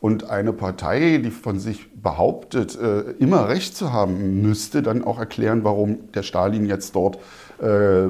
Und 0.00 0.30
eine 0.30 0.52
Partei, 0.52 1.20
die 1.22 1.30
von 1.30 1.58
sich 1.58 1.92
behauptet, 1.92 2.76
äh, 2.76 3.00
immer 3.18 3.48
Recht 3.48 3.76
zu 3.76 3.92
haben, 3.92 4.42
müsste 4.42 4.82
dann 4.82 5.04
auch 5.04 5.18
erklären, 5.18 5.64
warum 5.64 6.12
der 6.12 6.22
Stalin 6.22 6.66
jetzt 6.66 6.94
dort 6.94 7.18
äh, 7.60 8.08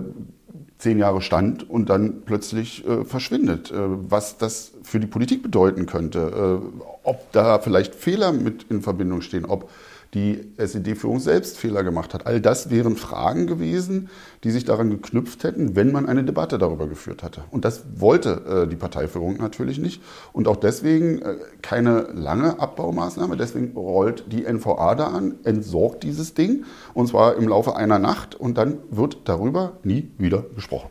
zehn 0.79 0.99
Jahre 0.99 1.21
stand 1.21 1.69
und 1.69 1.91
dann 1.91 2.23
plötzlich 2.25 2.87
äh, 2.87 3.05
verschwindet. 3.05 3.71
Äh, 3.71 3.77
was 3.77 4.39
das 4.39 4.73
für 4.83 5.01
die 5.01 5.07
Politik 5.07 5.43
bedeuten 5.43 5.87
könnte, 5.87 6.61
äh, 6.63 6.81
ob 7.03 7.33
da 7.33 7.59
vielleicht 7.59 7.95
Fehler 7.95 8.33
mit 8.33 8.67
in 8.71 8.83
Verbindung 8.83 9.21
stehen, 9.21 9.45
ob 9.45 9.69
die 10.15 10.53
SED-Führung 10.57 11.21
selbst 11.21 11.59
Fehler 11.59 11.85
gemacht 11.85 12.15
hat. 12.15 12.27
All 12.27 12.41
das 12.41 12.71
wären 12.71 12.97
Fragen 12.97 13.47
gewesen, 13.47 14.09
die 14.43 14.51
sich 14.51 14.65
daran 14.65 14.91
geknüpft 14.91 15.45
hätten, 15.45 15.77
wenn 15.77 15.93
man 15.93 16.07
eine 16.07 16.25
Debatte 16.25 16.59
darüber 16.59 16.89
geführt 16.89 17.23
hatte. 17.23 17.45
Und 17.51 17.65
das 17.65 17.85
wollte 17.97 18.65
äh, 18.65 18.69
die 18.69 18.77
Parteiführung 18.77 19.37
natürlich 19.37 19.79
nicht. 19.79 20.03
Und 20.33 20.49
auch 20.49 20.57
deswegen 20.57 21.21
äh, 21.21 21.37
keine 21.61 22.09
lange 22.15 22.59
Abbaumaßnahme. 22.59 23.37
Deswegen 23.37 23.77
rollt 23.77 24.25
die 24.33 24.51
NVA 24.51 24.95
da 24.95 25.09
an, 25.09 25.37
entsorgt 25.45 26.05
dieses 26.05 26.35
Ding, 26.35 26.65
und 26.95 27.09
zwar 27.09 27.37
im 27.37 27.49
Laufe 27.49 27.77
einer 27.77 27.99
Nacht. 27.99 28.35
Und 28.35 28.57
dann 28.57 28.79
wird 28.91 29.19
darüber 29.25 29.79
nie 29.83 30.11
wieder 30.17 30.45
gesprochen. 30.55 30.91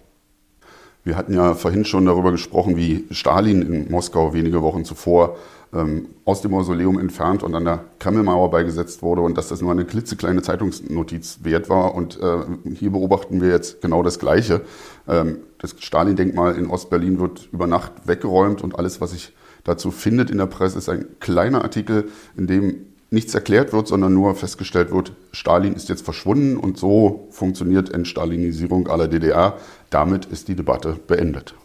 Wir 1.07 1.15
hatten 1.15 1.33
ja 1.33 1.53
vorhin 1.53 1.85
schon 1.85 2.05
darüber 2.05 2.33
gesprochen, 2.33 2.75
wie 2.75 3.05
Stalin 3.11 3.61
in 3.61 3.89
Moskau 3.89 4.33
wenige 4.33 4.61
Wochen 4.61 4.83
zuvor 4.83 5.37
ähm, 5.73 6.07
aus 6.25 6.41
dem 6.41 6.51
Mausoleum 6.51 6.99
entfernt 6.99 7.43
und 7.43 7.53
an 7.55 7.65
der 7.65 7.85
Kremlmauer 7.99 8.49
beigesetzt 8.49 9.01
wurde 9.01 9.21
und 9.21 9.37
dass 9.37 9.49
das 9.49 9.61
nur 9.61 9.71
eine 9.71 9.85
klitzekleine 9.85 10.41
Zeitungsnotiz 10.41 11.39
wert 11.43 11.69
war. 11.69 11.95
Und 11.95 12.19
äh, 12.19 12.73
hier 12.73 12.91
beobachten 12.91 13.41
wir 13.41 13.49
jetzt 13.49 13.81
genau 13.81 14.03
das 14.03 14.19
Gleiche. 14.19 14.61
Ähm, 15.07 15.39
das 15.59 15.75
Stalin-Denkmal 15.77 16.55
in 16.55 16.67
Ostberlin 16.67 17.19
wird 17.19 17.49
über 17.51 17.67
Nacht 17.67 17.91
weggeräumt 18.05 18.63
und 18.63 18.77
alles, 18.77 19.01
was 19.01 19.11
sich 19.11 19.33
dazu 19.63 19.91
findet 19.91 20.29
in 20.29 20.37
der 20.37 20.45
Presse, 20.45 20.77
ist 20.77 20.89
ein 20.89 21.05
kleiner 21.19 21.63
Artikel, 21.63 22.09
in 22.37 22.47
dem 22.47 22.75
nichts 23.09 23.33
erklärt 23.33 23.73
wird, 23.73 23.87
sondern 23.87 24.13
nur 24.13 24.35
festgestellt 24.35 24.91
wird, 24.91 25.13
Stalin 25.31 25.73
ist 25.73 25.89
jetzt 25.89 26.03
verschwunden 26.03 26.57
und 26.57 26.77
so 26.77 27.27
funktioniert 27.31 27.93
Entstalinisierung 27.93 28.87
aller 28.87 29.07
DDR. 29.07 29.57
Damit 29.89 30.25
ist 30.25 30.47
die 30.47 30.55
Debatte 30.55 30.99
beendet. 31.07 31.55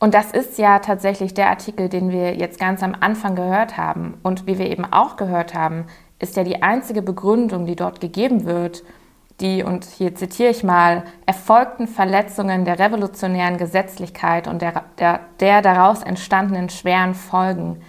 Und 0.00 0.14
das 0.14 0.32
ist 0.32 0.58
ja 0.58 0.78
tatsächlich 0.78 1.34
der 1.34 1.50
Artikel, 1.50 1.90
den 1.90 2.10
wir 2.10 2.34
jetzt 2.34 2.58
ganz 2.58 2.82
am 2.82 2.96
Anfang 2.98 3.36
gehört 3.36 3.76
haben. 3.76 4.14
Und 4.22 4.46
wie 4.46 4.58
wir 4.58 4.70
eben 4.70 4.90
auch 4.90 5.16
gehört 5.16 5.54
haben, 5.54 5.84
ist 6.18 6.36
ja 6.36 6.42
die 6.42 6.62
einzige 6.62 7.02
Begründung, 7.02 7.66
die 7.66 7.76
dort 7.76 8.00
gegeben 8.00 8.46
wird, 8.46 8.82
die, 9.40 9.62
und 9.62 9.84
hier 9.84 10.14
zitiere 10.14 10.50
ich 10.50 10.64
mal, 10.64 11.04
erfolgten 11.26 11.86
Verletzungen 11.86 12.64
der 12.64 12.78
revolutionären 12.78 13.56
Gesetzlichkeit 13.56 14.48
und 14.48 14.60
der, 14.62 14.84
der, 14.98 15.20
der 15.38 15.62
daraus 15.62 16.02
entstandenen 16.02 16.68
schweren 16.68 17.14
Folgen. 17.14 17.80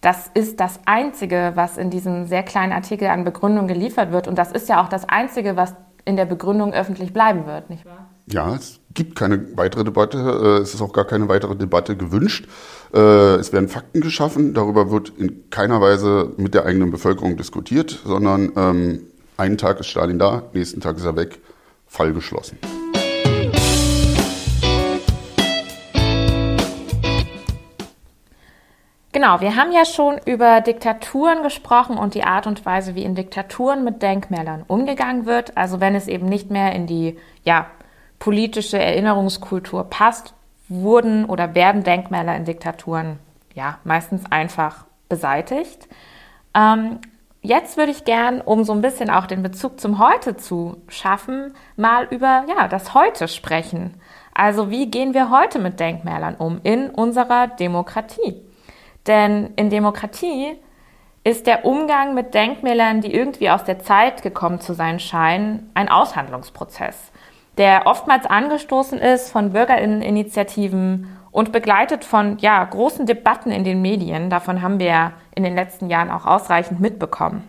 Das 0.00 0.30
ist 0.34 0.60
das 0.60 0.80
Einzige, 0.86 1.52
was 1.54 1.76
in 1.76 1.90
diesem 1.90 2.26
sehr 2.26 2.42
kleinen 2.44 2.72
Artikel 2.72 3.08
an 3.08 3.24
Begründung 3.24 3.66
geliefert 3.66 4.12
wird. 4.12 4.28
Und 4.28 4.38
das 4.38 4.52
ist 4.52 4.68
ja 4.68 4.82
auch 4.82 4.88
das 4.88 5.08
Einzige, 5.08 5.56
was 5.56 5.74
in 6.04 6.16
der 6.16 6.24
Begründung 6.24 6.72
öffentlich 6.72 7.12
bleiben 7.12 7.46
wird, 7.46 7.68
nicht 7.68 7.84
wahr? 7.84 8.06
Ja, 8.26 8.54
es 8.54 8.80
gibt 8.94 9.16
keine 9.16 9.56
weitere 9.56 9.84
Debatte, 9.84 10.18
äh, 10.18 10.62
es 10.62 10.74
ist 10.74 10.80
auch 10.80 10.92
gar 10.92 11.04
keine 11.04 11.28
weitere 11.28 11.56
Debatte 11.56 11.96
gewünscht. 11.96 12.48
Äh, 12.92 13.36
es 13.36 13.52
werden 13.52 13.68
Fakten 13.68 14.00
geschaffen, 14.00 14.54
darüber 14.54 14.90
wird 14.90 15.12
in 15.18 15.50
keiner 15.50 15.80
Weise 15.80 16.32
mit 16.36 16.54
der 16.54 16.64
eigenen 16.64 16.90
Bevölkerung 16.90 17.36
diskutiert, 17.36 18.00
sondern 18.04 18.52
ähm, 18.56 19.02
einen 19.36 19.58
Tag 19.58 19.80
ist 19.80 19.86
Stalin 19.88 20.18
da, 20.18 20.44
nächsten 20.52 20.80
Tag 20.80 20.96
ist 20.96 21.04
er 21.04 21.16
weg, 21.16 21.38
Fall 21.86 22.12
geschlossen. 22.12 22.58
Genau, 29.12 29.40
wir 29.40 29.56
haben 29.56 29.72
ja 29.72 29.84
schon 29.84 30.20
über 30.26 30.60
Diktaturen 30.60 31.42
gesprochen 31.42 31.96
und 31.96 32.14
die 32.14 32.22
Art 32.22 32.46
und 32.46 32.64
Weise, 32.64 32.94
wie 32.94 33.02
in 33.02 33.14
Diktaturen 33.14 33.82
mit 33.82 34.02
Denkmälern 34.02 34.64
umgegangen 34.68 35.26
wird. 35.26 35.56
Also 35.56 35.80
wenn 35.80 35.94
es 35.94 36.08
eben 36.08 36.28
nicht 36.28 36.50
mehr 36.50 36.72
in 36.72 36.86
die 36.86 37.18
ja, 37.42 37.66
politische 38.18 38.78
Erinnerungskultur 38.78 39.84
passt, 39.84 40.34
wurden 40.68 41.24
oder 41.24 41.54
werden 41.54 41.82
Denkmäler 41.82 42.36
in 42.36 42.44
Diktaturen 42.44 43.18
ja 43.54 43.78
meistens 43.84 44.30
einfach 44.30 44.84
beseitigt. 45.08 45.88
Ähm, 46.54 47.00
jetzt 47.42 47.76
würde 47.76 47.90
ich 47.90 48.04
gern, 48.04 48.40
um 48.40 48.64
so 48.64 48.72
ein 48.72 48.82
bisschen 48.82 49.10
auch 49.10 49.26
den 49.26 49.42
Bezug 49.42 49.80
zum 49.80 49.98
Heute 49.98 50.36
zu 50.36 50.82
schaffen, 50.88 51.54
mal 51.76 52.06
über 52.10 52.44
ja, 52.48 52.68
das 52.68 52.94
Heute 52.94 53.28
sprechen. 53.28 53.94
Also 54.34 54.70
wie 54.70 54.90
gehen 54.90 55.14
wir 55.14 55.30
heute 55.30 55.58
mit 55.58 55.80
Denkmälern 55.80 56.36
um 56.36 56.60
in 56.62 56.90
unserer 56.90 57.48
Demokratie? 57.48 58.36
Denn 59.06 59.54
in 59.56 59.70
Demokratie 59.70 60.56
ist 61.24 61.46
der 61.46 61.64
Umgang 61.64 62.14
mit 62.14 62.34
Denkmälern, 62.34 63.00
die 63.00 63.12
irgendwie 63.12 63.50
aus 63.50 63.64
der 63.64 63.80
Zeit 63.80 64.22
gekommen 64.22 64.60
zu 64.60 64.74
sein 64.74 65.00
scheinen, 65.00 65.70
ein 65.74 65.88
Aushandlungsprozess, 65.88 67.10
der 67.58 67.86
oftmals 67.86 68.24
angestoßen 68.26 68.98
ist 68.98 69.30
von 69.30 69.52
Bürgerinneninitiativen 69.52 71.18
und 71.30 71.52
begleitet 71.52 72.04
von 72.04 72.38
ja, 72.38 72.64
großen 72.64 73.04
Debatten 73.04 73.50
in 73.50 73.64
den 73.64 73.82
Medien. 73.82 74.30
Davon 74.30 74.62
haben 74.62 74.78
wir 74.78 75.12
in 75.34 75.42
den 75.42 75.54
letzten 75.54 75.90
Jahren 75.90 76.10
auch 76.10 76.24
ausreichend 76.24 76.80
mitbekommen. 76.80 77.44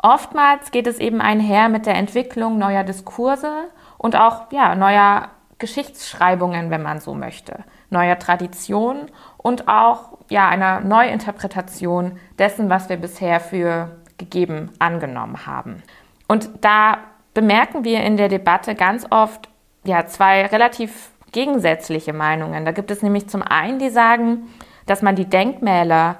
Oftmals 0.00 0.72
geht 0.72 0.88
es 0.88 0.98
eben 0.98 1.20
einher 1.20 1.68
mit 1.68 1.86
der 1.86 1.94
Entwicklung 1.94 2.58
neuer 2.58 2.82
Diskurse 2.82 3.68
und 3.98 4.16
auch 4.16 4.50
ja, 4.50 4.74
neuer 4.74 5.30
Geschichtsschreibungen, 5.58 6.70
wenn 6.70 6.82
man 6.82 6.98
so 6.98 7.14
möchte, 7.14 7.62
neuer 7.88 8.18
Traditionen 8.18 9.12
und 9.36 9.68
auch 9.68 10.18
ja, 10.28 10.48
einer 10.48 10.80
Neuinterpretation 10.80 12.18
dessen, 12.36 12.68
was 12.68 12.88
wir 12.88 12.96
bisher 12.96 13.38
für 13.38 13.96
gegeben 14.18 14.72
angenommen 14.80 15.46
haben. 15.46 15.84
Und 16.26 16.48
da 16.62 16.98
bemerken 17.34 17.84
wir 17.84 18.02
in 18.02 18.16
der 18.16 18.28
Debatte 18.28 18.74
ganz 18.74 19.06
oft 19.10 19.48
ja, 19.84 20.06
zwei 20.06 20.46
relativ 20.46 21.10
gegensätzliche 21.32 22.12
Meinungen. 22.12 22.64
Da 22.64 22.72
gibt 22.72 22.90
es 22.90 23.02
nämlich 23.02 23.28
zum 23.28 23.42
einen, 23.42 23.78
die 23.78 23.90
sagen, 23.90 24.48
dass 24.86 25.02
man 25.02 25.16
die 25.16 25.24
Denkmäler 25.24 26.16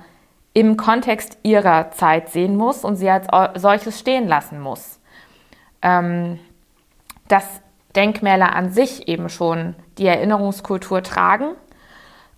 im 0.54 0.76
Kontext 0.76 1.38
ihrer 1.42 1.90
Zeit 1.90 2.30
sehen 2.30 2.56
muss 2.56 2.84
und 2.84 2.96
sie 2.96 3.08
als 3.08 3.26
solches 3.60 3.98
stehen 3.98 4.28
lassen 4.28 4.60
muss. 4.60 5.00
Ähm, 5.82 6.38
dass 7.28 7.62
Denkmäler 7.96 8.54
an 8.54 8.70
sich 8.70 9.08
eben 9.08 9.28
schon 9.28 9.74
die 9.98 10.06
Erinnerungskultur 10.06 11.02
tragen. 11.02 11.52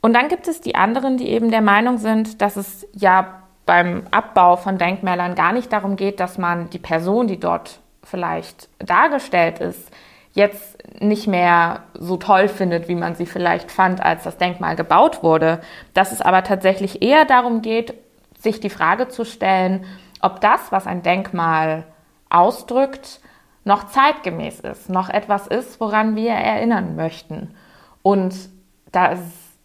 Und 0.00 0.12
dann 0.12 0.28
gibt 0.28 0.48
es 0.48 0.60
die 0.60 0.74
anderen, 0.74 1.16
die 1.16 1.28
eben 1.28 1.50
der 1.50 1.62
Meinung 1.62 1.98
sind, 1.98 2.42
dass 2.42 2.56
es 2.56 2.86
ja 2.92 3.42
beim 3.66 4.04
Abbau 4.10 4.56
von 4.56 4.78
Denkmälern 4.78 5.34
gar 5.34 5.52
nicht 5.52 5.72
darum 5.72 5.96
geht, 5.96 6.20
dass 6.20 6.38
man 6.38 6.70
die 6.70 6.78
Person, 6.78 7.26
die 7.26 7.40
dort 7.40 7.80
vielleicht 8.04 8.68
dargestellt 8.78 9.58
ist, 9.58 9.90
jetzt 10.32 10.78
nicht 11.00 11.26
mehr 11.26 11.84
so 11.94 12.16
toll 12.16 12.48
findet, 12.48 12.88
wie 12.88 12.94
man 12.94 13.14
sie 13.14 13.26
vielleicht 13.26 13.70
fand, 13.70 14.04
als 14.04 14.24
das 14.24 14.36
Denkmal 14.36 14.76
gebaut 14.76 15.22
wurde. 15.22 15.60
Dass 15.94 16.12
es 16.12 16.20
aber 16.20 16.42
tatsächlich 16.42 17.02
eher 17.02 17.24
darum 17.24 17.62
geht, 17.62 17.94
sich 18.38 18.60
die 18.60 18.70
Frage 18.70 19.08
zu 19.08 19.24
stellen, 19.24 19.84
ob 20.20 20.40
das, 20.40 20.72
was 20.72 20.86
ein 20.86 21.02
Denkmal 21.02 21.84
ausdrückt, 22.30 23.20
noch 23.64 23.84
zeitgemäß 23.84 24.60
ist, 24.60 24.90
noch 24.90 25.08
etwas 25.08 25.46
ist, 25.46 25.80
woran 25.80 26.16
wir 26.16 26.32
erinnern 26.32 26.96
möchten. 26.96 27.54
Und 28.02 28.34
da 28.92 29.14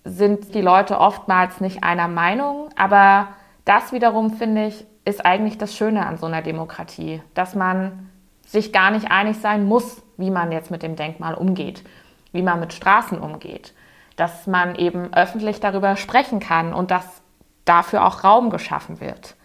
sind 0.05 0.53
die 0.55 0.61
Leute 0.61 0.99
oftmals 0.99 1.59
nicht 1.59 1.83
einer 1.83 2.07
Meinung, 2.07 2.69
aber 2.77 3.29
das 3.65 3.91
wiederum, 3.91 4.31
finde 4.31 4.67
ich, 4.67 4.85
ist 5.03 5.25
eigentlich 5.25 5.57
das 5.57 5.75
Schöne 5.75 6.05
an 6.05 6.17
so 6.17 6.27
einer 6.27 6.41
Demokratie, 6.41 7.21
dass 7.33 7.55
man 7.55 8.09
sich 8.49 8.73
gar 8.73 8.89
nicht 8.89 9.11
einig 9.11 9.37
sein 9.37 9.63
muss, 9.65 10.01
wie 10.17 10.31
man 10.31 10.51
jetzt 10.51 10.71
mit 10.71 10.81
dem 10.81 10.95
Denkmal 10.95 11.35
umgeht, 11.35 11.83
wie 12.31 12.41
man 12.41 12.59
mit 12.59 12.73
Straßen 12.73 13.19
umgeht, 13.19 13.75
dass 14.15 14.47
man 14.47 14.73
eben 14.73 15.13
öffentlich 15.13 15.59
darüber 15.59 15.95
sprechen 15.95 16.39
kann 16.39 16.73
und 16.73 16.89
dass 16.89 17.21
dafür 17.65 18.05
auch 18.05 18.23
Raum 18.23 18.49
geschaffen 18.49 18.99
wird. 18.99 19.35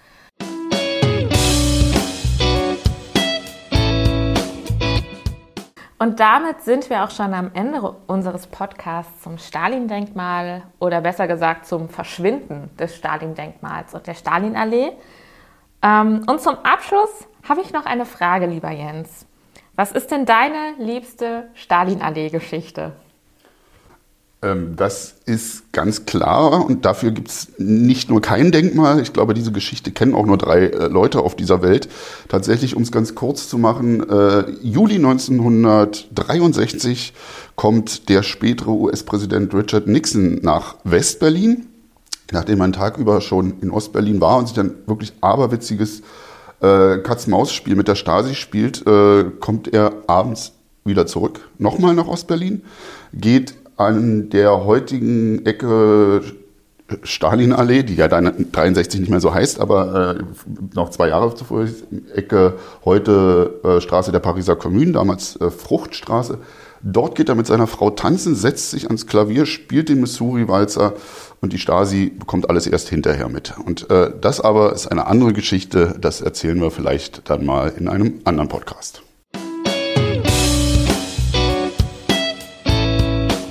Und 5.99 6.21
damit 6.21 6.63
sind 6.63 6.89
wir 6.89 7.05
auch 7.05 7.11
schon 7.11 7.35
am 7.35 7.51
Ende 7.53 7.83
unseres 8.07 8.47
Podcasts 8.47 9.23
zum 9.23 9.37
Stalin-Denkmal 9.37 10.63
oder 10.79 11.03
besser 11.03 11.27
gesagt 11.27 11.67
zum 11.67 11.91
Verschwinden 11.91 12.71
des 12.79 12.97
Stalin-Denkmals 12.97 13.95
und 13.95 14.07
der 14.07 14.15
Stalinallee. 14.15 14.93
Ähm, 15.83 16.25
und 16.27 16.41
zum 16.41 16.57
Abschluss 16.63 17.29
habe 17.49 17.61
ich 17.61 17.73
noch 17.73 17.87
eine 17.87 18.07
Frage, 18.07 18.47
lieber 18.47 18.71
Jens. 18.71 19.27
Was 19.77 19.93
ist 19.93 20.11
denn 20.11 20.25
deine 20.25 20.75
liebste 20.79 21.49
Stalinallee-Geschichte? 21.55 22.93
Ähm, 24.45 24.77
das 24.77 25.17
ist 25.25 25.73
ganz 25.73 26.07
klar 26.07 26.65
und 26.67 26.85
dafür 26.85 27.11
gibt 27.11 27.29
es 27.29 27.49
nicht 27.59 28.09
nur 28.11 28.21
kein 28.21 28.53
Denkmal. 28.53 29.01
Ich 29.01 29.13
glaube, 29.13 29.35
diese 29.35 29.51
Geschichte 29.53 29.91
kennen 29.91 30.15
auch 30.15 30.27
nur 30.27 30.39
drei 30.39 30.67
äh, 30.67 30.87
Leute 30.89 31.21
auf 31.21 31.35
dieser 31.35 31.63
Welt. 31.63 31.89
Tatsächlich, 32.29 32.77
um 32.77 32.83
es 32.83 32.93
ganz 32.93 33.15
kurz 33.15 33.49
zu 33.49 33.57
machen, 33.59 34.07
äh, 34.09 34.51
Juli 34.63 34.97
1963 34.97 37.15
kommt 37.57 38.11
der 38.11 38.23
spätere 38.23 38.71
US-Präsident 38.71 39.55
Richard 39.55 39.87
Nixon 39.87 40.41
nach 40.43 40.77
Westberlin, 40.85 41.67
nachdem 42.31 42.61
er 42.61 42.65
einen 42.65 42.75
Tag 42.75 42.99
über 42.99 43.23
schon 43.23 43.61
in 43.61 43.71
Ostberlin 43.71 44.21
war 44.21 44.39
und 44.39 44.47
sich 44.47 44.55
dann 44.55 44.75
wirklich 44.87 45.13
aberwitziges 45.21 46.03
äh, 46.61 46.99
Katz-Maus-Spiel 46.99 47.77
mit 47.77 47.89
der 47.89 47.95
Stasi 47.95 48.35
spielt, 48.35 48.87
äh, 48.87 49.25
kommt 49.41 49.73
er 49.73 49.93
abends 50.07 50.53
wieder 50.85 51.07
zurück, 51.07 51.49
nochmal 51.59 51.95
nach 51.95 52.09
Ostberlin, 52.09 52.63
geht 53.13 53.55
an 53.77 54.31
der 54.31 54.65
heutigen 54.65 55.45
Ecke 55.47 56.23
Stalinallee, 57.03 57.83
die 57.83 57.95
ja 57.95 58.09
dann 58.09 58.47
63 58.53 59.01
nicht 59.01 59.09
mehr 59.11 59.21
so 59.21 59.33
heißt, 59.33 59.59
aber 59.59 60.19
äh, 60.19 60.23
noch 60.75 60.91
zwei 60.91 61.09
Jahre 61.09 61.35
zuvor, 61.35 61.67
Ecke 62.15 62.55
heute 62.85 63.61
äh, 63.65 63.81
Straße 63.81 64.13
der 64.13 64.19
Pariser 64.19 64.55
Kommune, 64.55 64.93
damals 64.93 65.37
äh, 65.41 65.51
Fruchtstraße. 65.51 66.39
Dort 66.87 67.15
geht 67.15 67.31
er 67.31 67.35
mit 67.35 67.47
seiner 67.47 67.67
Frau 67.67 67.89
tanzen, 67.89 68.35
setzt 68.35 68.71
sich 68.71 68.89
ans 68.89 69.07
Klavier, 69.07 69.47
spielt 69.47 69.89
den 69.89 70.01
Missouri-Walzer 70.01 70.93
und 71.41 71.55
die 71.55 71.59
Stasi 71.59 72.11
bekommt 72.11 72.51
alles 72.51 72.67
erst 72.67 72.91
hinterher 72.91 73.31
mit. 73.31 73.55
Und 73.57 73.91
äh, 73.91 74.13
das 74.21 74.43
aber 74.43 74.75
ist 74.75 74.89
eine 74.89 75.07
andere 75.07 75.33
Geschichte, 75.33 75.97
das 75.99 76.21
erzählen 76.21 76.61
wir 76.61 76.71
vielleicht 76.71 77.31
dann 77.31 77.47
mal 77.47 77.73
in 77.79 77.89
einem 77.89 78.21
anderen 78.25 78.51
Podcast. 78.51 79.03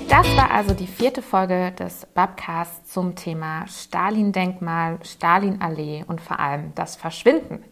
Das 0.09 0.27
war 0.37 0.51
also 0.51 0.75
die 0.75 0.85
vierte 0.85 1.23
Folge 1.23 1.73
des 1.79 2.05
Babcasts 2.13 2.93
zum 2.93 3.15
Thema 3.15 3.65
Stalin-Denkmal, 3.65 4.99
Stalin-Allee 5.01 6.05
und 6.07 6.21
vor 6.21 6.39
allem 6.39 6.71
das 6.75 6.95
Verschwinden. 6.95 7.63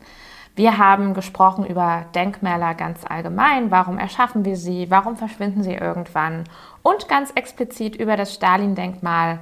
Wir 0.55 0.77
haben 0.77 1.13
gesprochen 1.13 1.65
über 1.65 2.05
Denkmäler 2.13 2.73
ganz 2.73 3.05
allgemein, 3.05 3.71
warum 3.71 3.97
erschaffen 3.97 4.43
wir 4.43 4.57
sie, 4.57 4.91
warum 4.91 5.15
verschwinden 5.15 5.63
sie 5.63 5.73
irgendwann 5.73 6.43
und 6.83 7.07
ganz 7.07 7.31
explizit 7.31 7.95
über 7.95 8.17
das 8.17 8.33
Stalin-Denkmal 8.33 9.39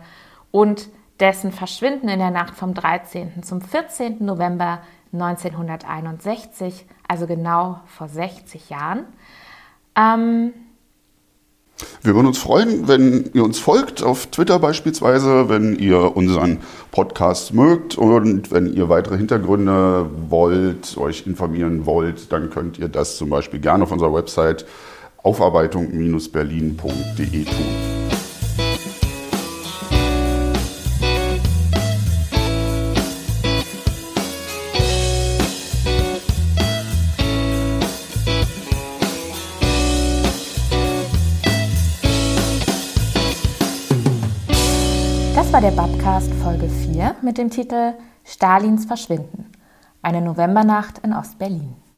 und 0.51 0.89
dessen 1.19 1.51
Verschwinden 1.51 2.09
in 2.09 2.19
der 2.19 2.31
Nacht 2.31 2.55
vom 2.55 2.73
13. 2.73 3.43
zum 3.43 3.61
14. 3.61 4.23
November 4.23 4.79
1961, 5.11 6.85
also 7.07 7.25
genau 7.25 7.79
vor 7.87 8.07
60 8.07 8.69
Jahren. 8.69 9.05
Ähm, 9.95 10.53
wir 12.01 12.15
würden 12.15 12.27
uns 12.27 12.37
freuen, 12.37 12.87
wenn 12.87 13.29
ihr 13.33 13.43
uns 13.43 13.59
folgt, 13.59 14.01
auf 14.03 14.27
Twitter 14.27 14.59
beispielsweise, 14.59 15.49
wenn 15.49 15.77
ihr 15.77 16.15
unseren 16.15 16.59
Podcast 16.91 17.53
mögt 17.53 17.97
und 17.97 18.51
wenn 18.51 18.73
ihr 18.73 18.87
weitere 18.89 19.17
Hintergründe 19.17 20.09
wollt, 20.29 20.95
euch 20.97 21.27
informieren 21.27 21.85
wollt, 21.85 22.31
dann 22.31 22.49
könnt 22.49 22.79
ihr 22.79 22.87
das 22.87 23.17
zum 23.17 23.29
Beispiel 23.29 23.59
gerne 23.59 23.83
auf 23.83 23.91
unserer 23.91 24.13
Website 24.13 24.65
aufarbeitung-berlin.de 25.23 27.45
tun. 27.45 28.18
War 45.61 45.71
der 45.71 45.75
Babcast 45.75 46.33
Folge 46.35 46.69
4 46.69 47.17
mit 47.21 47.37
dem 47.37 47.49
Titel 47.49 47.93
Stalins 48.23 48.85
Verschwinden. 48.85 49.51
Eine 50.01 50.21
Novembernacht 50.21 50.99
in 50.99 51.11
Ostberlin. 51.11 51.75